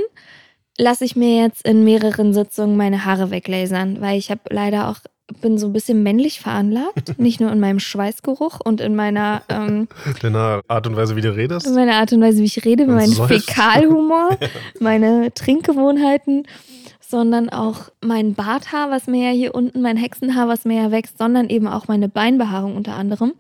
lasse 0.78 1.04
ich 1.04 1.18
mir 1.18 1.44
jetzt 1.44 1.68
in 1.68 1.84
mehreren 1.84 2.34
Sitzungen 2.34 2.78
meine 2.78 3.04
Haare 3.04 3.30
weglasern, 3.30 4.00
weil 4.00 4.18
ich 4.18 4.32
habe 4.32 4.42
leider 4.50 4.88
auch 4.88 5.00
bin 5.42 5.58
so 5.58 5.68
ein 5.68 5.74
bisschen 5.74 6.04
männlich 6.04 6.40
veranlagt. 6.40 7.18
Nicht 7.20 7.40
nur 7.40 7.52
in 7.52 7.60
meinem 7.60 7.80
Schweißgeruch 7.80 8.60
und 8.64 8.82
in 8.82 8.96
meiner, 8.96 9.44
ähm, 9.50 9.88
Deiner 10.22 10.62
Art 10.68 10.88
und 10.88 10.96
Weise, 10.96 11.16
wie 11.16 11.22
du 11.22 11.36
redest. 11.36 11.68
in 11.68 11.76
meiner 11.76 11.96
Art 11.96 12.12
und 12.14 12.22
Weise, 12.22 12.40
wie 12.40 12.46
ich 12.46 12.66
rede, 12.66 12.84
Und 12.84 12.96
meinen 12.96 13.12
säufst. 13.12 13.50
Fäkalhumor, 13.50 14.38
meine 14.80 15.34
Trinkgewohnheiten, 15.34 16.44
sondern 17.00 17.50
auch 17.50 17.90
mein 18.02 18.34
Barthaar, 18.34 18.90
was 18.90 19.08
mir 19.08 19.30
ja 19.30 19.36
hier 19.36 19.54
unten, 19.56 19.82
mein 19.82 19.98
Hexenhaar, 19.98 20.48
was 20.48 20.66
mir 20.66 20.84
ja 20.84 20.92
wächst, 20.92 21.18
sondern 21.18 21.50
eben 21.50 21.68
auch 21.68 21.88
meine 21.88 22.10
Beinbehaarung 22.10 22.76
unter 22.76 22.96
anderem. 22.96 23.34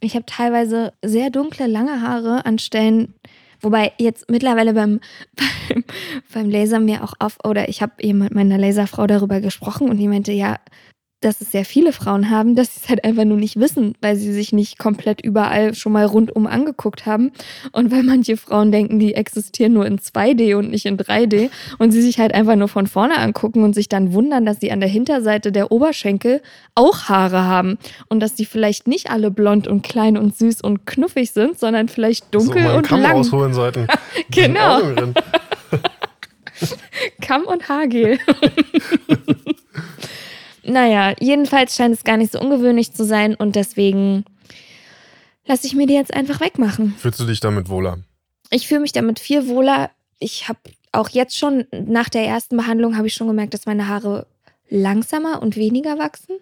Ich 0.00 0.14
habe 0.14 0.26
teilweise 0.26 0.92
sehr 1.04 1.30
dunkle, 1.30 1.66
lange 1.66 2.02
Haare 2.02 2.44
an 2.44 2.58
Stellen, 2.58 3.14
wobei 3.60 3.92
jetzt 3.98 4.30
mittlerweile 4.30 4.74
beim, 4.74 5.00
beim, 5.68 5.84
beim 6.32 6.50
Laser 6.50 6.78
mir 6.80 7.02
auch 7.02 7.14
auf, 7.18 7.38
oder 7.44 7.68
ich 7.68 7.82
habe 7.82 7.92
eben 8.00 8.18
mit 8.18 8.34
meiner 8.34 8.58
Laserfrau 8.58 9.06
darüber 9.06 9.40
gesprochen 9.40 9.88
und 9.88 9.96
die 9.96 10.08
meinte, 10.08 10.32
ja, 10.32 10.58
dass 11.20 11.40
es 11.40 11.50
sehr 11.50 11.64
viele 11.64 11.92
Frauen 11.92 12.30
haben, 12.30 12.54
dass 12.54 12.74
sie 12.74 12.80
es 12.84 12.90
halt 12.90 13.04
einfach 13.04 13.24
nur 13.24 13.38
nicht 13.38 13.58
wissen, 13.58 13.94
weil 14.02 14.16
sie 14.16 14.32
sich 14.32 14.52
nicht 14.52 14.78
komplett 14.78 15.22
überall 15.22 15.74
schon 15.74 15.92
mal 15.92 16.04
rundum 16.04 16.46
angeguckt 16.46 17.06
haben. 17.06 17.32
Und 17.72 17.90
weil 17.90 18.02
manche 18.02 18.36
Frauen 18.36 18.70
denken, 18.70 18.98
die 18.98 19.14
existieren 19.14 19.72
nur 19.72 19.86
in 19.86 19.98
2D 19.98 20.56
und 20.56 20.70
nicht 20.70 20.84
in 20.84 20.98
3D 20.98 21.48
und 21.78 21.92
sie 21.92 22.02
sich 22.02 22.18
halt 22.18 22.34
einfach 22.34 22.56
nur 22.56 22.68
von 22.68 22.86
vorne 22.86 23.16
angucken 23.18 23.64
und 23.64 23.74
sich 23.74 23.88
dann 23.88 24.12
wundern, 24.12 24.44
dass 24.44 24.60
sie 24.60 24.70
an 24.70 24.80
der 24.80 24.90
Hinterseite 24.90 25.52
der 25.52 25.72
Oberschenkel 25.72 26.42
auch 26.74 27.04
Haare 27.04 27.44
haben 27.44 27.78
und 28.08 28.20
dass 28.20 28.34
die 28.34 28.44
vielleicht 28.44 28.86
nicht 28.86 29.10
alle 29.10 29.30
blond 29.30 29.66
und 29.66 29.82
klein 29.82 30.18
und 30.18 30.36
süß 30.36 30.60
und 30.60 30.86
knuffig 30.86 31.32
sind, 31.32 31.58
sondern 31.58 31.88
vielleicht 31.88 32.34
dunkel 32.34 32.62
so 32.62 32.76
und 32.76 32.86
Kamm 32.86 33.02
lang. 33.02 33.12
rausholen 33.12 33.54
sollten. 33.54 33.86
Genau. 34.30 34.80
Kamm 37.20 37.44
und 37.44 37.68
Haargel. 37.68 38.18
naja, 40.66 41.14
jedenfalls 41.18 41.76
scheint 41.76 41.94
es 41.94 42.04
gar 42.04 42.16
nicht 42.16 42.32
so 42.32 42.40
ungewöhnlich 42.40 42.92
zu 42.92 43.04
sein 43.04 43.34
und 43.34 43.56
deswegen 43.56 44.24
lasse 45.46 45.66
ich 45.66 45.74
mir 45.74 45.86
die 45.86 45.94
jetzt 45.94 46.14
einfach 46.14 46.40
wegmachen. 46.40 46.94
Fühlst 46.98 47.20
du 47.20 47.24
dich 47.24 47.40
damit 47.40 47.68
wohler? 47.68 47.98
Ich 48.50 48.68
fühle 48.68 48.80
mich 48.80 48.92
damit 48.92 49.18
viel 49.18 49.48
wohler. 49.48 49.90
Ich 50.18 50.48
habe 50.48 50.58
auch 50.92 51.08
jetzt 51.08 51.36
schon 51.36 51.66
nach 51.72 52.08
der 52.08 52.26
ersten 52.26 52.56
Behandlung 52.56 52.96
habe 52.96 53.06
ich 53.06 53.14
schon 53.14 53.26
gemerkt, 53.26 53.54
dass 53.54 53.66
meine 53.66 53.88
Haare 53.88 54.26
langsamer 54.68 55.42
und 55.42 55.56
weniger 55.56 55.98
wachsen. 55.98 56.38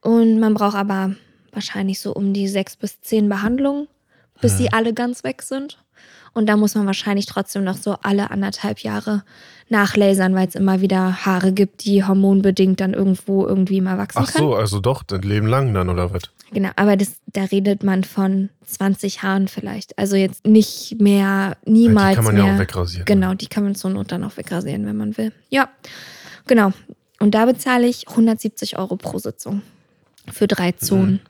Und 0.00 0.38
man 0.38 0.54
braucht 0.54 0.76
aber 0.76 1.14
wahrscheinlich 1.52 2.00
so 2.00 2.14
um 2.14 2.32
die 2.32 2.48
sechs 2.48 2.76
bis 2.76 3.00
zehn 3.00 3.28
Behandlungen, 3.28 3.88
bis 4.40 4.56
sie 4.56 4.72
alle 4.72 4.94
ganz 4.94 5.24
weg 5.24 5.42
sind. 5.42 5.78
Und 6.32 6.46
da 6.46 6.56
muss 6.56 6.74
man 6.74 6.86
wahrscheinlich 6.86 7.26
trotzdem 7.26 7.64
noch 7.64 7.76
so 7.76 7.96
alle 8.02 8.30
anderthalb 8.30 8.80
Jahre 8.80 9.24
nachlasern, 9.68 10.34
weil 10.34 10.48
es 10.48 10.54
immer 10.54 10.80
wieder 10.80 11.24
Haare 11.24 11.52
gibt, 11.52 11.84
die 11.84 12.04
hormonbedingt 12.04 12.80
dann 12.80 12.94
irgendwo 12.94 13.46
irgendwie 13.46 13.80
mal 13.80 13.98
wachsen 13.98 14.22
Ach 14.24 14.32
können. 14.32 14.48
so, 14.48 14.54
also 14.54 14.80
doch, 14.80 15.02
dein 15.02 15.22
Leben 15.22 15.46
lang 15.46 15.72
dann 15.74 15.88
oder 15.88 16.12
was? 16.12 16.22
Genau, 16.52 16.70
aber 16.76 16.96
das, 16.96 17.14
da 17.26 17.44
redet 17.44 17.84
man 17.84 18.02
von 18.02 18.50
20 18.66 19.22
Haaren 19.22 19.46
vielleicht. 19.46 19.96
Also 19.98 20.16
jetzt 20.16 20.46
nicht 20.46 21.00
mehr, 21.00 21.56
niemals 21.64 22.10
die 22.10 22.16
kann 22.16 22.24
man 22.24 22.34
mehr. 22.34 22.44
ja 22.46 22.54
auch 22.54 22.58
wegrasieren. 22.58 23.04
Genau, 23.04 23.34
die 23.34 23.46
kann 23.46 23.62
man 23.62 23.74
zur 23.76 23.90
Not 23.90 24.10
dann 24.10 24.24
auch 24.24 24.36
wegrasieren, 24.36 24.84
wenn 24.86 24.96
man 24.96 25.16
will. 25.16 25.32
Ja, 25.48 25.68
genau. 26.46 26.72
Und 27.20 27.34
da 27.34 27.44
bezahle 27.46 27.86
ich 27.86 28.08
170 28.08 28.78
Euro 28.78 28.96
pro 28.96 29.18
Sitzung 29.18 29.62
für 30.32 30.48
drei 30.48 30.72
Zonen. 30.72 31.20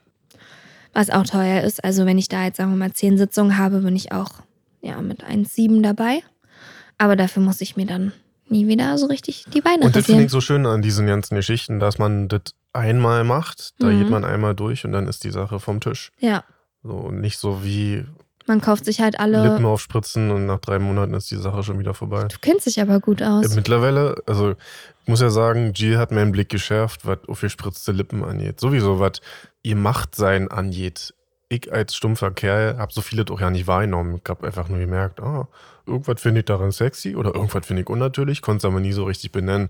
Was 0.93 1.11
auch 1.11 1.25
teuer 1.25 1.63
ist. 1.63 1.85
Also 1.85 2.07
wenn 2.07 2.19
ich 2.19 2.29
da 2.29 2.45
jetzt, 2.45 2.57
sagen 2.57 2.71
wir 2.71 2.77
mal, 2.77 2.93
10 2.93 3.19
Sitzungen 3.19 3.59
habe, 3.59 3.81
bin 3.81 3.95
ich 3.95 4.13
auch 4.13 4.31
ja, 4.81 5.01
mit 5.03 5.25
1,7 5.25 5.83
dabei. 5.83 6.23
Aber 6.99 7.17
dafür 7.17 7.43
muss 7.43 7.61
ich 7.61 7.77
mir 7.77 7.87
dann 7.87 8.13
nie 8.49 8.67
wieder 8.67 8.99
so 8.99 9.07
richtig 9.07 9.45
die 9.55 9.61
Beine 9.61 9.85
Und 9.85 9.97
das 9.97 10.07
finde 10.07 10.25
ich 10.25 10.31
so 10.31 10.41
schön 10.41 10.67
an 10.67 10.83
diesen 10.83 11.07
ganzen 11.07 11.35
Geschichten, 11.37 11.79
dass 11.81 11.99
man 11.99 12.29
das 12.29 12.43
einmal 12.73 13.25
macht, 13.25 13.75
da 13.81 13.87
Mhm. 13.89 13.99
geht 14.01 14.11
man 14.11 14.25
einmal 14.25 14.55
durch 14.55 14.85
und 14.85 14.93
dann 14.93 15.07
ist 15.09 15.25
die 15.25 15.31
Sache 15.31 15.61
vom 15.61 15.81
Tisch. 15.81 16.11
ja, 16.19 16.45
So, 16.83 17.11
nicht 17.11 17.39
so 17.39 17.63
wie 17.65 18.05
man 18.47 18.61
kauft 18.61 18.85
sich 18.87 19.01
halt 19.01 19.21
alle. 19.21 19.43
Lippen 19.49 19.65
aufspritzen 19.67 20.31
und 20.33 20.47
nach 20.47 20.59
drei 20.59 20.79
Monaten 20.81 21.15
ist 21.15 21.31
die 21.31 21.37
Sache 21.37 21.63
schon 21.63 21.79
wieder 21.79 21.95
vorbei. 21.95 22.25
Du 22.25 22.37
kennst 22.41 22.67
dich 22.67 22.81
aber 22.81 22.99
gut 22.99 23.23
aus. 23.23 23.55
Mittlerweile, 23.55 24.17
also 24.27 24.53
ich 25.03 25.09
muss 25.09 25.21
ja 25.21 25.31
sagen, 25.31 25.73
Jill 25.75 25.99
hat 25.99 26.11
meinen 26.11 26.33
Blick 26.33 26.49
geschärft, 26.49 27.07
was 27.07 27.19
aufgespritzte 27.29 27.93
Lippen 27.93 28.25
angeht. 28.25 28.59
Sowieso, 28.59 28.99
was 28.99 29.21
ihr 29.63 29.77
Machtsein 29.77 30.49
angeht. 30.51 31.15
Ich 31.53 31.73
als 31.73 31.97
stumpfer 31.97 32.31
Kerl 32.31 32.79
habe 32.79 32.93
so 32.93 33.01
viele 33.03 33.25
doch 33.25 33.41
ja 33.41 33.51
nicht 33.51 33.67
wahrgenommen. 33.67 34.21
Ich 34.23 34.31
habe 34.31 34.47
einfach 34.47 34.69
nur 34.69 34.79
gemerkt, 34.79 35.21
ah, 35.21 35.49
irgendwas 35.85 36.23
finde 36.23 36.41
ich 36.41 36.47
daran 36.47 36.71
sexy 36.71 37.17
oder 37.17 37.35
irgendwas 37.35 37.67
finde 37.67 37.83
ich 37.83 37.89
unnatürlich, 37.89 38.41
konnte 38.41 38.59
es 38.59 38.65
aber 38.65 38.79
nie 38.81 38.93
so 38.93 39.03
richtig 39.05 39.33
benennen. 39.33 39.69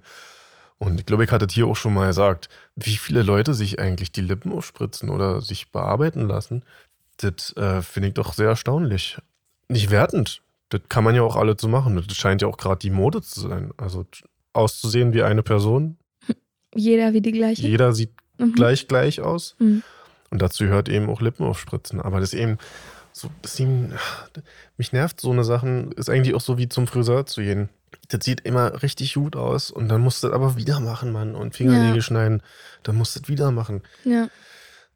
Und 0.77 1.01
ich 1.01 1.07
glaube, 1.07 1.25
ich 1.25 1.31
hatte 1.31 1.47
es 1.47 1.55
hier 1.55 1.67
auch 1.67 1.77
schon 1.77 1.95
mal 1.95 2.09
gesagt, 2.09 2.51
wie 2.77 2.97
viele 2.97 3.23
Leute 3.23 3.55
sich 3.55 3.79
eigentlich 3.81 4.13
die 4.13 4.21
Lippen 4.21 4.53
aufspritzen 4.53 5.09
oder 5.09 5.41
sich 5.41 5.73
bearbeiten 5.73 6.29
lassen. 6.29 6.65
Das 7.17 7.57
äh, 7.57 7.81
finde 7.81 8.09
ich 8.09 8.15
doch 8.15 8.35
sehr 8.35 8.49
erstaunlich. 8.49 9.19
Nicht 9.69 9.91
wertend. 9.91 10.43
Das 10.69 10.83
kann 10.91 11.03
man 11.05 11.15
ja 11.15 11.23
auch 11.23 11.37
alle 11.37 11.57
zu 11.57 11.69
machen. 11.69 11.97
Das 12.07 12.15
scheint 12.17 12.43
ja 12.43 12.49
auch 12.49 12.59
gerade 12.59 12.79
die 12.79 12.91
Mode 12.91 13.23
zu 13.23 13.41
sein. 13.41 13.73
Also 13.79 14.07
auszusehen 14.53 15.15
wie 15.15 15.23
eine 15.23 15.43
Person. 15.43 15.97
Jeder 16.75 17.15
wie 17.15 17.21
die 17.23 17.33
gleiche. 17.33 17.63
Jeder 17.67 17.93
sieht 17.95 18.13
Mhm. 18.39 18.53
gleich 18.55 18.89
gleich 18.89 19.21
aus. 19.21 19.55
Mhm. 19.59 19.83
Und 20.31 20.41
dazu 20.41 20.65
gehört 20.65 20.89
eben 20.89 21.09
auch 21.11 21.21
Lippen 21.21 21.45
aufspritzen. 21.47 22.01
Aber 22.01 22.21
das 22.21 22.35
eben 22.35 22.59
so, 23.13 23.29
das 23.43 23.59
eben, 23.59 23.93
mich 24.77 24.93
nervt 24.93 25.21
so 25.21 25.31
eine 25.33 25.43
Sachen, 25.45 25.93
ist 25.93 26.09
eigentlich 26.09 26.35
auch 26.35 26.41
so 26.41 26.59
wie 26.59 26.69
zum 26.69 26.87
Friseur 26.87 27.27
zu 27.27 27.41
gehen. 27.43 27.69
Das 28.09 28.25
sieht 28.25 28.41
immer 28.43 28.83
richtig 28.83 29.15
gut 29.15 29.35
aus 29.35 29.71
und 29.71 29.89
dann 29.89 30.01
musst 30.01 30.23
du 30.23 30.29
das 30.29 30.35
aber 30.35 30.57
wieder 30.57 30.79
machen, 30.81 31.11
Mann. 31.13 31.35
Und 31.35 31.57
Fingernägel 31.57 31.97
Ja. 31.97 32.03
schneiden, 32.03 32.43
dann 32.85 32.97
musst 32.97 33.17
du 33.17 33.21
das 33.21 33.29
wieder 33.29 33.51
machen. 33.51 33.83
Ja. 34.05 34.29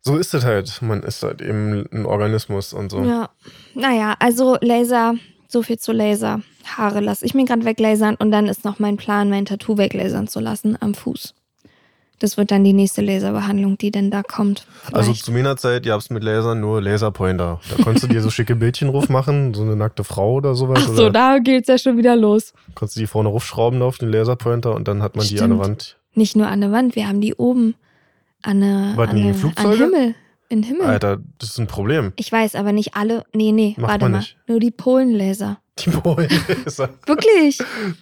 So 0.00 0.16
ist 0.16 0.34
es 0.34 0.44
halt. 0.44 0.80
Man 0.82 1.02
ist 1.02 1.22
halt 1.22 1.40
eben 1.42 1.88
ein 1.92 2.06
Organismus 2.06 2.72
und 2.72 2.90
so. 2.90 3.02
ja. 3.02 3.30
Naja, 3.74 4.14
also 4.20 4.56
Laser, 4.60 5.14
so 5.48 5.62
viel 5.62 5.78
zu 5.78 5.92
Laser. 5.92 6.40
Haare 6.64 7.00
lasse 7.00 7.24
ich 7.26 7.34
mir 7.34 7.44
gerade 7.46 7.64
weglasern 7.64 8.14
und 8.14 8.30
dann 8.30 8.46
ist 8.46 8.64
noch 8.64 8.78
mein 8.78 8.96
Plan, 8.96 9.28
mein 9.30 9.44
Tattoo 9.46 9.76
weglasern 9.76 10.28
zu 10.28 10.40
lassen 10.40 10.76
am 10.80 10.94
Fuß. 10.94 11.34
Das 12.20 12.36
wird 12.36 12.50
dann 12.50 12.62
die 12.64 12.72
nächste 12.72 13.02
Laserbehandlung, 13.02 13.76
die 13.76 13.90
denn 13.90 14.10
da 14.10 14.22
kommt. 14.22 14.66
Also 14.92 15.10
Vielleicht. 15.10 15.24
zu 15.24 15.32
meiner 15.32 15.56
Zeit, 15.56 15.84
ihr 15.84 15.92
habt 15.92 16.10
mit 16.10 16.22
Lasern 16.22 16.60
nur 16.60 16.80
Laserpointer. 16.80 17.60
Da 17.76 17.82
konntest 17.82 18.04
du 18.04 18.08
dir 18.08 18.22
so 18.22 18.30
schicke 18.30 18.54
Bildchen 18.56 18.88
drauf 18.88 19.08
machen, 19.08 19.52
so 19.52 19.62
eine 19.62 19.76
nackte 19.76 20.04
Frau 20.04 20.34
oder 20.34 20.54
sowas. 20.54 20.78
Ach 20.82 20.88
so, 20.94 21.02
oder 21.02 21.10
da 21.10 21.38
geht's 21.38 21.68
ja 21.68 21.76
schon 21.76 21.96
wieder 21.98 22.14
los. 22.16 22.52
konntest 22.74 22.96
du 22.96 23.00
die 23.00 23.06
vorne 23.06 23.28
raufschrauben 23.30 23.82
auf 23.82 23.98
den 23.98 24.10
Laserpointer 24.10 24.74
und 24.74 24.86
dann 24.88 25.02
hat 25.02 25.16
man 25.16 25.26
die 25.26 25.40
an 25.40 25.50
der 25.50 25.56
Stimmt. 25.56 25.60
Wand. 25.70 25.96
Nicht 26.14 26.36
nur 26.36 26.46
an 26.46 26.60
der 26.60 26.70
Wand, 26.72 26.94
wir 26.96 27.08
haben 27.08 27.20
die 27.20 27.34
oben 27.34 27.74
an 28.42 28.60
der 28.60 28.70
an, 28.96 29.16
der- 29.16 29.64
an? 29.64 29.76
Himmel. 29.76 30.14
In 30.50 30.62
Himmel. 30.62 30.86
Alter, 30.86 31.18
das 31.38 31.50
ist 31.50 31.58
ein 31.58 31.66
Problem. 31.66 32.12
Ich 32.16 32.30
weiß 32.30 32.54
aber 32.54 32.70
nicht 32.72 32.94
alle. 32.94 33.24
Nee, 33.32 33.50
nee, 33.50 33.74
Macht 33.78 33.90
warte 33.92 34.08
mal. 34.08 34.18
nicht. 34.18 34.36
Nur 34.46 34.60
die 34.60 34.70
Polenlaser. 34.70 35.58
Die 35.80 35.90
Polenlaser. 35.90 36.90
Wirklich. 37.06 37.58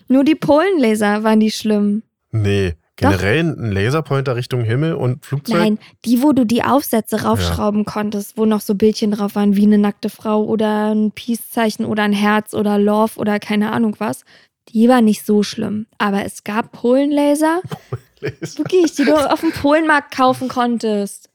Nur 0.08 0.24
die 0.24 0.34
Polenlaser 0.34 1.22
waren 1.24 1.40
die 1.40 1.50
schlimm. 1.52 2.02
Nee, 2.32 2.74
generell 2.96 3.40
ein 3.40 3.72
Laserpointer 3.72 4.36
Richtung 4.36 4.62
Himmel 4.62 4.94
und 4.94 5.24
Flugzeug. 5.24 5.58
Nein, 5.58 5.78
die, 6.04 6.22
wo 6.22 6.32
du 6.32 6.44
die 6.44 6.62
Aufsätze 6.62 7.22
raufschrauben 7.22 7.84
konntest, 7.84 8.36
wo 8.36 8.44
noch 8.44 8.60
so 8.60 8.74
Bildchen 8.74 9.12
drauf 9.12 9.34
waren, 9.34 9.56
wie 9.56 9.66
eine 9.66 9.78
nackte 9.78 10.10
Frau 10.10 10.44
oder 10.44 10.94
ein 10.94 11.12
Peace-Zeichen 11.12 11.84
oder 11.84 12.02
ein 12.02 12.12
Herz 12.12 12.54
oder 12.54 12.78
Love 12.78 13.18
oder 13.18 13.38
keine 13.38 13.72
Ahnung 13.72 13.96
was. 13.98 14.24
Die 14.68 14.88
war 14.88 15.00
nicht 15.00 15.24
so 15.24 15.42
schlimm. 15.42 15.86
Aber 15.98 16.24
es 16.24 16.44
gab 16.44 16.72
Polenlaser, 16.72 17.62
Laser. 18.20 18.58
wirklich, 18.58 18.94
die 18.94 19.04
du 19.04 19.14
auf 19.14 19.40
dem 19.40 19.52
Polenmarkt 19.52 20.14
kaufen 20.14 20.48
konntest. 20.48 21.28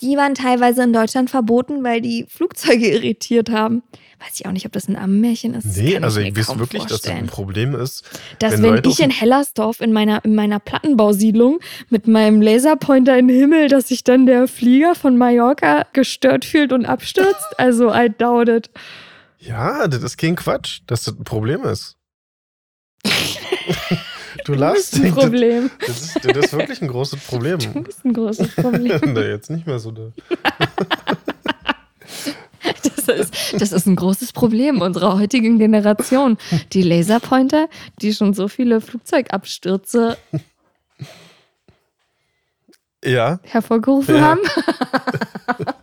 Die 0.00 0.16
waren 0.16 0.34
teilweise 0.34 0.82
in 0.82 0.92
Deutschland 0.92 1.30
verboten, 1.30 1.84
weil 1.84 2.00
die 2.00 2.26
Flugzeuge 2.28 2.88
irritiert 2.92 3.50
haben. 3.50 3.82
Weiß 4.24 4.38
ich 4.38 4.46
auch 4.46 4.52
nicht, 4.52 4.66
ob 4.66 4.72
das 4.72 4.86
ein 4.86 4.94
Ammenmärchen 4.94 5.54
ist. 5.54 5.64
Nee, 5.64 5.98
also 5.98 6.20
ich 6.20 6.36
weiß 6.36 6.56
wirklich, 6.56 6.82
dass 6.82 6.90
das 6.90 7.00
vorstellen 7.00 7.24
ein 7.24 7.26
Problem 7.26 7.74
ist. 7.74 8.04
dass 8.38 8.52
Wenn 8.52 8.74
wenn, 8.74 8.84
ich 8.84 9.00
in 9.00 9.10
Hellersdorf 9.10 9.80
in 9.80 9.92
meiner, 9.92 10.24
in 10.24 10.36
meiner 10.36 10.60
Plattenbausiedlung 10.60 11.58
mit 11.88 12.06
meinem 12.06 12.40
Laserpointer 12.40 13.18
in 13.18 13.26
den 13.26 13.36
Himmel, 13.36 13.66
dass 13.68 13.88
sich 13.88 14.04
dann 14.04 14.26
der 14.26 14.46
Flieger 14.46 14.94
von 14.94 15.18
Mallorca 15.18 15.86
gestört 15.92 16.44
fühlt 16.44 16.72
und 16.72 16.86
abstürzt. 16.86 17.32
Also 17.58 17.92
I 17.92 18.08
doubt 18.16 18.48
it. 18.48 18.70
Ja, 19.38 19.86
das 19.86 20.02
ist 20.02 20.16
kein 20.16 20.36
Quatsch, 20.36 20.80
dass 20.86 21.04
das 21.04 21.18
ein 21.18 21.24
Problem 21.24 21.62
ist. 21.64 21.96
du 24.44 24.54
lachst. 24.54 24.92
Das 24.92 24.98
ist 24.98 25.04
ein 25.04 25.14
Problem. 25.14 25.70
Das 25.80 26.00
ist, 26.00 26.24
das 26.24 26.36
ist 26.36 26.52
wirklich 26.52 26.82
ein 26.82 26.88
großes 26.88 27.20
Problem. 27.26 27.58
Das 27.58 27.96
ist 27.96 28.04
ein 28.04 28.12
großes 28.12 28.54
Problem. 28.54 29.14
da 29.14 29.22
jetzt 29.22 29.50
nicht 29.50 29.66
mehr 29.66 29.78
so. 29.78 29.92
Da. 33.06 33.14
Das 33.16 33.30
ist, 33.30 33.60
das 33.60 33.72
ist 33.72 33.86
ein 33.86 33.96
großes 33.96 34.32
Problem 34.32 34.80
unserer 34.80 35.18
heutigen 35.18 35.58
Generation. 35.58 36.38
Die 36.72 36.82
Laserpointer, 36.82 37.68
die 38.00 38.12
schon 38.14 38.34
so 38.34 38.48
viele 38.48 38.80
Flugzeugabstürze 38.80 40.16
Ja, 43.04 43.40
hervorgerufen 43.44 44.14
Ja. 44.16 44.20
haben. 44.22 44.40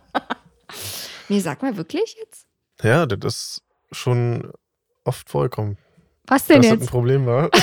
nee, 1.28 1.40
sag 1.40 1.62
mal 1.62 1.76
wirklich 1.76 2.16
jetzt? 2.18 2.46
ja, 2.82 3.04
das 3.06 3.34
ist 3.34 3.62
schon 3.92 4.50
oft 5.04 5.28
vorgekommen, 5.28 5.76
Was 6.26 6.46
denn 6.46 6.58
dass 6.58 6.66
das 6.66 6.72
ein 6.72 6.80
jetzt? 6.80 6.90
Problem 6.90 7.26
war. 7.26 7.50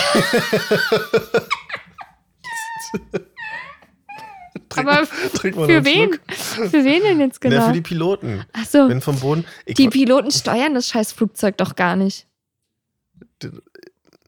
Aber 4.78 5.06
für 5.06 5.86
wen? 5.86 6.18
Für 6.30 6.84
wen 6.84 7.04
denn 7.04 7.20
jetzt 7.20 7.40
Na, 7.44 7.50
genau? 7.50 7.68
für 7.68 7.74
die 7.74 7.82
Piloten. 7.82 8.44
Achso, 8.54 8.90
Wenn 8.90 9.02
vom 9.02 9.20
Boden. 9.20 9.46
Ich, 9.66 9.76
die 9.76 9.90
Piloten 9.90 10.32
steuern 10.32 10.74
das 10.74 10.88
scheiß 10.90 11.12
Flugzeug 11.12 11.58
doch 11.58 11.76
gar 11.76 11.96
nicht. 11.96 12.28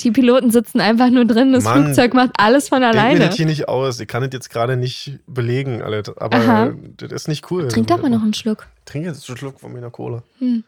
Die 0.01 0.11
Piloten 0.11 0.49
sitzen 0.49 0.79
einfach 0.79 1.09
nur 1.09 1.25
drin, 1.25 1.51
das 1.51 1.65
Mann, 1.65 1.83
Flugzeug 1.83 2.13
macht 2.13 2.31
alles 2.37 2.69
von 2.69 2.81
denk 2.81 2.93
mir 2.93 2.99
alleine. 3.01 3.19
das 3.19 3.35
hier 3.35 3.45
nicht 3.45 3.67
aus. 3.67 3.99
Ich 3.99 4.07
kann 4.07 4.23
das 4.23 4.31
jetzt 4.31 4.49
gerade 4.49 4.77
nicht 4.77 5.19
belegen, 5.27 5.81
alles. 5.81 6.15
Aber 6.17 6.37
Aha. 6.37 6.73
das 6.97 7.11
ist 7.11 7.27
nicht 7.27 7.51
cool. 7.51 7.67
Trink 7.67 7.87
doch 7.87 8.01
mal 8.01 8.09
noch 8.09 8.21
einen 8.21 8.33
Schluck. 8.33 8.67
Trink 8.85 9.05
jetzt 9.05 9.27
einen 9.29 9.37
Schluck 9.37 9.59
von 9.59 9.73
meiner 9.73 9.89
Cola. 9.89 10.23
Hm. 10.39 10.63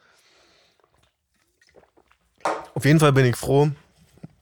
Auf 2.74 2.86
jeden 2.86 3.00
Fall 3.00 3.14
bin 3.14 3.26
ich 3.26 3.38
froh, 3.38 3.70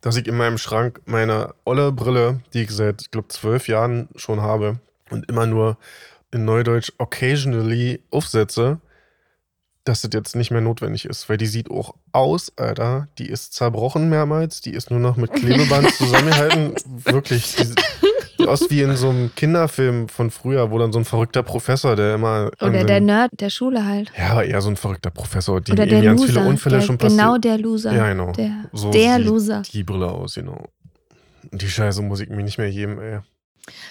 dass 0.02 0.16
ich 0.16 0.28
in 0.28 0.38
meinem 0.38 0.58
Schrank 0.58 1.02
meine 1.06 1.54
olle 1.66 1.92
Brille, 1.92 2.40
die 2.54 2.64
ich 2.64 2.72
seit, 2.72 3.02
ich 3.02 3.12
glaube, 3.12 3.28
zwölf 3.28 3.68
Jahren 3.68 4.10
schon 4.16 4.42
habe 4.42 4.80
und 5.12 5.30
immer 5.30 5.46
nur 5.46 5.78
in 6.32 6.46
Neudeutsch 6.46 6.92
occasionally 6.98 8.04
aufsetze, 8.12 8.80
dass 9.84 10.02
das 10.02 10.12
jetzt 10.14 10.36
nicht 10.36 10.52
mehr 10.52 10.62
notwendig 10.62 11.06
ist, 11.06 11.30
weil 11.30 11.38
die 11.38 11.48
sieht 11.48 11.72
auch 11.72 11.96
aus, 12.12 12.52
Alter. 12.58 13.08
Die 13.18 13.28
ist 13.28 13.54
zerbrochen 13.54 14.10
mehrmals, 14.10 14.62
die 14.62 14.72
ist 14.72 14.92
nur 14.92 15.00
noch 15.00 15.16
mit 15.18 15.34
Klebeband 15.34 15.90
zusammengehalten. 15.98 16.76
Wirklich, 17.06 17.56
die 17.56 17.64
sieht 17.66 17.84
aus 18.48 18.70
wie 18.70 18.82
in 18.82 18.96
so 18.96 19.10
einem 19.10 19.34
Kinderfilm 19.36 20.08
von 20.08 20.30
früher, 20.30 20.70
wo 20.70 20.78
dann 20.78 20.92
so 20.94 21.00
ein 21.00 21.06
verrückter 21.06 21.42
Professor, 21.44 21.96
der 21.96 22.16
immer. 22.16 22.52
Oder 22.62 22.84
der 22.84 23.00
Nerd 23.02 23.32
der 23.40 23.50
Schule 23.50 23.84
halt. 23.86 24.12
ja, 24.18 24.42
eher 24.44 24.62
so 24.62 24.70
ein 24.70 24.76
verrückter 24.76 25.10
Professor, 25.10 25.60
dem 25.62 25.78
eben 25.78 25.90
der 25.90 26.02
ganz 26.04 26.22
Loser. 26.22 26.34
viele 26.34 26.46
Unfälle 26.48 26.78
der, 26.78 26.86
schon 26.86 26.98
passiert. 27.00 27.20
genau 27.20 27.38
der 27.40 27.58
Loser. 27.58 27.94
Ja, 27.94 28.10
genau. 28.10 28.32
Der, 28.34 28.52
So 28.74 28.92
der 28.92 29.16
sieht 29.18 29.26
Loser. 29.26 29.62
Die 29.74 29.84
Brille 29.84 30.12
aus, 30.12 30.36
genau. 30.36 30.68
Und 31.52 31.62
die 31.62 31.70
Scheiße 31.70 32.02
muss 32.04 32.20
ich 32.20 32.30
mir 32.30 32.44
nicht 32.44 32.60
mehr 32.60 32.70
geben, 32.70 33.00
ey. 33.00 33.20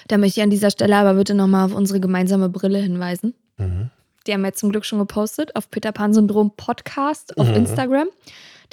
Da 0.08 0.18
möchte 0.18 0.40
ich 0.40 0.44
an 0.44 0.50
dieser 0.50 0.70
Stelle 0.70 0.96
aber 0.96 1.14
bitte 1.14 1.34
nochmal 1.34 1.66
auf 1.66 1.74
unsere 1.74 2.00
gemeinsame 2.00 2.48
Brille 2.48 2.78
hinweisen. 2.78 3.34
Mhm. 3.56 3.90
Die 4.26 4.32
haben 4.32 4.42
wir 4.42 4.52
zum 4.52 4.70
Glück 4.70 4.84
schon 4.84 4.98
gepostet 4.98 5.56
auf 5.56 5.70
Peter 5.70 5.92
Pan 5.92 6.12
Syndrom 6.12 6.52
Podcast 6.56 7.36
auf 7.38 7.48
Mhm. 7.48 7.54
Instagram. 7.54 8.08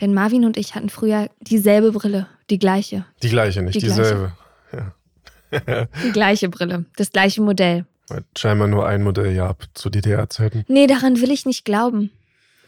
Denn 0.01 0.13
Marvin 0.13 0.43
und 0.45 0.57
ich 0.57 0.75
hatten 0.75 0.89
früher 0.89 1.29
dieselbe 1.39 1.91
Brille, 1.93 2.27
die 2.49 2.59
gleiche. 2.59 3.05
Die 3.23 3.29
gleiche, 3.29 3.61
nicht 3.61 3.75
Die 3.75 3.79
gleiche. 3.79 4.01
dieselbe. 4.01 4.31
Ja. 4.73 4.91
Die 6.03 6.11
gleiche 6.11 6.49
Brille, 6.49 6.83
das 6.97 7.11
gleiche 7.11 7.41
Modell. 7.41 7.85
Weil 8.09 8.23
scheinbar 8.37 8.67
nur 8.67 8.85
ein 8.85 9.01
Modell 9.03 9.33
gab 9.35 9.63
zu 9.73 9.89
DDR-Zeiten. 9.89 10.65
Nee, 10.67 10.85
daran 10.87 11.21
will 11.21 11.31
ich 11.31 11.45
nicht 11.45 11.63
glauben. 11.63 12.11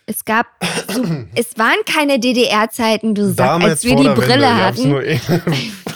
Es 0.05 0.23
gab, 0.23 0.45
so, 0.89 1.03
es 1.35 1.57
waren 1.57 1.75
keine 1.85 2.17
DDR-Zeiten, 2.19 3.13
du 3.13 3.25
sagst, 3.33 3.67
als 3.67 3.83
wir 3.83 3.97
die 3.97 4.03
Brille 4.03 4.43
Wende 4.43 4.55
hatten. 4.55 4.93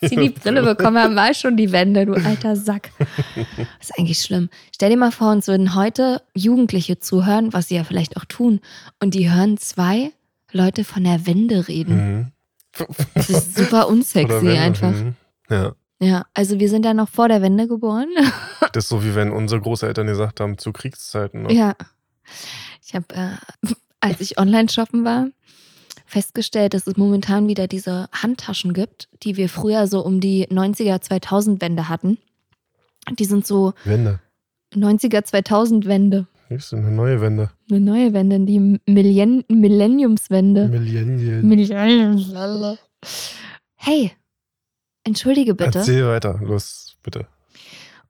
Eh- 0.00 0.10
wir 0.10 0.22
die 0.22 0.28
Brille 0.30 0.62
bekommen 0.62 0.98
haben, 0.98 1.16
war 1.16 1.32
schon 1.34 1.56
die 1.56 1.72
Wende, 1.72 2.06
du 2.06 2.14
alter 2.14 2.56
Sack. 2.56 2.90
Das 2.98 3.06
ist 3.80 3.98
eigentlich 3.98 4.18
schlimm. 4.20 4.48
Stell 4.74 4.90
dir 4.90 4.96
mal 4.96 5.12
vor, 5.12 5.30
uns 5.32 5.46
würden 5.48 5.74
heute 5.74 6.22
Jugendliche 6.34 6.98
zuhören, 6.98 7.52
was 7.52 7.68
sie 7.68 7.76
ja 7.76 7.84
vielleicht 7.84 8.16
auch 8.16 8.24
tun, 8.24 8.60
und 9.00 9.14
die 9.14 9.30
hören 9.30 9.58
zwei 9.58 10.12
Leute 10.52 10.84
von 10.84 11.04
der 11.04 11.26
Wende 11.26 11.68
reden. 11.68 11.96
mhm. 11.96 12.32
Das 13.14 13.28
ist 13.28 13.56
super 13.56 13.88
unsexy 13.88 14.46
wenn- 14.46 14.58
einfach. 14.58 14.92
mhm. 14.92 15.14
Ja, 15.50 15.72
Ja, 16.00 16.26
also 16.34 16.60
wir 16.60 16.68
sind 16.68 16.84
ja 16.84 16.94
noch 16.94 17.08
vor 17.08 17.28
der 17.28 17.42
Wende 17.42 17.66
geboren. 17.66 18.06
das 18.72 18.84
ist 18.84 18.88
so 18.88 19.02
wie 19.04 19.14
wenn 19.14 19.30
unsere 19.32 19.60
Großeltern 19.60 20.06
gesagt 20.06 20.38
haben, 20.40 20.58
zu 20.58 20.72
Kriegszeiten. 20.72 21.42
Ne? 21.42 21.52
Ja. 21.52 21.74
Ich 22.86 22.94
habe, 22.94 23.06
äh, 23.14 23.68
als 24.00 24.20
ich 24.20 24.38
online 24.38 24.68
shoppen 24.68 25.04
war, 25.04 25.26
festgestellt, 26.08 26.74
dass 26.74 26.86
es 26.86 26.96
momentan 26.96 27.48
wieder 27.48 27.66
diese 27.68 28.08
Handtaschen 28.12 28.72
gibt, 28.72 29.08
die 29.22 29.36
wir 29.36 29.48
früher 29.48 29.86
so 29.86 30.04
um 30.04 30.20
die 30.20 30.48
90er, 30.48 31.00
2000 31.00 31.60
Wende 31.60 31.88
hatten. 31.88 32.18
Die 33.18 33.26
sind 33.26 33.46
so 33.46 33.74
Wende. 33.84 34.20
90er, 34.74 35.24
2000 35.24 35.86
Wende. 35.86 36.26
Das 36.48 36.64
ist 36.64 36.74
eine 36.74 36.90
neue 36.90 37.20
Wende. 37.20 37.50
Eine 37.70 37.80
neue 37.80 38.12
Wende, 38.14 38.40
die 38.40 38.80
Millenn 38.86 39.44
Millenniumswende. 39.48 40.68
Millenniumswende. 40.68 42.78
Hey, 43.74 44.12
entschuldige 45.04 45.54
bitte. 45.54 45.80
Erzähl 45.80 46.06
weiter, 46.06 46.40
los, 46.42 46.96
bitte. 47.02 47.26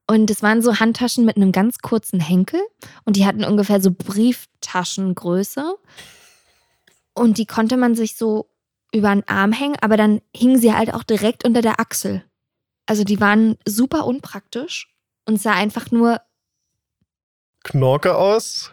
Und 0.07 0.31
es 0.31 0.41
waren 0.41 0.61
so 0.61 0.79
Handtaschen 0.79 1.25
mit 1.25 1.35
einem 1.35 1.51
ganz 1.51 1.79
kurzen 1.79 2.21
Henkel 2.21 2.61
und 3.03 3.17
die 3.17 3.25
hatten 3.25 3.43
ungefähr 3.43 3.81
so 3.81 3.91
Brieftaschengröße. 3.91 5.75
Und 7.19 7.37
die 7.37 7.45
konnte 7.45 7.75
man 7.75 7.95
sich 7.95 8.15
so 8.15 8.49
über 8.93 9.13
den 9.13 9.27
Arm 9.27 9.51
hängen, 9.51 9.75
aber 9.81 9.97
dann 9.97 10.21
hingen 10.35 10.57
sie 10.57 10.73
halt 10.73 10.93
auch 10.93 11.03
direkt 11.03 11.43
unter 11.45 11.61
der 11.61 11.79
Achsel. 11.79 12.23
Also 12.85 13.03
die 13.03 13.19
waren 13.19 13.57
super 13.67 14.05
unpraktisch 14.05 14.91
und 15.25 15.39
sah 15.39 15.53
einfach 15.53 15.91
nur, 15.91 16.21
Knorke 17.63 18.15
aus. 18.15 18.71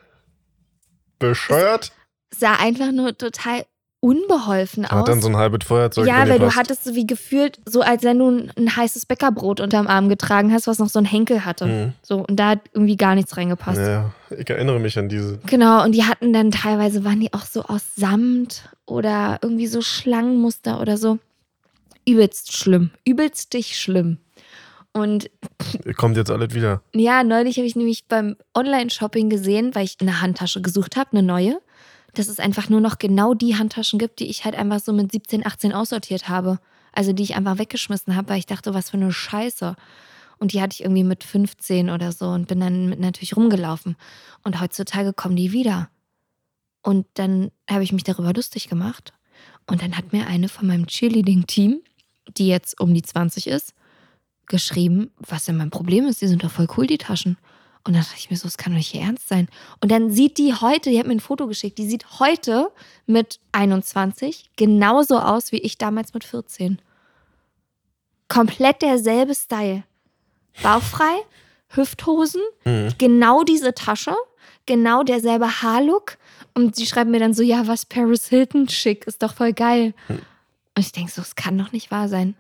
Bescheuert. 1.19 1.93
sah 2.31 2.55
einfach 2.55 2.93
nur 2.93 3.19
total 3.19 3.67
unbeholfen 4.01 4.85
aus. 4.85 4.93
Hat 4.93 5.09
dann 5.09 5.23
so 5.23 5.29
ein 5.29 5.37
halbes 5.37 5.67
Feuerzeug 5.67 6.07
ja, 6.07 6.29
weil 6.29 6.39
du 6.39 6.55
hattest 6.55 6.85
so 6.85 6.95
wie 6.95 7.07
gefühlt, 7.07 7.59
so 7.67 7.81
als 7.81 8.03
wenn 8.03 8.19
du 8.19 8.31
ein, 8.31 8.53
ein 8.57 8.77
heißes 8.77 9.07
Bäckerbrot 9.07 9.61
unterm 9.61 9.87
Arm 9.87 10.09
getragen 10.09 10.53
hast, 10.53 10.67
was 10.67 10.79
noch 10.79 10.89
so 10.89 10.99
einen 10.99 11.07
Henkel 11.07 11.45
hatte. 11.45 11.67
Mhm. 11.67 11.93
So, 12.03 12.19
und 12.19 12.37
da 12.37 12.51
hat 12.51 12.61
irgendwie 12.73 12.97
gar 12.97 13.15
nichts 13.15 13.37
reingepasst. 13.37 13.81
Ja, 13.81 14.13
ich 14.37 14.49
erinnere 14.49 14.79
mich 14.79 14.99
an 14.99 15.09
diese. 15.09 15.39
Genau, 15.47 15.83
und 15.85 15.93
die 15.93 16.05
hatten 16.05 16.33
dann 16.33 16.51
teilweise, 16.51 17.05
waren 17.05 17.21
die 17.21 17.33
auch 17.33 17.45
so 17.45 17.63
aus 17.63 17.83
Samt 17.97 18.69
oder 18.85 19.39
irgendwie 19.43 19.67
so 19.67 19.81
Schlangenmuster 19.81 20.81
oder 20.81 20.97
so. 20.97 21.19
Übelst 22.07 22.57
schlimm, 22.57 22.91
übelst 23.05 23.53
dich 23.55 23.79
schlimm. 23.79 24.19
Und 24.93 25.31
Kommt 25.97 26.17
jetzt 26.17 26.31
alles 26.31 26.55
wieder. 26.55 26.81
ja, 26.95 27.23
neulich 27.23 27.59
habe 27.59 27.67
ich 27.67 27.77
nämlich 27.77 28.07
beim 28.09 28.37
Online-Shopping 28.55 29.29
gesehen, 29.29 29.75
weil 29.75 29.85
ich 29.85 29.99
eine 30.01 30.23
Handtasche 30.23 30.63
gesucht 30.63 30.97
habe, 30.97 31.11
eine 31.13 31.23
neue, 31.23 31.59
dass 32.19 32.29
es 32.29 32.41
einfach 32.41 32.69
nur 32.69 32.81
noch 32.81 32.99
genau 32.99 33.35
die 33.35 33.57
Handtaschen 33.57 33.99
gibt, 33.99 34.21
die 34.21 34.27
ich 34.27 34.45
halt 34.45 34.55
einfach 34.55 34.81
so 34.81 34.93
mit 34.93 35.13
17, 35.13 35.47
18 35.47 35.73
aussortiert 35.73 36.29
habe. 36.29 36.59
Also 36.93 37.13
die 37.13 37.23
ich 37.23 37.37
einfach 37.37 37.59
weggeschmissen 37.59 38.17
habe, 38.17 38.31
weil 38.31 38.39
ich 38.39 38.47
dachte, 38.47 38.73
was 38.73 38.91
für 38.91 38.97
eine 38.97 39.13
Scheiße. 39.13 39.77
Und 40.39 40.53
die 40.53 40.63
hatte 40.63 40.75
ich 40.75 40.83
irgendwie 40.83 41.05
mit 41.05 41.25
15 41.25 41.91
oder 41.91 42.13
so 42.13 42.29
und 42.29 42.49
bin 42.49 42.61
dann 42.61 42.89
mit 42.89 43.01
natürlich 43.01 43.37
rumgelaufen. 43.37 43.97
Und 44.45 44.61
heutzutage 44.61 45.13
kommen 45.13 45.37
die 45.37 45.53
wieder. 45.53 45.91
Und 46.83 47.07
dann 47.15 47.51
habe 47.69 47.85
ich 47.85 47.93
mich 47.93 48.05
darüber 48.05 48.33
lustig 48.33 48.69
gemacht. 48.69 49.13
Und 49.67 49.83
dann 49.83 49.97
hat 49.97 50.13
mir 50.13 50.27
eine 50.27 50.49
von 50.49 50.67
meinem 50.67 50.87
Cheerleading-Team, 50.87 51.81
die 52.39 52.49
jetzt 52.49 52.81
um 52.81 52.95
die 52.95 53.03
20 53.03 53.47
ist, 53.47 53.75
geschrieben, 54.47 55.11
was 55.19 55.45
denn 55.45 55.57
mein 55.57 55.71
Problem 55.71 56.07
ist. 56.07 56.23
Die 56.23 56.29
sind 56.29 56.45
doch 56.45 56.51
voll 56.51 56.69
cool, 56.77 56.87
die 56.87 56.99
Taschen. 56.99 57.37
Und 57.87 57.93
dann 57.93 58.03
dachte 58.03 58.17
ich 58.19 58.31
mir 58.31 58.37
so, 58.37 58.49
es 58.49 58.57
kann 58.59 58.73
doch 58.73 58.79
nicht 58.79 58.93
ihr 58.95 59.03
ernst 59.03 59.29
sein. 59.29 59.49
Und 59.81 59.93
dann 59.93 60.11
sieht 60.11 60.39
die 60.39 60.53
heute, 60.55 60.91
die 60.91 60.99
hat 60.99 61.07
mir 61.07 61.13
ein 61.15 61.21
Foto 61.21 61.47
geschickt, 61.47 61.79
die 61.79 61.87
sieht 61.89 62.19
heute 62.19 62.71
mit 63.07 63.39
21 63.53 64.51
genauso 64.57 65.19
aus 65.21 65.53
wie 65.53 65.59
ich 65.59 65.79
damals 65.79 66.13
mit 66.13 66.25
14. 66.25 66.81
Komplett 68.29 68.83
derselbe 68.83 69.35
Style. 69.35 69.85
Bauchfrei, 70.63 71.17
Hüfthosen, 71.69 72.43
Mhm. 72.65 72.95
genau 72.99 73.45
diese 73.45 73.73
Tasche, 73.75 74.15
genau 74.67 75.03
derselbe 75.05 75.63
Haarlook. 75.63 76.19
Und 76.55 76.75
sie 76.75 76.87
schreibt 76.87 77.11
mir 77.11 77.21
dann 77.21 77.35
so, 77.35 77.43
ja, 77.43 77.67
was 77.67 77.85
Paris 77.87 78.29
Hilton 78.29 78.69
schick, 78.69 79.07
ist 79.07 79.23
doch 79.23 79.35
voll 79.35 79.53
geil. 79.53 79.95
Hm. 80.09 80.17
Und 80.75 80.85
ich 80.85 80.91
denke 80.93 81.13
so, 81.13 81.21
es 81.23 81.35
kann 81.37 81.57
doch 81.59 81.71
nicht 81.73 81.91
wahr 81.91 82.09
sein. 82.09 82.35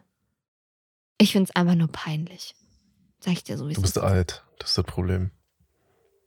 Ich 1.18 1.32
finde 1.32 1.50
es 1.50 1.56
einfach 1.56 1.74
nur 1.74 1.88
peinlich. 1.88 2.54
Sag 3.20 3.34
ich 3.34 3.44
dir 3.44 3.56
so, 3.58 3.68
wie 3.68 3.74
Du 3.74 3.82
bist 3.82 3.96
ist. 3.96 4.02
alt. 4.02 4.42
Das 4.58 4.70
ist 4.70 4.78
das 4.78 4.84
Problem. 4.84 5.30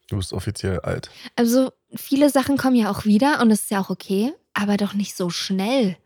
Du 0.10 0.18
bist 0.18 0.34
offiziell 0.34 0.80
alt. 0.80 1.10
Also, 1.36 1.72
viele 1.96 2.30
Sachen 2.30 2.58
kommen 2.58 2.76
ja 2.76 2.90
auch 2.90 3.06
wieder 3.06 3.42
und 3.42 3.50
das 3.50 3.62
ist 3.62 3.72
ja 3.72 3.80
auch 3.80 3.90
okay, 3.90 4.34
aber 4.54 4.78
doch 4.78 4.94
nicht 4.94 5.16
so 5.16 5.30
schnell. 5.30 5.98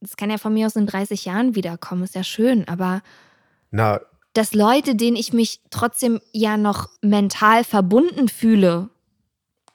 Das 0.00 0.16
kann 0.16 0.30
ja 0.30 0.38
von 0.38 0.54
mir 0.54 0.66
aus 0.66 0.76
in 0.76 0.86
30 0.86 1.26
Jahren 1.26 1.54
wiederkommen, 1.54 2.02
ist 2.02 2.14
ja 2.14 2.24
schön, 2.24 2.66
aber 2.66 3.02
Na, 3.70 4.00
dass 4.32 4.54
Leute, 4.54 4.94
denen 4.94 5.16
ich 5.16 5.32
mich 5.32 5.60
trotzdem 5.70 6.20
ja 6.32 6.56
noch 6.56 6.88
mental 7.02 7.64
verbunden 7.64 8.28
fühle, 8.28 8.88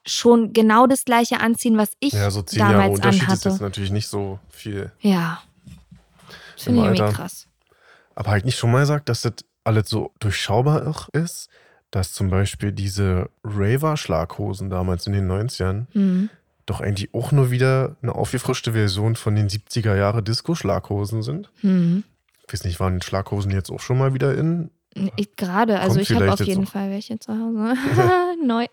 schon 0.05 0.53
genau 0.53 0.87
das 0.87 1.05
gleiche 1.05 1.39
anziehen, 1.39 1.77
was 1.77 1.91
ich 1.99 2.13
ja, 2.13 2.29
so 2.31 2.41
zehn 2.41 2.59
Jahre 2.59 2.73
damals 2.73 2.95
Unterschied 2.95 3.21
ist 3.21 3.27
anhatte. 3.29 3.49
jetzt 3.49 3.61
natürlich 3.61 3.91
nicht 3.91 4.07
so 4.07 4.39
viel. 4.49 4.91
Ja. 4.99 5.41
Das 6.55 6.63
finde 6.63 6.81
ich 6.81 6.99
irgendwie 6.99 7.13
krass. 7.13 7.47
Aber 8.13 8.31
halt 8.31 8.45
nicht 8.45 8.57
schon 8.57 8.71
mal 8.71 8.81
gesagt, 8.81 9.09
dass 9.09 9.21
das 9.21 9.33
alles 9.63 9.89
so 9.89 10.13
durchschaubar 10.19 10.87
auch 10.87 11.09
ist, 11.09 11.49
dass 11.95 12.11
zum 12.11 12.29
Beispiel 12.29 12.73
diese 12.73 13.29
Raver-Schlaghosen 13.45 14.69
damals 14.69 15.07
in 15.07 15.13
den 15.13 15.31
90ern 15.31 15.85
Hm. 15.93 16.29
doch 16.65 16.81
eigentlich 16.81 17.13
auch 17.13 17.31
nur 17.31 17.51
wieder 17.51 17.95
eine 18.01 18.13
aufgefrischte 18.13 18.73
Version 18.73 19.15
von 19.15 19.33
den 19.33 19.47
70er 19.47 19.95
Jahre 19.95 20.21
Disco-Schlaghosen 20.21 21.23
sind. 21.23 21.49
Hm. 21.61 22.03
Ich 22.45 22.51
weiß 22.51 22.65
nicht, 22.65 22.81
waren 22.81 23.01
Schlaghosen 23.01 23.51
jetzt 23.51 23.71
auch 23.71 23.79
schon 23.79 23.97
mal 23.97 24.13
wieder 24.13 24.35
in? 24.35 24.71
Gerade, 25.37 25.79
also 25.79 26.01
ich 26.01 26.11
habe 26.11 26.33
auf 26.33 26.41
jeden. 26.41 26.65
Fall 26.65 26.89
welche 26.91 27.17
zu 27.17 27.31
Hause. 27.31 27.75
Neu. 28.45 28.65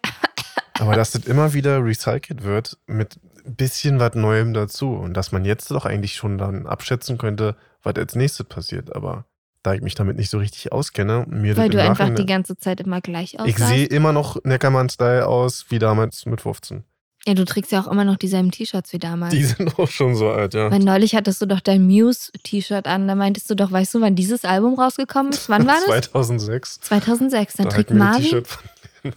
Aber 0.81 0.97
dass 0.97 1.13
das 1.13 1.25
immer 1.27 1.53
wieder 1.53 1.85
recycelt 1.85 2.43
wird 2.43 2.77
mit 2.89 3.21
ein 3.47 3.55
bisschen 3.55 4.01
was 4.01 4.17
Neuem 4.17 4.53
dazu 4.53 4.95
und 4.95 5.15
dass 5.15 5.31
man 5.31 5.45
jetzt 5.45 5.71
doch 5.71 5.85
eigentlich 5.85 6.17
schon 6.17 6.39
dann 6.39 6.67
abschätzen 6.67 7.19
könnte, 7.19 7.55
was 7.85 7.95
als 7.95 8.17
nächstes 8.17 8.47
passiert. 8.47 8.97
Aber 8.97 9.27
da 9.63 9.75
ich 9.75 9.81
mich 9.83 9.95
damit 9.95 10.17
nicht 10.17 10.31
so 10.31 10.39
richtig 10.39 10.73
auskenne. 10.73 11.25
Mir 11.29 11.57
Weil 11.57 11.71
du 11.71 11.81
einfach 11.83 12.13
die 12.15 12.27
ganze 12.27 12.57
Zeit 12.57 12.81
immer 12.81 13.01
gleich 13.01 13.35
Ich 13.35 13.41
aussahst. 13.41 13.69
sehe 13.69 13.87
immer 13.87 14.13
noch 14.13 14.43
Neckermann-Style 14.45 15.27
aus, 15.27 15.67
wie 15.69 15.79
damals 15.79 16.27
mit 16.27 16.41
15. 16.41 16.85
Ja, 17.25 17.35
du 17.35 17.45
trägst 17.45 17.71
ja 17.71 17.81
auch 17.81 17.87
immer 17.87 18.05
noch 18.05 18.17
dieselben 18.17 18.51
T-Shirts 18.51 18.93
wie 18.93 18.99
damals. 18.99 19.33
Die 19.33 19.45
sind 19.45 19.79
auch 19.79 19.87
schon 19.89 20.17
so 20.17 20.31
alt, 20.31 20.55
ja. 20.55 20.73
Weil 20.73 20.81
neulich 20.81 21.15
hattest 21.15 21.41
du 21.41 21.47
doch 21.47 21.61
dein 21.61 21.87
Muse-T-Shirt 21.87 22.89
an. 22.89 23.07
Da 23.07 23.15
meintest 23.15 23.49
du 23.49 23.55
doch, 23.55 23.71
weißt 23.71 23.95
du, 23.95 24.01
wann 24.01 24.17
dieses 24.17 24.45
Album 24.45 24.75
rausgekommen 24.75 25.33
ist? 25.33 25.49
Wann 25.49 25.65
war 25.69 25.75
das? 25.75 25.85
2006. 25.85 26.81
2006. 26.81 27.55
Dann 27.55 27.67
Da 27.69 27.71
trägt 27.77 27.91
Marvin. 27.93 28.23
T-Shirt 28.25 28.47
von, 28.49 28.63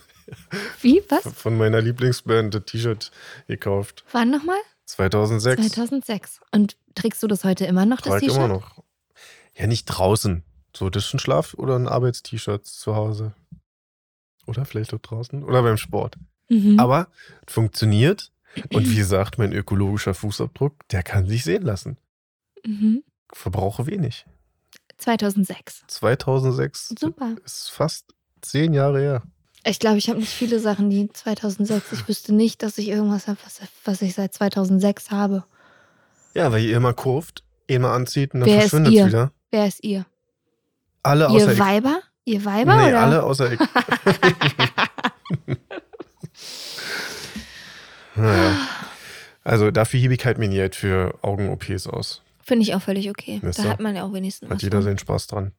Wie? 0.81 1.01
Was? 1.09 1.23
von 1.33 1.57
meiner 1.57 1.81
Lieblingsband 1.81 2.53
das 2.53 2.65
T-Shirt 2.65 3.11
gekauft. 3.47 4.03
Wann 4.11 4.29
nochmal? 4.29 4.57
2006. 4.85 5.69
2006. 5.69 6.41
Und 6.51 6.77
trägst 6.93 7.23
du 7.23 7.27
das 7.27 7.43
heute 7.43 7.65
immer 7.65 7.87
noch, 7.87 8.01
das 8.01 8.15
ich 8.21 8.27
T-Shirt? 8.27 8.37
immer 8.37 8.47
noch. 8.47 8.83
Ja, 9.55 9.67
nicht 9.67 9.85
draußen. 9.85 10.43
So, 10.75 10.89
das 10.89 11.05
ist 11.05 11.13
ein 11.13 11.19
Schlaf- 11.19 11.53
oder 11.53 11.75
ein 11.75 11.87
Arbeitst-T-Shirt 11.87 12.65
zu 12.65 12.95
Hause. 12.95 13.33
Oder 14.45 14.65
vielleicht 14.65 14.93
auch 14.93 14.99
draußen. 14.99 15.43
Oder 15.43 15.63
beim 15.63 15.77
Sport. 15.77 16.17
Mhm. 16.49 16.79
Aber 16.79 17.07
funktioniert. 17.47 18.31
Und 18.71 18.89
wie 18.89 18.95
gesagt, 18.95 19.37
mein 19.37 19.51
ökologischer 19.51 20.13
Fußabdruck, 20.13 20.87
der 20.89 21.03
kann 21.03 21.27
sich 21.27 21.43
sehen 21.43 21.63
lassen. 21.63 21.97
Mhm. 22.65 23.03
Verbrauche 23.33 23.85
wenig. 23.87 24.25
2006. 24.97 25.83
2006 25.87 26.95
Super. 26.97 27.35
ist 27.43 27.69
fast 27.69 28.13
zehn 28.41 28.73
Jahre 28.73 28.99
her. 28.99 29.23
Ich 29.65 29.79
glaube, 29.79 29.97
ich 29.97 30.09
habe 30.09 30.19
nicht 30.19 30.31
viele 30.31 30.59
Sachen, 30.59 30.89
die 30.89 31.09
2006. 31.11 31.91
Ich 31.91 32.07
wüsste 32.07 32.33
nicht, 32.33 32.61
dass 32.61 32.77
ich 32.77 32.87
irgendwas 32.87 33.27
habe, 33.27 33.39
was, 33.43 33.61
was 33.83 34.01
ich 34.01 34.13
seit 34.13 34.33
2006 34.33 35.11
habe. 35.11 35.43
Ja, 36.33 36.51
weil 36.51 36.63
ihr 36.63 36.77
immer 36.77 36.93
kurft, 36.93 37.43
immer 37.67 37.91
anzieht 37.91 38.33
und 38.33 38.41
dann 38.41 38.49
Wer 38.49 38.61
verschwindet 38.61 38.93
es 38.93 39.07
wieder. 39.07 39.31
Wer 39.55 39.67
ist 39.67 39.85
ihr? 39.85 40.05
Alle 41.01 41.29
außer 41.29 41.53
ihr. 41.53 41.59
Weiber? 41.59 42.01
Ihr 42.25 42.43
Weiber 42.43 42.75
nee, 42.75 42.89
oder? 42.89 42.99
alle 42.99 43.23
außer 43.23 43.53
ich. 43.53 43.59
naja. 48.15 48.67
Also 49.45 49.71
dafür 49.71 49.97
hebe 49.97 50.13
ich 50.13 50.25
halt 50.25 50.39
mein 50.39 50.51
Geld 50.51 50.75
für 50.75 51.17
Augen-OPs 51.21 51.87
aus. 51.87 52.21
Finde 52.41 52.63
ich 52.63 52.75
auch 52.75 52.81
völlig 52.81 53.09
okay. 53.09 53.39
Ist 53.43 53.59
da 53.59 53.63
so. 53.63 53.69
hat 53.69 53.79
man 53.79 53.95
ja 53.95 54.03
auch 54.03 54.11
wenigstens 54.11 54.49
Hat 54.49 54.61
jeder 54.61 54.79
von. 54.79 54.83
seinen 54.83 54.97
Spaß 54.97 55.27
dran. 55.27 55.53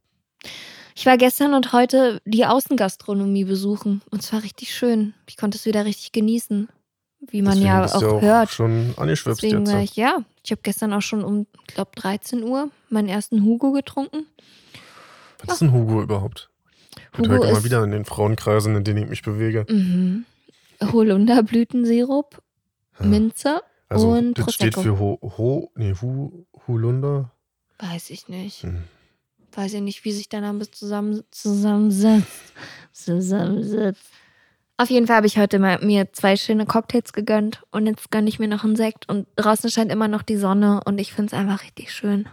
Ich 0.94 1.06
war 1.06 1.16
gestern 1.16 1.54
und 1.54 1.72
heute 1.72 2.20
die 2.26 2.44
Außengastronomie 2.44 3.44
besuchen. 3.44 4.02
Und 4.10 4.22
zwar 4.22 4.42
richtig 4.42 4.74
schön. 4.74 5.14
Ich 5.26 5.38
konnte 5.38 5.56
es 5.56 5.64
wieder 5.64 5.86
richtig 5.86 6.12
genießen. 6.12 6.68
Wie 7.20 7.42
man 7.42 7.52
Deswegen 7.54 7.66
ja 7.66 7.84
auch, 7.86 8.02
auch 8.02 8.20
hört. 8.22 8.50
schon 8.50 8.94
angeschwipst 8.96 9.42
Deswegen 9.42 9.64
jetzt. 9.64 9.72
war 9.74 9.82
ich, 9.82 9.96
ja, 9.96 10.18
ich 10.44 10.50
habe 10.52 10.60
gestern 10.62 10.92
auch 10.92 11.00
schon 11.02 11.24
um, 11.24 11.46
ich 11.68 11.74
glaube, 11.74 11.90
13 11.96 12.42
Uhr 12.44 12.70
meinen 12.88 13.08
ersten 13.08 13.42
Hugo 13.42 13.72
getrunken. 13.72 14.26
Was 15.44 15.56
ist 15.56 15.62
ein 15.62 15.72
Hugo 15.72 16.02
überhaupt? 16.02 16.50
Hugo 17.16 17.30
halt 17.30 17.44
immer 17.44 17.64
wieder 17.64 17.82
in 17.84 17.90
den 17.90 18.04
Frauenkreisen, 18.04 18.76
in 18.76 18.84
denen 18.84 19.04
ich 19.04 19.08
mich 19.08 19.22
bewege. 19.22 19.66
Mhm. 19.68 20.24
Holunderblütensirup, 20.82 22.42
Ja. 23.00 23.06
Minze, 23.06 23.60
Also 23.88 24.10
und 24.10 24.34
das 24.38 24.54
steht 24.54 24.74
Prosecco. 24.74 24.96
für 24.96 25.00
Ho, 25.00 25.18
Ho 25.38 25.70
nee, 25.74 25.94
Hu, 26.00 26.46
Holunder. 26.66 27.32
weiß 27.78 28.10
ich 28.10 28.28
nicht. 28.28 28.62
Hm. 28.62 28.84
Weiß 29.52 29.72
ich 29.72 29.80
nicht, 29.80 30.04
wie 30.04 30.12
sich 30.12 30.28
der 30.28 30.42
Name 30.42 30.70
zusammen, 30.70 31.22
zusammensetzt. 31.30 32.26
Zusammensetzt. 32.92 34.02
Auf 34.78 34.90
jeden 34.90 35.06
Fall 35.06 35.16
habe 35.16 35.26
ich 35.26 35.38
heute 35.38 35.58
mal 35.58 35.78
mir 35.82 36.12
zwei 36.12 36.36
schöne 36.36 36.66
Cocktails 36.66 37.14
gegönnt 37.14 37.62
und 37.70 37.86
jetzt 37.86 38.10
gönne 38.10 38.28
ich 38.28 38.38
mir 38.38 38.48
noch 38.48 38.62
einen 38.62 38.76
Sekt 38.76 39.08
und 39.08 39.26
draußen 39.36 39.70
scheint 39.70 39.90
immer 39.90 40.06
noch 40.06 40.22
die 40.22 40.36
Sonne 40.36 40.82
und 40.84 40.98
ich 40.98 41.14
finde 41.14 41.34
es 41.34 41.38
einfach 41.38 41.62
richtig 41.62 41.92
schön. 41.92 42.28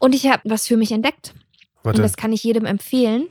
Und 0.00 0.14
ich 0.14 0.26
habe 0.26 0.42
was 0.44 0.66
für 0.66 0.76
mich 0.76 0.90
entdeckt 0.90 1.34
und 1.82 1.84
Warte, 1.84 2.02
das 2.02 2.16
kann 2.16 2.32
ich 2.32 2.42
jedem 2.42 2.64
empfehlen. 2.64 3.28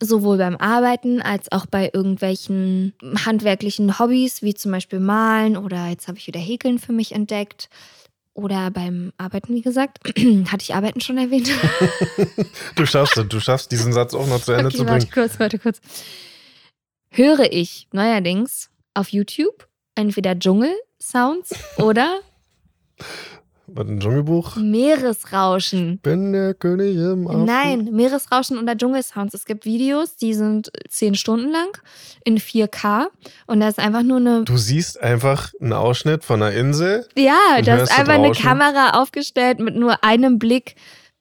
Sowohl 0.00 0.38
beim 0.38 0.56
Arbeiten 0.56 1.22
als 1.22 1.52
auch 1.52 1.66
bei 1.66 1.90
irgendwelchen 1.92 2.94
handwerklichen 3.24 3.98
Hobbys, 3.98 4.42
wie 4.42 4.54
zum 4.54 4.72
Beispiel 4.72 4.98
Malen 4.98 5.56
oder 5.56 5.88
jetzt 5.88 6.08
habe 6.08 6.18
ich 6.18 6.26
wieder 6.26 6.40
Häkeln 6.40 6.78
für 6.78 6.92
mich 6.92 7.12
entdeckt. 7.12 7.68
Oder 8.32 8.72
beim 8.72 9.12
Arbeiten, 9.16 9.54
wie 9.54 9.62
gesagt. 9.62 9.98
Hatte 10.50 10.62
ich 10.62 10.74
Arbeiten 10.74 11.00
schon 11.00 11.18
erwähnt? 11.18 11.48
du 12.74 12.84
schaffst 12.84 13.16
es. 13.16 13.28
Du 13.28 13.38
schaffst 13.38 13.70
diesen 13.70 13.92
Satz 13.92 14.12
auch 14.14 14.26
noch 14.26 14.42
zu 14.42 14.50
Ende 14.52 14.66
okay, 14.66 14.78
zu 14.78 14.86
warte 14.86 15.06
bringen. 15.06 15.12
kurz, 15.14 15.38
warte 15.38 15.58
kurz. 15.60 15.80
Höre 17.16 17.52
ich 17.52 17.86
neuerdings 17.92 18.70
auf 18.92 19.10
YouTube 19.10 19.68
entweder 19.94 20.36
Dschungel-Sounds 20.36 21.50
oder 21.78 22.18
Was, 23.68 23.86
ein 23.86 24.00
Dschungelbuch? 24.00 24.56
Meeresrauschen. 24.56 25.98
Bin 25.98 26.32
der 26.32 26.54
König 26.54 26.96
im 26.96 27.28
Affen. 27.28 27.44
Nein, 27.44 27.88
Meeresrauschen 27.92 28.58
oder 28.58 28.76
Dschungelsounds. 28.76 29.32
Es 29.32 29.44
gibt 29.44 29.64
Videos, 29.64 30.16
die 30.16 30.34
sind 30.34 30.72
zehn 30.88 31.14
Stunden 31.14 31.52
lang 31.52 31.78
in 32.24 32.38
4K 32.38 33.06
und 33.46 33.60
da 33.60 33.68
ist 33.68 33.78
einfach 33.78 34.02
nur 34.02 34.16
eine. 34.16 34.42
Du 34.42 34.56
siehst 34.56 35.00
einfach 35.00 35.52
einen 35.60 35.72
Ausschnitt 35.72 36.24
von 36.24 36.42
einer 36.42 36.52
Insel. 36.56 37.06
Ja, 37.16 37.62
da 37.62 37.76
ist 37.76 37.96
einfach 37.96 38.14
eine? 38.14 38.32
Kamera 38.32 39.00
aufgestellt 39.00 39.60
mit 39.60 39.76
nur 39.76 40.02
einem 40.02 40.40
Blick 40.40 40.74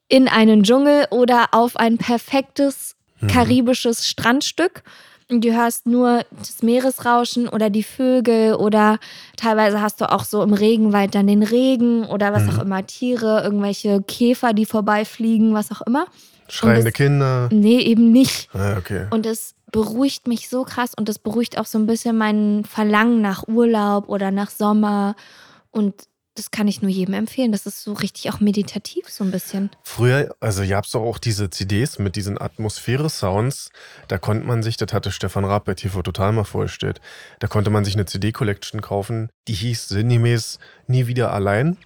in 0.07 0.27
einen 0.27 0.63
Dschungel 0.63 1.05
oder 1.11 1.49
auf 1.51 1.77
ein 1.77 1.99
perfektes 1.99 2.95
Mhm. 3.21 3.27
karibisches 3.27 4.07
Strandstück. 4.07 4.83
Und 5.29 5.43
du 5.45 5.53
hörst 5.55 5.85
nur 5.87 6.23
das 6.37 6.61
Meeresrauschen 6.63 7.47
oder 7.49 7.69
die 7.69 7.83
Vögel 7.83 8.55
oder 8.55 8.99
teilweise 9.37 9.81
hast 9.81 10.01
du 10.01 10.11
auch 10.11 10.23
so 10.23 10.43
im 10.43 10.53
Regenwald 10.53 11.15
dann 11.15 11.27
den 11.27 11.43
Regen 11.43 12.05
oder 12.05 12.33
was 12.33 12.43
Mhm. 12.43 12.49
auch 12.49 12.61
immer, 12.63 12.85
Tiere, 12.85 13.41
irgendwelche 13.43 14.01
Käfer, 14.03 14.53
die 14.53 14.65
vorbeifliegen, 14.65 15.53
was 15.53 15.71
auch 15.71 15.81
immer. 15.81 16.05
Schreiende 16.49 16.83
das- 16.85 16.93
Kinder. 16.93 17.49
Nee, 17.51 17.79
eben 17.79 18.11
nicht. 18.11 18.49
Ah, 18.53 18.75
okay. 18.77 19.07
Und 19.11 19.25
es 19.25 19.55
beruhigt 19.71 20.27
mich 20.27 20.49
so 20.49 20.63
krass 20.65 20.91
und 20.95 21.09
es 21.09 21.17
beruhigt 21.17 21.57
auch 21.57 21.65
so 21.65 21.79
ein 21.79 21.87
bisschen 21.87 22.15
mein 22.17 22.63
Verlangen 22.69 23.21
nach 23.21 23.47
Urlaub 23.47 24.07
oder 24.09 24.29
nach 24.29 24.51
Sommer. 24.51 25.15
Und 25.71 25.95
das 26.35 26.51
kann 26.51 26.67
ich 26.67 26.81
nur 26.81 26.89
jedem 26.89 27.13
empfehlen. 27.13 27.51
Das 27.51 27.65
ist 27.65 27.83
so 27.83 27.93
richtig 27.93 28.31
auch 28.31 28.39
meditativ, 28.39 29.09
so 29.09 29.23
ein 29.23 29.31
bisschen. 29.31 29.69
Früher, 29.83 30.35
also 30.39 30.65
gab 30.67 30.85
es 30.85 30.91
doch 30.91 31.01
auch 31.01 31.17
diese 31.19 31.49
CDs 31.49 31.99
mit 31.99 32.15
diesen 32.15 32.39
Atmosphäre-Sounds. 32.39 33.69
Da 34.07 34.17
konnte 34.17 34.45
man 34.45 34.63
sich, 34.63 34.77
das 34.77 34.93
hatte 34.93 35.11
Stefan 35.11 35.45
Raab 35.45 35.65
bei 35.65 35.73
TV 35.75 36.01
Total 36.01 36.31
mal 36.31 36.43
vorgestellt, 36.43 37.01
da 37.39 37.47
konnte 37.47 37.69
man 37.69 37.85
sich 37.85 37.95
eine 37.95 38.05
CD-Collection 38.05 38.81
kaufen, 38.81 39.29
die 39.47 39.53
hieß 39.53 39.87
sinngemäß 39.89 40.59
Nie 40.87 41.07
wieder 41.07 41.31
allein. 41.33 41.77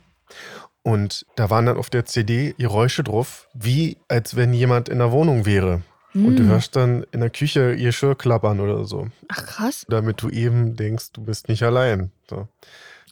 Und 0.84 1.26
da 1.36 1.50
waren 1.50 1.66
dann 1.66 1.78
auf 1.78 1.90
der 1.90 2.06
CD 2.06 2.56
Geräusche 2.58 3.04
drauf, 3.04 3.50
wie 3.54 3.98
als 4.08 4.36
wenn 4.36 4.54
jemand 4.54 4.88
in 4.90 5.00
der 5.00 5.12
Wohnung 5.12 5.46
wäre. 5.46 5.82
Und 6.14 6.38
du 6.38 6.44
Hm. 6.44 6.50
hörst 6.50 6.76
dann 6.76 7.06
in 7.12 7.20
der 7.20 7.30
Küche 7.30 7.74
ihr 7.74 7.88
Geschirr 7.88 8.16
klappern 8.16 8.60
oder 8.60 8.86
so. 8.86 9.10
Ach 9.28 9.46
krass. 9.46 9.86
Damit 9.90 10.22
du 10.22 10.30
eben 10.30 10.76
denkst, 10.76 11.12
du 11.14 11.22
bist 11.22 11.48
nicht 11.48 11.62
allein. 11.64 12.12
So. 12.30 12.48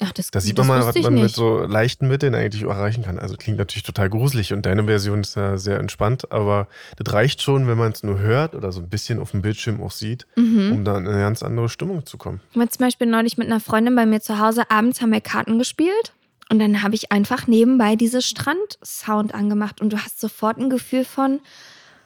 Ach, 0.02 0.12
das, 0.12 0.30
Da 0.30 0.41
sieht 0.41 0.58
das 0.58 0.68
man 0.68 0.80
mal, 0.80 0.86
was 0.88 0.96
man 0.96 1.14
mit 1.14 1.24
nicht. 1.24 1.36
so 1.36 1.60
leichten 1.60 2.08
Mitteln 2.10 2.36
eigentlich 2.36 2.64
erreichen 2.64 3.04
kann. 3.04 3.18
Also 3.18 3.38
klingt 3.38 3.58
natürlich 3.58 3.84
total 3.84 4.10
gruselig 4.10 4.52
und 4.52 4.66
deine 4.66 4.84
Version 4.84 5.22
ist 5.22 5.36
ja 5.36 5.58
sehr 5.58 5.80
entspannt, 5.80 6.32
aber 6.34 6.68
das 6.98 7.14
reicht 7.14 7.41
schon, 7.41 7.68
wenn 7.68 7.78
man 7.78 7.93
es 7.93 8.04
nur 8.04 8.20
hört 8.20 8.56
oder 8.56 8.72
so 8.74 8.82
ein 8.82 8.89
bisschen 8.89 9.20
auf 9.20 9.32
dem 9.32 9.41
Bildschirm 9.41 9.82
auch 9.82 9.91
sieht, 9.91 10.28
Mhm. 10.36 10.72
um 10.74 10.84
dann 10.86 11.06
in 11.06 11.12
eine 11.12 11.22
ganz 11.22 11.43
andere 11.43 11.70
Stimmung 11.70 12.06
zu 12.06 12.18
kommen. 12.18 12.41
Ich 12.52 12.58
war 12.58 12.70
zum 12.70 12.86
Beispiel 12.86 13.08
neulich 13.08 13.38
mit 13.38 13.48
einer 13.48 13.62
Freundin 13.62 13.96
bei 13.96 14.06
mir 14.06 14.20
zu 14.20 14.38
Hause. 14.39 14.70
Abends 14.70 15.02
haben 15.02 15.12
wir 15.14 15.22
Karten 15.22 15.58
gespielt. 15.60 16.12
Und 16.52 16.60
dann 16.60 16.84
habe 16.84 16.93
ich 16.93 17.12
einfach 17.12 17.48
nebenbei 17.48 17.96
diese 17.96 18.22
Strand-Sound 18.22 19.34
angemacht. 19.34 19.82
Und 19.82 19.91
du 19.93 19.98
hast 19.98 20.20
sofort 20.22 20.58
ein 20.60 20.70
Gefühl 20.70 21.04
von, 21.06 21.39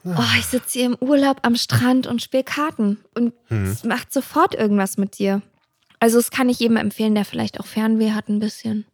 oh, 0.05 0.13
ich 0.37 0.45
sitze 0.45 0.79
hier 0.79 0.85
im 0.85 0.95
Urlaub 1.01 1.39
am 1.41 1.55
Strand 1.55 2.07
und 2.07 2.21
spiele 2.21 2.43
Karten. 2.45 2.99
Und 3.15 3.33
Mhm. 3.49 3.65
es 3.65 3.83
macht 3.83 4.13
sofort 4.13 4.55
irgendwas 4.55 4.97
mit 4.97 5.19
dir. 5.19 5.41
Also 5.99 6.17
das 6.17 6.31
kann 6.31 6.49
ich 6.49 6.59
jedem 6.59 6.77
empfehlen, 6.77 7.15
der 7.15 7.25
vielleicht 7.25 7.59
auch 7.59 7.65
Fernweh 7.65 8.11
hat 8.11 8.29
ein 8.29 8.39
bisschen. 8.39 8.85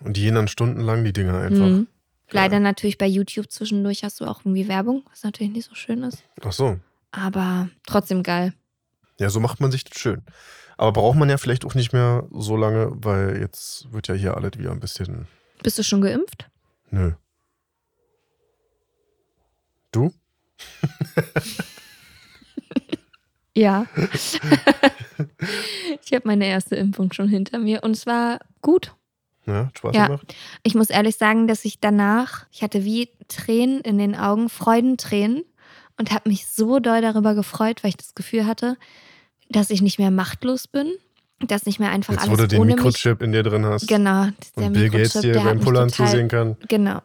Und 0.00 0.16
die 0.16 0.22
gehen 0.22 0.34
dann 0.34 0.48
stundenlang 0.48 1.04
die 1.04 1.12
Dinger 1.12 1.38
einfach. 1.38 1.66
Mhm. 1.66 1.86
Leider 2.30 2.58
natürlich 2.58 2.98
bei 2.98 3.06
YouTube 3.06 3.50
zwischendurch 3.50 4.02
hast 4.02 4.20
du 4.20 4.24
auch 4.24 4.40
irgendwie 4.40 4.68
Werbung, 4.68 5.04
was 5.10 5.22
natürlich 5.22 5.52
nicht 5.52 5.68
so 5.68 5.74
schön 5.74 6.02
ist. 6.02 6.24
Ach 6.42 6.52
so. 6.52 6.78
Aber 7.12 7.68
trotzdem 7.86 8.22
geil. 8.22 8.54
Ja, 9.18 9.30
so 9.30 9.40
macht 9.40 9.60
man 9.60 9.70
sich 9.70 9.84
das 9.84 9.98
schön. 9.98 10.22
Aber 10.76 10.92
braucht 10.92 11.16
man 11.16 11.28
ja 11.30 11.38
vielleicht 11.38 11.64
auch 11.64 11.74
nicht 11.74 11.92
mehr 11.92 12.26
so 12.32 12.56
lange, 12.56 12.90
weil 12.92 13.40
jetzt 13.40 13.92
wird 13.92 14.08
ja 14.08 14.14
hier 14.14 14.36
alles 14.36 14.52
wieder 14.58 14.72
ein 14.72 14.80
bisschen. 14.80 15.28
Bist 15.62 15.78
du 15.78 15.84
schon 15.84 16.00
geimpft? 16.00 16.50
Nö. 16.90 17.12
Du? 19.92 20.12
Ja. 23.56 23.86
ich 26.04 26.12
habe 26.12 26.26
meine 26.26 26.46
erste 26.46 26.76
Impfung 26.76 27.12
schon 27.12 27.28
hinter 27.28 27.58
mir 27.58 27.82
und 27.84 27.92
es 27.92 28.06
war 28.06 28.40
gut. 28.62 28.94
Ja, 29.46 29.70
Spaß 29.76 29.94
Ja. 29.94 30.06
gemacht? 30.06 30.34
Ich 30.62 30.74
muss 30.74 30.90
ehrlich 30.90 31.16
sagen, 31.16 31.46
dass 31.46 31.64
ich 31.64 31.80
danach, 31.80 32.46
ich 32.50 32.62
hatte 32.62 32.84
wie 32.84 33.10
Tränen 33.28 33.80
in 33.82 33.98
den 33.98 34.16
Augen, 34.16 34.48
Freudentränen 34.48 35.44
und 35.98 36.10
habe 36.10 36.28
mich 36.28 36.46
so 36.46 36.80
doll 36.80 37.00
darüber 37.00 37.34
gefreut, 37.34 37.84
weil 37.84 37.90
ich 37.90 37.96
das 37.96 38.14
Gefühl 38.14 38.46
hatte, 38.46 38.76
dass 39.50 39.70
ich 39.70 39.82
nicht 39.82 39.98
mehr 39.98 40.10
machtlos 40.10 40.66
bin, 40.66 40.92
dass 41.40 41.66
nicht 41.66 41.78
mehr 41.78 41.90
einfach 41.90 42.14
Jetzt, 42.14 42.26
wo 42.26 42.30
alles 42.32 42.40
du 42.40 42.48
den 42.48 42.60
ohne 42.60 42.74
mich 42.74 42.84
Mikrochip 42.84 43.22
in 43.22 43.32
dir 43.32 43.42
drin 43.42 43.64
hast 43.66 43.86
Genau, 43.86 44.28
der 44.56 44.66
und 44.66 44.72
Bill 44.72 44.90
Gates 44.90 45.14
Mikrochip, 45.14 45.32
dir 45.34 45.40
beim 45.42 45.60
Pullern 45.60 45.90
total, 45.90 46.06
zusehen 46.08 46.28
kann. 46.28 46.56
Genau, 46.68 47.00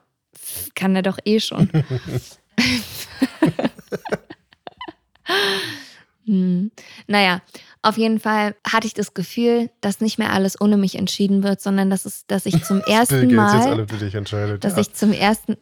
kann 0.76 0.96
er 0.96 1.02
doch 1.04 1.20
eh 1.26 1.40
schon. 1.40 1.70
hm. 6.30 6.72
Naja, 7.08 7.42
auf 7.82 7.98
jeden 7.98 8.20
Fall 8.20 8.54
hatte 8.64 8.86
ich 8.86 8.94
das 8.94 9.16
Gefühl, 9.16 9.72
dass 9.82 10.00
nicht 10.00 10.20
mehr 10.20 10.32
alles 10.32 10.62
ohne 10.62 10.78
mich 10.78 10.94
entschieden 10.94 11.42
wird, 11.42 11.60
sondern 11.60 11.90
dass, 11.90 12.06
es, 12.06 12.28
dass 12.28 12.46
ich 12.46 12.64
zum 12.64 12.82
ersten 12.86 13.30
Gates 13.30 13.54
jetzt 13.54 13.66
Mal, 13.66 13.72
alle 13.72 13.88
für 13.88 13.98
dich 13.98 14.14
entscheidet. 14.14 14.64
dass 14.64 14.74
ja. 14.74 14.82
ich 14.82 14.94
zum 14.94 15.12
ersten, 15.12 15.58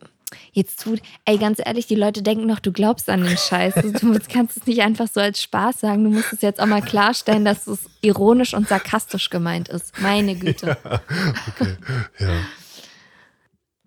jetzt 0.52 0.84
tut, 0.84 1.02
ey, 1.24 1.38
ganz 1.38 1.62
ehrlich, 1.64 1.88
die 1.88 1.96
Leute 1.96 2.22
denken 2.22 2.48
noch, 2.48 2.60
du 2.60 2.74
glaubst 2.74 3.10
an 3.10 3.24
den 3.24 3.38
Scheiß. 3.38 3.76
Du 3.76 4.20
kannst 4.30 4.58
es 4.58 4.66
nicht 4.66 4.82
einfach 4.82 5.08
so 5.08 5.22
als 5.22 5.42
Spaß 5.42 5.80
sagen. 5.80 6.04
Du 6.04 6.10
musst 6.10 6.34
es 6.34 6.42
jetzt 6.42 6.60
auch 6.60 6.66
mal 6.66 6.82
klarstellen, 6.82 7.46
dass 7.46 7.66
es 7.68 7.86
ironisch 8.02 8.54
und 8.54 8.68
sarkastisch 8.68 9.30
gemeint 9.30 9.70
ist. 9.70 9.98
Meine 10.02 10.36
Güte. 10.36 10.78
okay. 10.84 11.78
ja. 12.20 12.30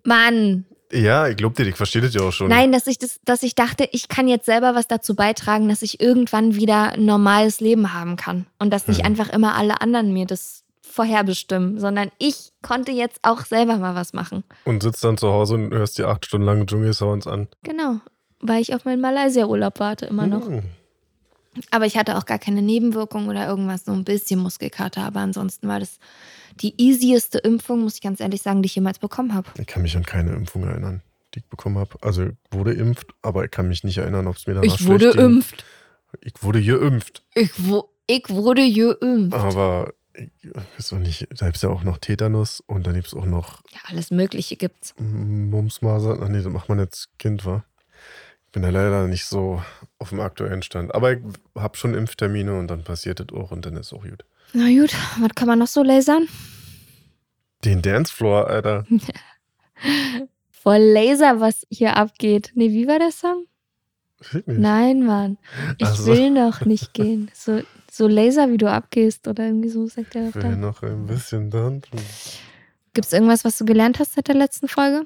Mann, 0.03 0.65
ja, 0.91 1.27
ich 1.27 1.37
glaube 1.37 1.55
dir, 1.55 1.69
ich 1.69 1.75
verstehe 1.75 2.01
das 2.01 2.13
ja 2.13 2.21
auch 2.21 2.31
schon. 2.31 2.49
Nein, 2.49 2.71
dass 2.71 2.87
ich 2.87 2.97
das, 2.97 3.19
dass 3.25 3.43
ich 3.43 3.55
dachte, 3.55 3.87
ich 3.91 4.07
kann 4.07 4.27
jetzt 4.27 4.45
selber 4.45 4.75
was 4.75 4.87
dazu 4.87 5.15
beitragen, 5.15 5.69
dass 5.69 5.81
ich 5.81 5.99
irgendwann 6.01 6.55
wieder 6.55 6.93
ein 6.93 7.05
normales 7.05 7.59
Leben 7.59 7.93
haben 7.93 8.15
kann. 8.15 8.45
Und 8.59 8.71
dass 8.71 8.87
nicht 8.87 8.99
Mhm. 8.99 9.05
einfach 9.05 9.29
immer 9.29 9.55
alle 9.55 9.81
anderen 9.81 10.13
mir 10.13 10.25
das 10.25 10.63
vorherbestimmen, 10.81 11.79
sondern 11.79 12.11
ich 12.19 12.51
konnte 12.61 12.91
jetzt 12.91 13.19
auch 13.23 13.45
selber 13.45 13.77
mal 13.77 13.95
was 13.95 14.13
machen. 14.13 14.43
Und 14.65 14.83
sitzt 14.83 15.03
dann 15.03 15.17
zu 15.17 15.31
Hause 15.31 15.55
und 15.55 15.73
hörst 15.73 15.97
dir 15.97 16.07
acht 16.07 16.25
Stunden 16.25 16.45
lang 16.45 16.67
Dschungelsounds 16.67 17.27
an. 17.27 17.47
Genau. 17.63 18.01
Weil 18.41 18.61
ich 18.61 18.75
auf 18.75 18.85
meinen 18.85 19.01
Malaysia-Urlaub 19.01 19.79
warte, 19.79 20.05
immer 20.07 20.27
noch. 20.27 20.47
Hm. 20.47 20.63
Aber 21.69 21.85
ich 21.85 21.97
hatte 21.97 22.17
auch 22.17 22.25
gar 22.25 22.39
keine 22.39 22.61
Nebenwirkungen 22.61 23.29
oder 23.29 23.47
irgendwas, 23.47 23.85
so 23.85 23.91
ein 23.91 24.03
bisschen 24.03 24.39
Muskelkater. 24.39 25.03
Aber 25.03 25.19
ansonsten 25.19 25.67
war 25.67 25.79
das 25.79 25.99
die 26.59 26.73
easieste 26.81 27.37
Impfung, 27.39 27.81
muss 27.81 27.95
ich 27.95 28.01
ganz 28.01 28.19
ehrlich 28.19 28.41
sagen, 28.41 28.61
die 28.61 28.67
ich 28.67 28.75
jemals 28.75 28.99
bekommen 28.99 29.33
habe. 29.33 29.49
Ich 29.59 29.67
kann 29.67 29.81
mich 29.81 29.95
an 29.95 30.05
keine 30.05 30.31
Impfung 30.33 30.63
erinnern, 30.63 31.01
die 31.33 31.39
ich 31.39 31.45
bekommen 31.45 31.77
habe. 31.77 31.97
Also 32.01 32.23
ich 32.25 32.33
wurde 32.51 32.73
impft, 32.73 33.07
aber 33.21 33.45
ich 33.45 33.51
kann 33.51 33.67
mich 33.67 33.83
nicht 33.83 33.97
erinnern, 33.97 34.27
ob 34.27 34.35
es 34.35 34.47
mir 34.47 34.55
danach 34.55 34.65
Ich 34.73 34.85
wurde 34.85 35.11
schlecht 35.11 35.17
ging. 35.17 35.25
impft. 35.37 35.65
Ich 36.21 36.33
wurde 36.43 36.61
geimpft. 36.63 37.23
Ich, 37.35 37.51
wo, 37.57 37.89
ich 38.07 38.29
wurde 38.29 38.61
geimpft. 38.71 39.33
Aber 39.37 39.93
ich 40.13 40.29
weiß 40.77 40.93
auch 40.93 40.97
nicht, 40.99 41.27
da 41.37 41.45
gibt 41.45 41.55
es 41.55 41.61
ja 41.61 41.69
auch 41.69 41.83
noch 41.83 41.97
Tetanus 41.97 42.59
und 42.67 42.85
dann 42.85 42.95
gibt 42.95 43.07
es 43.07 43.13
auch 43.13 43.25
noch 43.25 43.61
Ja, 43.71 43.79
alles 43.87 44.11
Mögliche 44.11 44.57
gibt's. 44.57 44.93
Mumsmasern. 44.99 46.19
Ach 46.21 46.27
nee, 46.27 46.41
das 46.41 46.51
macht 46.51 46.67
man 46.69 46.79
jetzt 46.79 47.17
Kind, 47.17 47.45
war. 47.45 47.63
Ich 48.47 48.51
bin 48.51 48.63
da 48.63 48.69
leider 48.69 49.07
nicht 49.07 49.25
so 49.25 49.63
auf 49.99 50.09
dem 50.09 50.19
aktuellen 50.19 50.61
Stand. 50.61 50.93
Aber 50.93 51.13
ich 51.13 51.19
habe 51.55 51.77
schon 51.77 51.93
Impftermine 51.93 52.59
und 52.59 52.67
dann 52.67 52.83
passiert 52.83 53.21
das 53.21 53.27
auch 53.31 53.51
und 53.51 53.65
dann 53.65 53.77
ist 53.77 53.93
auch 53.93 54.03
gut. 54.03 54.25
Na 54.53 54.67
gut, 54.67 54.93
was 55.19 55.35
kann 55.35 55.47
man 55.47 55.59
noch 55.59 55.67
so 55.67 55.83
lasern? 55.83 56.27
Den 57.63 57.81
Dancefloor, 57.81 58.47
Alter. 58.47 58.85
Voll 60.49 60.77
Laser, 60.77 61.39
was 61.39 61.65
hier 61.69 61.95
abgeht. 61.97 62.51
Nee, 62.55 62.71
wie 62.71 62.87
war 62.87 62.99
der 62.99 63.11
Song? 63.11 63.45
Nein, 64.45 65.03
Mann. 65.05 65.37
Ich 65.77 65.87
so. 65.87 66.05
will 66.07 66.29
noch 66.29 66.65
nicht 66.65 66.93
gehen. 66.93 67.31
So, 67.33 67.61
so 67.89 68.07
Laser, 68.07 68.51
wie 68.51 68.57
du 68.57 68.69
abgehst 68.69 69.27
oder 69.27 69.45
irgendwie 69.45 69.69
so, 69.69 69.87
sagt 69.87 70.15
er 70.15 70.29
Ich 70.29 70.35
will 70.35 70.57
noch 70.57 70.83
ein 70.83 71.07
bisschen 71.07 71.49
dann. 71.49 71.81
Gibt 72.93 73.07
es 73.07 73.13
irgendwas, 73.13 73.43
was 73.45 73.57
du 73.57 73.65
gelernt 73.65 73.99
hast 73.99 74.13
seit 74.13 74.27
der 74.27 74.35
letzten 74.35 74.67
Folge? 74.67 75.05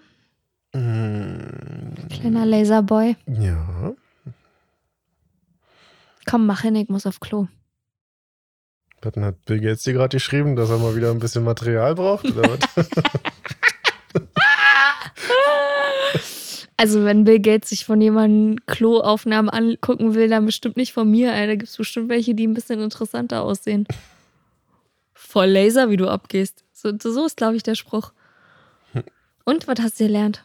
Mm, 0.74 2.10
Kleiner 2.10 2.46
Laserboy. 2.46 3.16
Ja. 3.28 3.93
Komm, 6.26 6.46
mach 6.48 6.62
hin, 6.62 6.76
ich 6.76 6.89
muss 6.89 7.06
auf 7.06 7.20
Klo. 7.20 7.48
Dann 9.02 9.24
hat 9.24 9.46
Bill 9.46 9.60
Gates 9.60 9.84
dir 9.84 9.93
gerade 9.93 10.16
geschrieben, 10.16 10.56
dass 10.56 10.70
er 10.70 10.78
mal 10.78 10.96
wieder 10.96 11.12
ein 11.12 11.20
bisschen 11.20 11.43
Material 11.43 11.96
braucht? 11.96 12.26
Also, 16.78 17.06
wenn 17.06 17.24
Bill 17.24 17.39
Gates 17.39 17.70
sich 17.70 17.86
von 17.86 18.02
jemandem 18.02 18.60
Kloaufnahmen 18.66 19.50
angucken 19.50 20.14
will, 20.14 20.28
dann 20.28 20.46
bestimmt 20.46 20.76
nicht 20.76 20.91
von 20.91 21.10
mir. 21.10 21.32
Da 21.32 21.56
gibt 21.56 21.70
es 21.70 21.78
bestimmt 21.78 22.10
welche, 22.10 22.36
die 22.36 22.46
ein 22.46 22.54
bisschen 22.54 22.82
interessanter 22.82 23.43
aussehen. 23.43 23.88
Voll 25.14 25.48
Laser, 25.48 25.89
wie 25.89 25.96
du 25.96 26.10
abgehst. 26.10 26.66
So, 26.74 26.91
so 27.00 27.26
ist, 27.26 27.38
glaube 27.38 27.56
ich, 27.56 27.64
der 27.64 27.76
Spruch. 27.76 28.12
Und, 29.46 29.68
was 29.68 29.80
hast 29.80 30.00
du 30.00 30.06
gelernt? 30.06 30.43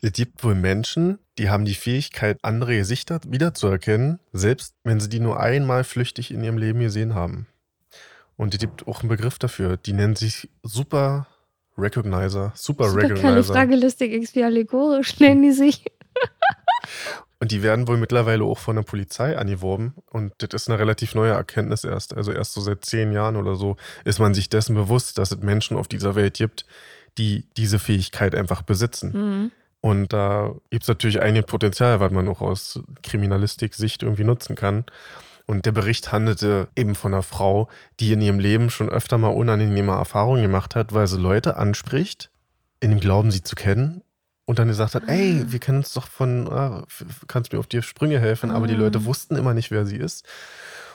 Es 0.00 0.12
gibt 0.12 0.42
wohl 0.42 0.56
Menschen, 0.56 1.18
die 1.38 1.50
haben 1.50 1.64
die 1.64 1.74
Fähigkeit, 1.74 2.38
andere 2.42 2.76
Gesichter 2.76 3.20
wiederzuerkennen, 3.26 4.20
selbst 4.32 4.74
wenn 4.84 5.00
sie 5.00 5.08
die 5.08 5.20
nur 5.20 5.40
einmal 5.40 5.84
flüchtig 5.84 6.30
in 6.30 6.44
ihrem 6.44 6.58
Leben 6.58 6.80
gesehen 6.80 7.14
haben. 7.14 7.46
Und 8.36 8.54
es 8.54 8.60
gibt 8.60 8.86
auch 8.86 9.00
einen 9.00 9.08
Begriff 9.08 9.38
dafür. 9.38 9.76
Die 9.76 9.92
nennen 9.92 10.16
sich 10.16 10.48
Super 10.62 11.26
Recognizer. 11.76 12.52
Super, 12.54 12.86
Recognizer. 12.86 13.42
Supercalifragilisticexpialidocious 13.42 15.20
nennen 15.20 15.42
die 15.42 15.52
sich. 15.52 15.84
Und 17.40 17.50
die 17.50 17.62
werden 17.62 17.88
wohl 17.88 17.98
mittlerweile 17.98 18.44
auch 18.44 18.58
von 18.58 18.76
der 18.76 18.84
Polizei 18.84 19.36
angeworben. 19.36 19.94
Und 20.10 20.32
das 20.38 20.50
ist 20.54 20.70
eine 20.70 20.78
relativ 20.78 21.14
neue 21.14 21.32
Erkenntnis 21.32 21.84
erst. 21.84 22.16
Also 22.16 22.32
erst 22.32 22.54
so 22.54 22.60
seit 22.60 22.84
zehn 22.84 23.12
Jahren 23.12 23.36
oder 23.36 23.56
so 23.56 23.76
ist 24.04 24.18
man 24.18 24.34
sich 24.34 24.48
dessen 24.48 24.74
bewusst, 24.74 25.18
dass 25.18 25.32
es 25.32 25.38
Menschen 25.38 25.76
auf 25.76 25.88
dieser 25.88 26.14
Welt 26.14 26.34
gibt, 26.34 26.64
die 27.18 27.46
diese 27.56 27.78
Fähigkeit 27.78 28.34
einfach 28.34 28.62
besitzen. 28.62 29.12
Mhm. 29.12 29.50
Und 29.84 30.14
da 30.14 30.54
gibt 30.70 30.84
es 30.84 30.88
natürlich 30.88 31.20
einige 31.20 31.44
Potenzial, 31.44 32.00
was 32.00 32.10
man 32.10 32.26
auch 32.26 32.40
aus 32.40 32.80
Kriminalistik-Sicht 33.02 34.02
irgendwie 34.02 34.24
nutzen 34.24 34.56
kann. 34.56 34.86
Und 35.44 35.66
der 35.66 35.72
Bericht 35.72 36.10
handelte 36.10 36.68
eben 36.74 36.94
von 36.94 37.12
einer 37.12 37.22
Frau, 37.22 37.68
die 38.00 38.10
in 38.14 38.22
ihrem 38.22 38.38
Leben 38.38 38.70
schon 38.70 38.88
öfter 38.88 39.18
mal 39.18 39.28
unangenehme 39.28 39.92
Erfahrungen 39.92 40.40
gemacht 40.40 40.74
hat, 40.74 40.94
weil 40.94 41.06
sie 41.06 41.18
Leute 41.20 41.58
anspricht, 41.58 42.30
in 42.80 42.92
dem 42.92 43.00
Glauben, 43.00 43.30
sie 43.30 43.42
zu 43.42 43.56
kennen. 43.56 44.00
Und 44.46 44.58
dann 44.58 44.68
gesagt 44.68 44.94
hat, 44.94 45.02
ey, 45.06 45.44
wir 45.48 45.58
kennen 45.58 45.78
uns 45.80 45.92
doch 45.92 46.08
von, 46.08 46.50
ah, 46.50 46.86
kannst 47.26 47.52
mir 47.52 47.58
auf 47.58 47.66
die 47.66 47.82
Sprünge 47.82 48.18
helfen. 48.18 48.52
Aber 48.52 48.66
die 48.66 48.76
Ah. 48.76 48.78
Leute 48.78 49.04
wussten 49.04 49.36
immer 49.36 49.52
nicht, 49.52 49.70
wer 49.70 49.84
sie 49.84 49.98
ist. 49.98 50.24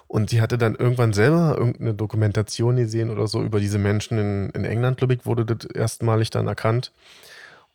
Und 0.07 0.31
sie 0.31 0.41
hatte 0.41 0.57
dann 0.57 0.73
irgendwann 0.73 1.13
selber 1.13 1.55
irgendeine 1.55 1.93
Dokumentation 1.93 2.77
gesehen 2.77 3.11
oder 3.11 3.27
so 3.27 3.43
über 3.43 3.59
diese 3.59 3.77
Menschen 3.77 4.17
in, 4.17 4.49
in 4.49 4.65
England, 4.65 4.97
glaube 4.97 5.13
ich, 5.13 5.27
wurde 5.27 5.45
das 5.45 5.69
erstmalig 5.69 6.31
dann 6.31 6.47
erkannt. 6.47 6.91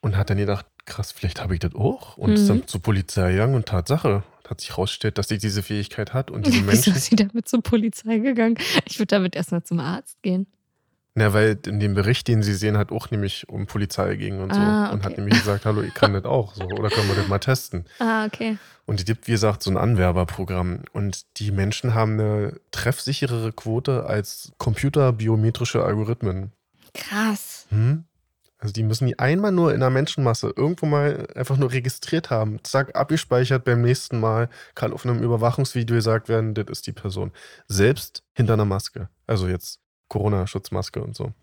Und 0.04 0.16
hat 0.18 0.28
dann 0.28 0.36
gedacht, 0.36 0.66
krass, 0.84 1.12
vielleicht 1.12 1.40
habe 1.40 1.54
ich 1.54 1.60
das 1.60 1.74
auch. 1.74 2.18
Und 2.18 2.32
ist 2.32 2.42
Mhm. 2.44 2.48
dann 2.48 2.66
zur 2.68 2.82
Polizei 2.82 3.32
gegangen 3.32 3.54
und 3.54 3.66
Tatsache. 3.66 4.22
Hat 4.48 4.60
sich 4.60 4.70
herausgestellt, 4.70 5.16
dass 5.16 5.28
sie 5.28 5.38
diese 5.38 5.62
Fähigkeit 5.62 6.12
hat. 6.12 6.30
Und 6.30 6.46
diese 6.46 6.56
Wieso 6.58 6.66
Menschen. 6.66 6.94
ist 6.94 7.06
sie 7.06 7.16
damit 7.16 7.48
zur 7.48 7.62
Polizei 7.62 8.18
gegangen? 8.18 8.56
Ich 8.84 8.98
würde 8.98 9.06
damit 9.16 9.34
erstmal 9.34 9.62
zum 9.62 9.80
Arzt 9.80 10.20
gehen. 10.22 10.46
Na, 11.14 11.32
weil 11.32 11.58
in 11.66 11.80
dem 11.80 11.94
Bericht, 11.94 12.28
den 12.28 12.42
sie 12.42 12.52
sehen, 12.54 12.76
hat 12.76 12.90
auch 12.92 13.10
nämlich 13.10 13.48
um 13.48 13.66
Polizei 13.66 14.16
ging 14.16 14.40
und 14.40 14.52
so. 14.52 14.60
Ah, 14.60 14.90
Und 14.90 15.04
hat 15.04 15.12
okay. 15.12 15.20
nämlich 15.22 15.38
gesagt, 15.38 15.64
hallo, 15.64 15.80
ich 15.80 15.94
kann 15.94 16.12
das 16.12 16.24
auch. 16.24 16.54
So, 16.54 16.64
oder 16.64 16.90
können 16.90 17.08
wir 17.08 17.14
das 17.14 17.28
mal 17.28 17.38
testen? 17.38 17.86
Ah, 18.00 18.26
okay. 18.26 18.58
Und 18.84 19.00
es 19.00 19.06
gibt, 19.06 19.26
wie 19.26 19.32
gesagt, 19.32 19.62
so 19.62 19.70
ein 19.70 19.78
Anwerberprogramm. 19.78 20.80
Und 20.92 21.24
die 21.38 21.50
Menschen 21.50 21.94
haben 21.94 22.14
eine 22.20 22.60
treffsicherere 22.72 23.52
Quote 23.52 24.04
als 24.04 24.52
computerbiometrische 24.58 25.82
Algorithmen. 25.82 26.52
Krass. 26.92 27.66
Hm? 27.70 28.04
Also 28.64 28.72
die 28.72 28.82
müssen 28.82 29.06
die 29.06 29.18
einmal 29.18 29.52
nur 29.52 29.74
in 29.74 29.82
einer 29.82 29.90
Menschenmasse 29.90 30.54
irgendwo 30.56 30.86
mal 30.86 31.28
einfach 31.34 31.58
nur 31.58 31.70
registriert 31.70 32.30
haben. 32.30 32.60
Zack, 32.62 32.96
abgespeichert 32.96 33.62
beim 33.62 33.82
nächsten 33.82 34.18
Mal, 34.18 34.48
kann 34.74 34.94
auf 34.94 35.04
einem 35.04 35.22
Überwachungsvideo 35.22 35.94
gesagt 35.94 36.30
werden, 36.30 36.54
das 36.54 36.64
ist 36.70 36.86
die 36.86 36.92
Person. 36.92 37.30
Selbst 37.68 38.22
hinter 38.32 38.54
einer 38.54 38.64
Maske. 38.64 39.10
Also 39.26 39.48
jetzt 39.48 39.80
Corona-Schutzmaske 40.08 41.02
und 41.02 41.14
so. 41.14 41.34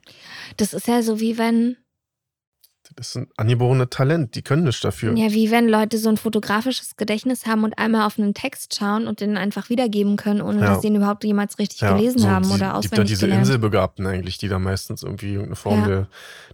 Das 0.57 0.73
ist 0.73 0.87
ja 0.87 1.03
so 1.03 1.19
wie 1.19 1.37
wenn, 1.37 1.77
Das 2.95 3.09
ist 3.09 3.15
ein 3.17 3.27
angeborenes 3.37 3.87
Talent, 3.89 4.35
die 4.35 4.41
können 4.41 4.63
nichts 4.63 4.81
dafür. 4.81 5.13
ja, 5.15 5.31
wie 5.31 5.49
wenn 5.51 5.67
Leute 5.69 5.97
so 5.97 6.09
ein 6.09 6.17
fotografisches 6.17 6.95
Gedächtnis 6.97 7.45
haben 7.45 7.63
und 7.63 7.77
einmal 7.77 8.05
auf 8.05 8.19
einen 8.19 8.33
Text 8.33 8.75
schauen 8.77 9.07
und 9.07 9.21
den 9.21 9.37
einfach 9.37 9.69
wiedergeben 9.69 10.17
können, 10.17 10.41
ohne 10.41 10.59
Ja. 10.59 10.65
dass 10.67 10.81
sie 10.81 10.87
ihn 10.87 10.95
überhaupt 10.95 11.23
jemals 11.23 11.57
richtig 11.59 11.79
gelesen 11.79 12.19
so, 12.19 12.27
haben 12.29 12.45
oder 12.45 12.51
gibt 12.53 12.61
da 12.63 12.73
auswendig 12.73 13.07
diese 13.07 13.25
gelernt. 13.27 13.45
Inselbegabten 13.47 14.05
eigentlich, 14.07 14.37
die 14.37 14.47
da 14.49 14.59
meistens 14.59 15.03
irgendwie 15.03 15.27
irgendeine 15.31 15.55
Form 15.55 15.79
Ja. 15.81 15.87
der, 15.87 16.07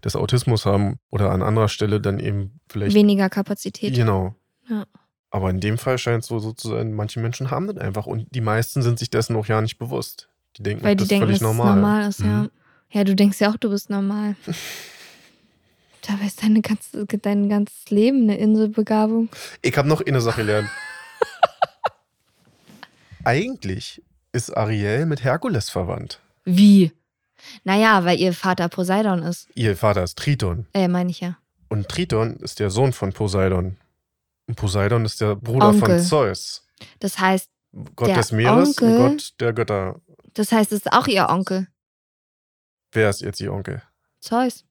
des 0.04 0.16
Autismus 0.16 0.66
haben 0.66 1.00
oder 1.10 1.32
an 1.32 1.42
anderer 1.42 1.70
Stelle 1.70 2.00
dann 2.00 2.20
eben 2.20 2.60
vielleicht. 2.70 2.96
Weniger 2.96 3.30
Kapazität. 3.30 3.96
Genau. 3.96 4.36
Ja. 4.70 4.86
Aber 5.30 5.50
in 5.50 5.60
dem 5.60 5.78
Fall 5.78 5.98
scheint 5.98 6.24
es 6.24 6.30
so, 6.30 6.40
so 6.40 6.54
zu 6.54 6.70
sein, 6.70 6.94
manche 6.94 7.20
Menschen 7.20 7.52
haben 7.52 7.68
das 7.68 7.78
einfach 7.78 8.06
und 8.06 8.28
die 8.34 8.42
meisten 8.42 8.82
sind 8.82 9.00
sich 9.00 9.10
dessen 9.10 9.36
auch 9.36 9.46
ja 9.48 9.60
nicht 9.62 9.78
bewusst. 9.78 10.30
Die 10.58 10.64
denken, 10.64 10.84
Weil 10.84 10.96
das 10.96 11.02
die 11.02 11.04
ist 11.06 11.12
denken, 11.12 11.26
völlig 11.26 11.40
dass 11.40 11.48
normal. 11.48 11.76
normal 11.76 12.10
ist, 12.10 12.20
ja. 12.22 12.26
Mhm. 12.44 12.50
Ja, 12.92 13.04
du 13.04 13.16
denkst 13.16 13.40
ja 13.42 13.52
auch, 13.52 13.58
du 13.58 13.70
bist 13.70 13.90
normal. 13.90 14.36
Dabei 16.06 16.26
ist 16.26 16.44
deine 16.44 16.62
ganze, 16.62 17.06
dein 17.06 17.50
ganzes 17.50 17.90
Leben 17.90 18.24
eine 18.24 18.38
Inselbegabung. 18.38 19.30
Ich 19.62 19.78
habe 19.78 19.88
noch 19.88 20.06
eine 20.06 20.22
Sache 20.22 20.42
gelernt. 20.42 20.70
Eigentlich 23.24 24.02
ist 24.32 24.56
Ariel 24.56 25.06
mit 25.06 25.24
Herkules 25.24 25.70
verwandt. 25.70 26.22
Wie? 26.46 26.92
Naja, 27.64 28.06
weil 28.06 28.20
ihr 28.20 28.34
Vater 28.34 28.70
Poseidon 28.70 29.24
ist. 29.24 29.48
Ihr 29.56 29.76
Vater 29.76 30.04
ist 30.04 30.18
Triton. 30.18 30.68
Äh, 30.74 30.88
meine 30.88 31.10
ich 31.10 31.20
ja. 31.20 31.38
Und 31.70 31.90
Triton 31.90 32.38
ist 32.38 32.60
der 32.60 32.70
Sohn 32.70 32.94
von 32.94 33.12
Poseidon. 33.12 33.78
Und 34.48 34.56
Poseidon 34.56 35.04
ist 35.06 35.20
der 35.20 35.36
Bruder 35.36 35.70
Onkel. 35.70 35.98
von 35.98 36.00
Zeus. 36.00 36.66
Das 37.00 37.20
heißt, 37.20 37.50
Gott 37.96 38.16
des 38.16 38.32
Meeres 38.32 38.70
Onkel- 38.70 38.98
und 38.98 39.18
Gott 39.18 39.34
der 39.40 39.54
Götter. 39.54 40.02
das 40.34 40.52
heißt, 40.52 40.72
es 40.72 40.80
ist 40.80 40.94
auch 40.94 41.08
ihr 41.08 41.28
Onkel. 41.30 41.68
Wer 42.92 43.10
ist 43.10 43.22
jetzt 43.22 43.42
ihr 43.42 43.52
Onkel? 43.52 43.82
Zeus. 44.22 44.64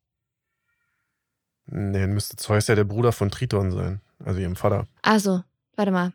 Nee, 1.66 2.00
dann 2.00 2.12
müsste 2.12 2.36
Zeus 2.36 2.68
ja 2.68 2.74
der 2.74 2.84
Bruder 2.84 3.12
von 3.12 3.30
Triton 3.30 3.72
sein. 3.72 4.00
Also 4.24 4.40
ihrem 4.40 4.56
Vater. 4.56 4.86
Also, 5.02 5.42
warte 5.74 5.90
mal. 5.90 6.12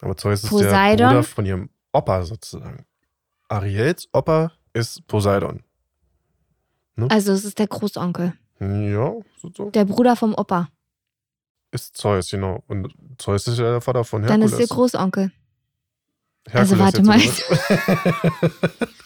Aber 0.00 0.16
Zeus 0.16 0.42
ist 0.42 0.44
der 0.44 0.48
Poseidon? 0.50 1.08
Bruder 1.08 1.22
von 1.22 1.46
ihrem 1.46 1.70
Opa 1.92 2.24
sozusagen. 2.24 2.84
Ariels 3.48 4.08
Opa 4.12 4.52
ist 4.72 5.06
Poseidon. 5.06 5.62
Also, 7.08 7.32
es 7.32 7.44
ist 7.44 7.58
der 7.58 7.66
Großonkel. 7.66 8.34
Ja, 8.60 9.12
so, 9.40 9.50
so. 9.54 9.70
Der 9.70 9.84
Bruder 9.84 10.14
vom 10.14 10.34
Opa. 10.34 10.68
Ist 11.72 11.96
Zeus, 11.96 12.30
genau. 12.30 12.62
Und 12.68 12.94
Zeus 13.18 13.46
ist 13.46 13.58
ja 13.58 13.70
der 13.70 13.80
Vater 13.80 14.04
von 14.04 14.22
Dann 14.22 14.40
Herkules. 14.40 14.52
ist 14.52 14.58
der 14.58 14.76
Großonkel. 14.76 15.32
Herkules 16.48 16.72
Also, 16.72 16.78
warte 16.78 17.02
mal. 17.02 17.18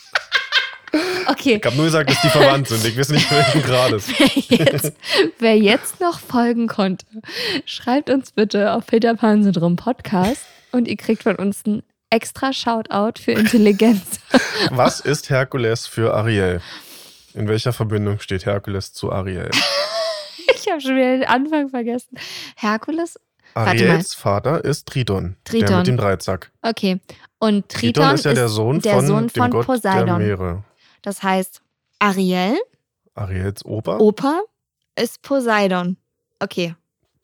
Okay. 1.29 1.57
ich 1.57 1.65
habe 1.67 1.77
nur 1.77 1.87
gesagt, 1.87 2.11
dass 2.11 2.21
die 2.21 2.29
verwandt 2.29 2.69
sind. 2.69 2.85
Ich 2.85 2.97
weiß 2.99 3.09
nicht, 3.11 3.31
welchen 3.31 3.63
Grades. 3.63 4.09
Wer 4.49 4.67
jetzt, 4.67 4.93
wer 5.39 5.57
jetzt 5.57 6.01
noch 6.01 6.21
folgen 6.21 6.67
konnte, 6.69 7.07
schreibt 7.65 8.11
uns 8.11 8.33
bitte 8.33 8.73
auf 8.73 8.87
Peter 8.87 9.15
Pan 9.15 9.43
Syndrom 9.43 9.77
Podcast 9.77 10.43
und 10.73 10.89
ihr 10.89 10.97
kriegt 10.97 11.23
von 11.23 11.37
uns 11.37 11.65
ein 11.67 11.83
extra 12.11 12.53
Shoutout 12.53 13.21
für 13.21 13.33
Intelligenz. 13.33 14.21
Was 14.71 15.01
ist 15.01 15.31
Herkules 15.31 15.87
für 15.87 16.15
Ariel? 16.15 16.61
In 17.35 17.49
welcher 17.49 17.73
Verbindung 17.73 18.21
steht 18.21 18.47
Herkules 18.47 18.93
zu 18.93 19.13
Ariel? 19.13 19.51
Ich 20.55 20.73
habe 20.73 20.81
schon 20.81 20.97
wieder 20.97 21.19
den 21.19 21.25
Anfang 21.25 21.69
vergessen. 21.69 22.19
Herkules? 22.57 23.21
Ariels 23.55 24.15
Vater 24.15 24.65
ist 24.65 24.87
Triton. 24.87 25.37
Der 25.47 25.61
Triton. 25.61 25.77
mit 25.79 25.87
dem 25.87 25.97
Dreizack. 25.97 26.51
Okay. 26.63 27.01
Und 27.39 27.69
Triton, 27.69 27.93
Triton 28.03 28.15
ist 28.15 28.25
ja 28.25 28.35
der 28.35 28.49
Sohn 28.49 28.81
der 28.81 28.95
von 28.95 29.07
Sohn 29.07 29.29
von 29.31 29.51
der 29.51 29.59
Poseidon. 29.61 30.65
Das 31.07 31.23
heißt, 31.23 31.63
Ariel, 32.01 32.59
Ariels 33.15 33.65
Opa, 33.65 33.99
Opa, 33.99 34.41
ist 34.97 35.23
Poseidon. 35.23 35.99
Okay. 36.41 36.75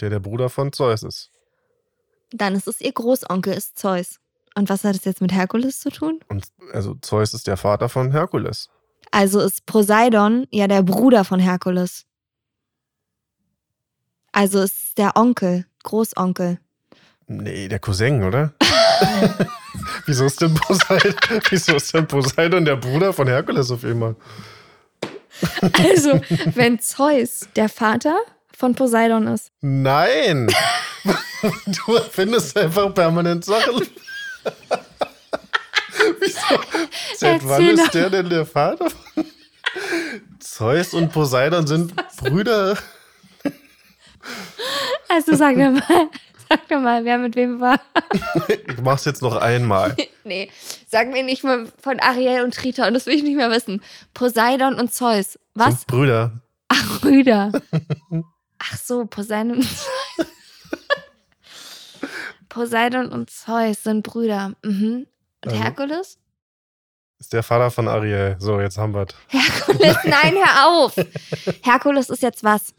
der 0.00 0.08
der 0.08 0.20
Bruder 0.20 0.48
von 0.48 0.72
Zeus 0.72 1.02
ist. 1.02 1.32
Dann 2.30 2.54
ist 2.54 2.68
es 2.68 2.80
ihr 2.80 2.92
Großonkel, 2.92 3.54
ist 3.54 3.76
Zeus. 3.76 4.20
Und 4.54 4.68
was 4.68 4.84
hat 4.84 4.94
es 4.94 5.04
jetzt 5.04 5.20
mit 5.20 5.32
Herkules 5.32 5.80
zu 5.80 5.90
tun? 5.90 6.20
Und 6.28 6.46
also 6.72 6.94
Zeus 6.94 7.34
ist 7.34 7.48
der 7.48 7.56
Vater 7.56 7.88
von 7.88 8.12
Herkules. 8.12 8.70
Also 9.10 9.40
ist 9.40 9.66
Poseidon 9.66 10.46
ja 10.52 10.68
der 10.68 10.82
Bruder 10.84 11.24
von 11.24 11.40
Herkules. 11.40 12.06
Also 14.30 14.60
ist 14.60 14.96
der 14.96 15.16
Onkel, 15.16 15.66
Großonkel. 15.82 16.60
Nee, 17.26 17.66
der 17.66 17.80
Cousin, 17.80 18.22
oder? 18.22 18.54
Wieso 20.06 20.26
ist 20.26 20.40
denn 20.40 20.54
Poseidon, 20.54 21.14
wieso 21.50 21.76
ist 21.76 21.94
denn 21.94 22.06
Poseidon 22.06 22.64
der 22.64 22.76
Bruder 22.76 23.12
von 23.12 23.26
Herkules 23.28 23.70
auf 23.70 23.84
einmal? 23.84 24.16
Also, 25.72 26.20
wenn 26.54 26.78
Zeus 26.80 27.48
der 27.56 27.68
Vater 27.68 28.16
von 28.56 28.74
Poseidon 28.74 29.26
ist. 29.28 29.50
Nein! 29.60 30.48
Du 31.66 31.96
erfindest 31.96 32.56
einfach 32.56 32.94
permanent 32.94 33.44
Sachen. 33.44 33.84
Wieso? 36.20 36.60
Seit 37.16 37.44
wann 37.48 37.60
Erzähl 37.62 37.76
doch. 37.76 37.84
ist 37.86 37.94
der 37.94 38.10
denn 38.10 38.30
der 38.30 38.46
Vater? 38.46 38.88
von- 38.90 39.24
Zeus 40.38 40.94
und 40.94 41.12
Poseidon 41.12 41.66
sind 41.66 41.94
Brüder. 42.18 42.76
Also 45.08 45.34
sag 45.34 45.56
mir 45.56 45.70
mal, 45.72 46.08
sag 46.52 46.70
mir 46.70 46.78
mal, 46.78 47.04
wer 47.04 47.18
mit 47.18 47.36
wem 47.36 47.60
war. 47.60 47.80
Ich 48.48 48.80
mach's 48.82 49.04
jetzt 49.04 49.22
noch 49.22 49.36
einmal. 49.36 49.96
Nee, 50.24 50.50
sag 50.86 51.08
mir 51.10 51.24
nicht 51.24 51.42
mal 51.42 51.66
von 51.80 51.98
Ariel 51.98 52.44
und 52.44 52.54
Triton, 52.54 52.94
das 52.94 53.06
will 53.06 53.14
ich 53.14 53.24
nicht 53.24 53.34
mehr 53.36 53.50
wissen. 53.50 53.82
Poseidon 54.14 54.74
und 54.74 54.94
Zeus. 54.94 55.36
Was? 55.54 55.74
Sind 55.80 55.86
Brüder. 55.88 56.40
Ach, 56.68 57.00
Brüder. 57.00 57.50
Ach 58.60 58.76
so, 58.78 59.04
Poseidon 59.06 59.56
und 59.56 59.64
Zeus. 59.64 60.26
Poseidon 62.48 63.08
und 63.08 63.30
Zeus 63.30 63.82
sind 63.82 64.02
Brüder. 64.04 64.52
Mhm. 64.62 65.06
Und 65.44 65.52
Also- 65.52 65.56
Herkules? 65.62 66.18
Ist 67.18 67.32
der 67.32 67.42
Vater 67.42 67.70
von 67.70 67.88
Ariel. 67.88 68.36
So, 68.40 68.60
jetzt 68.60 68.78
haben 68.78 68.94
wir's. 68.94 69.14
Herkules, 69.28 69.96
nein, 70.04 70.34
hör 70.34 70.68
auf. 70.68 70.94
Herkules 71.62 72.10
ist 72.10 72.22
jetzt 72.22 72.42
was? 72.44 72.74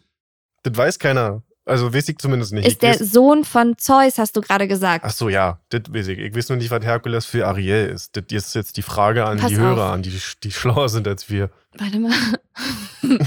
Das 0.63 0.77
weiß 0.77 0.99
keiner. 0.99 1.41
Also 1.65 1.93
weiß 1.93 2.09
ich 2.09 2.17
zumindest 2.17 2.51
nicht. 2.51 2.65
Ist 2.65 2.73
ich 2.73 2.79
der 2.79 2.99
weiß, 2.99 3.11
Sohn 3.11 3.45
von 3.45 3.77
Zeus, 3.77 4.17
hast 4.17 4.35
du 4.35 4.41
gerade 4.41 4.67
gesagt. 4.67 5.05
ach 5.05 5.11
so, 5.11 5.29
ja, 5.29 5.59
das 5.69 5.83
weiß 5.89 6.07
ich. 6.07 6.19
Ich 6.19 6.35
weiß 6.35 6.49
nur 6.49 6.57
nicht, 6.57 6.71
was 6.71 6.83
Herkules 6.83 7.25
für 7.25 7.47
Ariel 7.47 7.87
ist. 7.87 8.17
Das 8.17 8.25
ist 8.29 8.53
jetzt 8.53 8.75
die 8.75 8.81
Frage 8.81 9.25
an 9.25 9.37
Pass 9.37 9.49
die 9.49 9.55
auf. 9.55 9.61
Hörer, 9.61 9.91
an 9.93 10.01
die, 10.01 10.17
die 10.43 10.51
schlauer 10.51 10.89
sind 10.89 11.07
als 11.07 11.29
wir. 11.29 11.49
Warte 11.77 11.99
mal. 11.99 12.11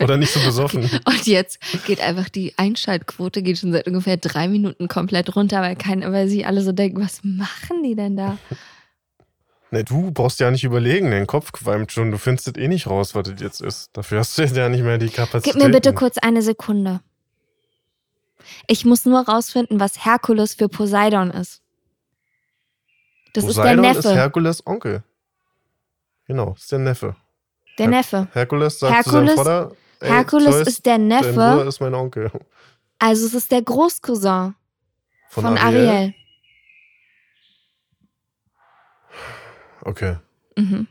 Oder 0.00 0.16
nicht 0.16 0.32
so 0.32 0.40
besoffen. 0.40 0.88
Und 1.04 1.26
jetzt 1.26 1.58
geht 1.86 2.00
einfach 2.00 2.28
die 2.28 2.54
Einschaltquote 2.56 3.42
geht 3.42 3.58
schon 3.58 3.72
seit 3.72 3.86
ungefähr 3.86 4.16
drei 4.16 4.48
Minuten 4.48 4.86
komplett 4.86 5.34
runter, 5.34 5.60
weil, 5.60 5.74
kein, 5.76 6.00
weil 6.12 6.28
sie 6.28 6.44
alle 6.44 6.60
so 6.62 6.72
denken, 6.72 7.00
was 7.00 7.20
machen 7.24 7.82
die 7.82 7.96
denn 7.96 8.16
da? 8.16 8.38
Ne, 9.70 9.82
du 9.82 10.12
brauchst 10.12 10.38
ja 10.38 10.50
nicht 10.50 10.62
überlegen, 10.62 11.10
dein 11.10 11.26
Kopf 11.26 11.50
qualmt 11.52 11.90
schon. 11.90 12.12
Du 12.12 12.18
findest 12.18 12.46
das 12.46 12.54
eh 12.56 12.68
nicht 12.68 12.86
raus, 12.86 13.14
was 13.16 13.28
das 13.28 13.40
jetzt 13.40 13.60
ist. 13.60 13.90
Dafür 13.94 14.20
hast 14.20 14.38
du 14.38 14.44
ja 14.44 14.68
nicht 14.68 14.84
mehr 14.84 14.98
die 14.98 15.08
Kapazität. 15.08 15.54
Gib 15.54 15.62
mir 15.62 15.70
bitte 15.70 15.92
kurz 15.92 16.18
eine 16.18 16.42
Sekunde. 16.42 17.00
Ich 18.66 18.84
muss 18.84 19.04
nur 19.04 19.20
rausfinden, 19.26 19.80
was 19.80 20.04
Herkules 20.04 20.54
für 20.54 20.68
Poseidon 20.68 21.30
ist. 21.30 21.62
Das 23.32 23.44
Poseidon 23.44 23.84
ist 23.84 23.84
der 23.84 23.94
Neffe. 23.94 24.08
ist 24.08 24.14
Herkules 24.14 24.66
Onkel. 24.66 25.02
Genau, 26.26 26.54
ist 26.54 26.70
der 26.72 26.78
Neffe. 26.78 27.16
der 27.78 27.86
Her- 27.86 27.90
Neffe. 27.96 28.28
Herkules 28.32 28.78
sagt 28.78 29.04
zu 29.04 29.10
Herkules- 29.12 29.34
seinem 29.34 29.44
Vater, 29.44 29.76
ey, 30.00 30.08
Herkules 30.08 30.50
Zeus, 30.56 30.66
ist 30.68 30.86
der 30.86 30.98
dein 30.98 31.08
Bruder 31.08 31.54
Neffe, 31.56 31.68
ist 31.68 31.80
mein 31.80 31.94
Onkel. 31.94 32.30
also 32.98 33.26
es 33.26 33.34
ist 33.34 33.50
der 33.52 33.62
Großcousin 33.62 34.54
Von, 35.28 35.44
von, 35.44 35.58
Ariel? 35.58 35.88
Ariel. 35.88 36.14
Okay. 39.82 40.16
Mhm. 40.56 40.88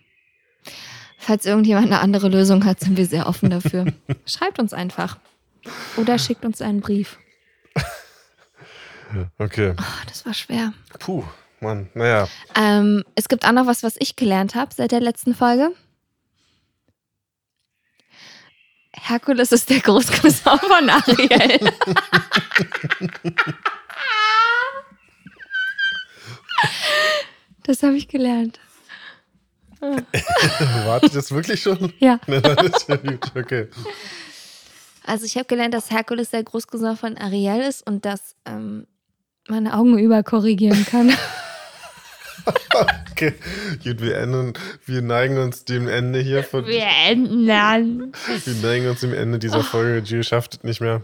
Falls 1.18 1.46
irgendjemand 1.46 1.88
eine 1.88 2.00
andere 2.00 2.30
Lösung 2.30 2.66
hat, 2.66 2.80
sind 2.80 2.98
wir 2.98 3.06
sehr 3.08 3.28
offen 3.28 3.50
dafür. 3.50 3.86
Schreibt 4.26 4.60
uns 4.60 4.74
einfach. 4.74 5.18
Oder 5.98 6.20
schickt 6.20 6.46
uns 6.46 6.62
einen 6.62 6.82
Brief. 6.82 7.18
Okay. 9.38 9.74
Oh, 9.78 9.84
das 10.08 10.26
war 10.26 10.34
schwer. 10.34 10.74
Puh, 11.00 11.24
Mann. 11.60 11.90
Naja. 11.94 12.28
Ähm, 12.56 13.04
es 13.16 13.28
gibt 13.28 13.46
auch 13.46 13.52
noch 13.52 13.68
was, 13.68 13.84
was 13.84 13.96
ich 14.00 14.16
gelernt 14.16 14.56
habe 14.56 14.74
seit 14.74 14.92
der 14.92 15.02
letzten 15.02 15.36
Folge. 15.36 15.72
Herkules 18.94 19.52
ist 19.52 19.70
der 19.70 19.82
Großcousin 19.82 20.60
von 20.60 20.90
Ariel. 20.90 21.60
das 27.64 27.84
habe 27.84 27.98
ich 27.98 28.08
gelernt. 28.08 28.60
Wartet 30.86 31.16
das 31.16 31.32
wirklich 31.32 31.62
schon? 31.62 31.94
Ja. 32.00 32.20
Na, 32.28 32.38
ist 32.38 32.88
ja. 32.88 32.98
Okay. 33.36 33.68
Also 35.04 35.26
ich 35.26 35.36
habe 35.36 35.46
gelernt, 35.46 35.74
dass 35.74 35.92
Herkules 35.92 36.32
der 36.32 36.44
Großcousin 36.44 36.98
von 36.98 37.18
Ariel 37.18 37.62
ist 37.62 37.86
und 37.86 38.06
dass 38.06 38.36
ähm, 38.46 38.88
man 39.48 39.68
Augen 39.68 39.98
überkorrigieren 39.98 40.86
kann. 40.86 41.14
okay. 43.12 43.34
Gut, 43.84 44.02
wir, 44.02 44.18
enden, 44.18 44.54
wir 44.86 45.02
neigen 45.02 45.38
uns 45.38 45.66
dem 45.66 45.88
Ende 45.88 46.20
hier 46.20 46.44
von. 46.44 46.66
Wir 46.66 46.88
enden 47.08 47.48
dann. 47.48 48.14
Wir 48.44 48.54
neigen 48.62 48.88
uns 48.88 49.00
dem 49.00 49.14
Ende 49.14 49.40
dieser 49.40 49.64
Folge. 49.64 50.00
Jill 50.00 50.24
schafft 50.24 50.56
es 50.56 50.64
nicht 50.64 50.82
mehr. 50.82 51.02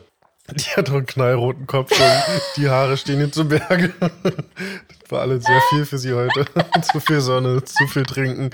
Die 0.50 0.70
hat 0.76 0.90
doch 0.90 0.96
einen 0.96 1.06
knallroten 1.06 1.68
Kopf 1.68 1.96
schon. 1.96 2.12
Die 2.58 2.70
Haare 2.70 2.98
stehen 2.98 3.20
ihr 3.20 3.32
zu 3.32 3.48
Berge. 3.48 3.94
Das 4.24 5.12
war 5.12 5.22
alles 5.22 5.46
sehr 5.46 5.62
viel 5.70 5.86
für 5.86 5.98
sie 5.98 6.14
heute. 6.14 6.46
zu 6.92 7.00
viel 7.00 7.22
Sonne, 7.22 7.64
zu 7.64 7.88
viel 7.88 8.04
Trinken. 8.04 8.50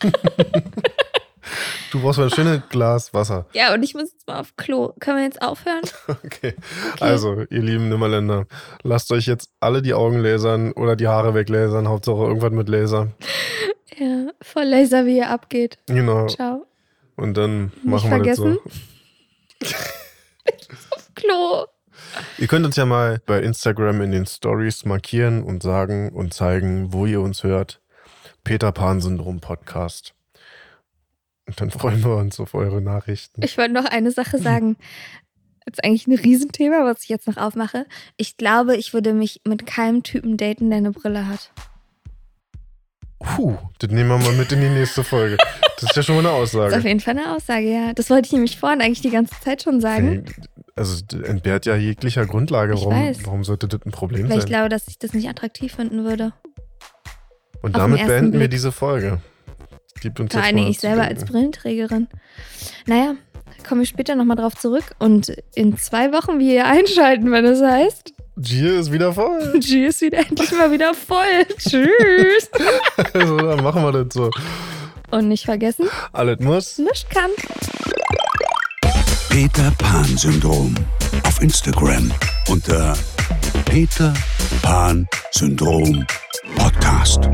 Du 1.90 2.00
brauchst 2.00 2.18
mal 2.18 2.26
ein 2.26 2.30
schönes 2.30 2.60
Glas 2.68 3.12
Wasser. 3.12 3.46
Ja, 3.52 3.74
und 3.74 3.82
ich 3.82 3.94
muss 3.94 4.12
jetzt 4.12 4.26
mal 4.28 4.38
auf 4.38 4.56
Klo. 4.56 4.92
Können 5.00 5.18
wir 5.18 5.24
jetzt 5.24 5.42
aufhören? 5.42 5.82
Okay. 6.24 6.54
Also, 7.00 7.42
ihr 7.50 7.62
lieben 7.62 7.88
Nimmerländer, 7.88 8.46
lasst 8.82 9.10
euch 9.12 9.26
jetzt 9.26 9.50
alle 9.60 9.82
die 9.82 9.94
Augen 9.94 10.20
lasern 10.20 10.72
oder 10.72 10.96
die 10.96 11.08
Haare 11.08 11.34
weglasern. 11.34 11.88
Hauptsache 11.88 12.18
irgendwas 12.18 12.52
mit 12.52 12.68
Laser. 12.68 13.08
Ja, 13.98 14.28
voll 14.40 14.64
Laser, 14.64 15.04
wie 15.04 15.18
ihr 15.18 15.28
abgeht. 15.28 15.76
Genau. 15.84 16.26
Ciao. 16.26 16.64
Und 17.16 17.36
dann 17.36 17.64
Nicht 17.64 17.84
machen 17.84 18.10
wir 18.10 18.22
das 18.22 18.36
so. 18.38 18.56
Klo. 21.14 21.66
Ihr 22.38 22.46
könnt 22.46 22.64
uns 22.64 22.76
ja 22.76 22.86
mal 22.86 23.20
bei 23.26 23.40
Instagram 23.40 24.00
in 24.00 24.12
den 24.12 24.24
Stories 24.24 24.86
markieren 24.86 25.42
und 25.42 25.62
sagen 25.62 26.12
und 26.14 26.32
zeigen, 26.32 26.94
wo 26.94 27.04
ihr 27.04 27.20
uns 27.20 27.44
hört. 27.44 27.82
Peter 28.42 28.72
Pan 28.72 29.02
Syndrom 29.02 29.40
Podcast. 29.40 30.14
Und 31.50 31.60
dann 31.60 31.70
freuen 31.72 32.04
wir 32.04 32.16
uns 32.16 32.38
auf 32.38 32.54
eure 32.54 32.80
Nachrichten. 32.80 33.42
Ich 33.42 33.58
wollte 33.58 33.72
noch 33.74 33.84
eine 33.86 34.12
Sache 34.12 34.38
sagen. 34.38 34.76
Das 35.66 35.72
ist 35.78 35.84
eigentlich 35.84 36.06
ein 36.06 36.14
Riesenthema, 36.14 36.84
was 36.84 37.02
ich 37.02 37.08
jetzt 37.08 37.26
noch 37.26 37.38
aufmache. 37.38 37.86
Ich 38.16 38.36
glaube, 38.36 38.76
ich 38.76 38.94
würde 38.94 39.12
mich 39.12 39.40
mit 39.44 39.66
keinem 39.66 40.04
Typen 40.04 40.36
daten, 40.36 40.70
der 40.70 40.78
eine 40.78 40.92
Brille 40.92 41.26
hat. 41.26 41.50
Puh, 43.18 43.56
das 43.80 43.90
nehmen 43.90 44.08
wir 44.10 44.18
mal 44.18 44.32
mit 44.34 44.52
in 44.52 44.60
die 44.60 44.68
nächste 44.68 45.02
Folge. 45.02 45.36
Das 45.80 45.90
ist 45.90 45.96
ja 45.96 46.02
schon 46.04 46.22
mal 46.22 46.26
eine 46.30 46.38
Das 46.40 46.50
ist 46.50 46.54
auf 46.54 46.62
Aussage. 46.66 46.88
jeden 46.88 47.00
Fall 47.00 47.18
eine 47.18 47.34
Aussage, 47.34 47.66
ja. 47.72 47.92
Das 47.94 48.08
wollte 48.10 48.26
ich 48.26 48.32
nämlich 48.32 48.58
vorhin 48.58 48.80
eigentlich 48.80 49.00
die 49.02 49.10
ganze 49.10 49.34
Zeit 49.40 49.62
schon 49.64 49.80
sagen. 49.80 50.24
Also 50.76 51.04
entbehrt 51.24 51.66
ja 51.66 51.74
jeglicher 51.74 52.24
Grundlage. 52.26 52.74
Ich 52.74 52.80
Warum, 52.80 52.94
weiß. 52.94 53.26
warum 53.26 53.42
sollte 53.44 53.66
das 53.66 53.80
ein 53.84 53.90
Problem 53.90 54.28
Weil 54.30 54.36
ich 54.36 54.42
sein? 54.44 54.48
glaube, 54.50 54.68
dass 54.68 54.86
ich 54.86 54.98
das 55.00 55.12
nicht 55.14 55.28
attraktiv 55.28 55.74
finden 55.74 56.04
würde. 56.04 56.32
Und 57.60 57.74
auf 57.74 57.82
damit 57.82 58.06
beenden 58.06 58.32
wir 58.34 58.38
Blick. 58.38 58.52
diese 58.52 58.70
Folge. 58.72 59.20
Gibt 60.00 60.20
uns 60.20 60.32
Vor 60.32 60.42
ich 60.42 60.80
selber 60.80 61.02
denken. 61.02 61.18
als 61.20 61.24
Brillenträgerin. 61.30 62.08
Naja, 62.86 63.14
kommen 63.68 63.80
wir 63.82 63.86
später 63.86 64.14
nochmal 64.14 64.36
drauf 64.36 64.54
zurück 64.56 64.84
und 64.98 65.34
in 65.54 65.76
zwei 65.76 66.12
Wochen 66.12 66.38
wieder 66.38 66.66
einschalten, 66.66 67.30
wenn 67.32 67.44
es 67.44 67.60
heißt, 67.62 68.14
Gier 68.36 68.80
ist 68.80 68.90
wieder 68.90 69.12
voll. 69.12 69.58
G 69.60 69.86
ist 69.86 70.00
wieder 70.00 70.18
endlich 70.18 70.50
mal 70.52 70.70
wieder 70.72 70.94
voll. 70.94 71.44
Tschüss. 71.58 72.48
also, 73.12 73.36
dann 73.36 73.62
machen 73.62 73.82
wir 73.82 73.92
das 73.92 74.14
so. 74.14 74.30
Und 75.10 75.28
nicht 75.28 75.44
vergessen, 75.44 75.88
Alles 76.12 76.38
muss. 76.40 76.78
nicht 76.78 77.10
kann. 77.10 77.30
Peter 79.28 79.70
Pan 79.78 80.16
Syndrom 80.16 80.74
auf 81.24 81.40
Instagram 81.42 82.10
unter 82.48 82.96
Peter 83.66 84.14
Pan 84.62 85.06
Syndrom 85.32 86.06
Podcast. 86.56 87.28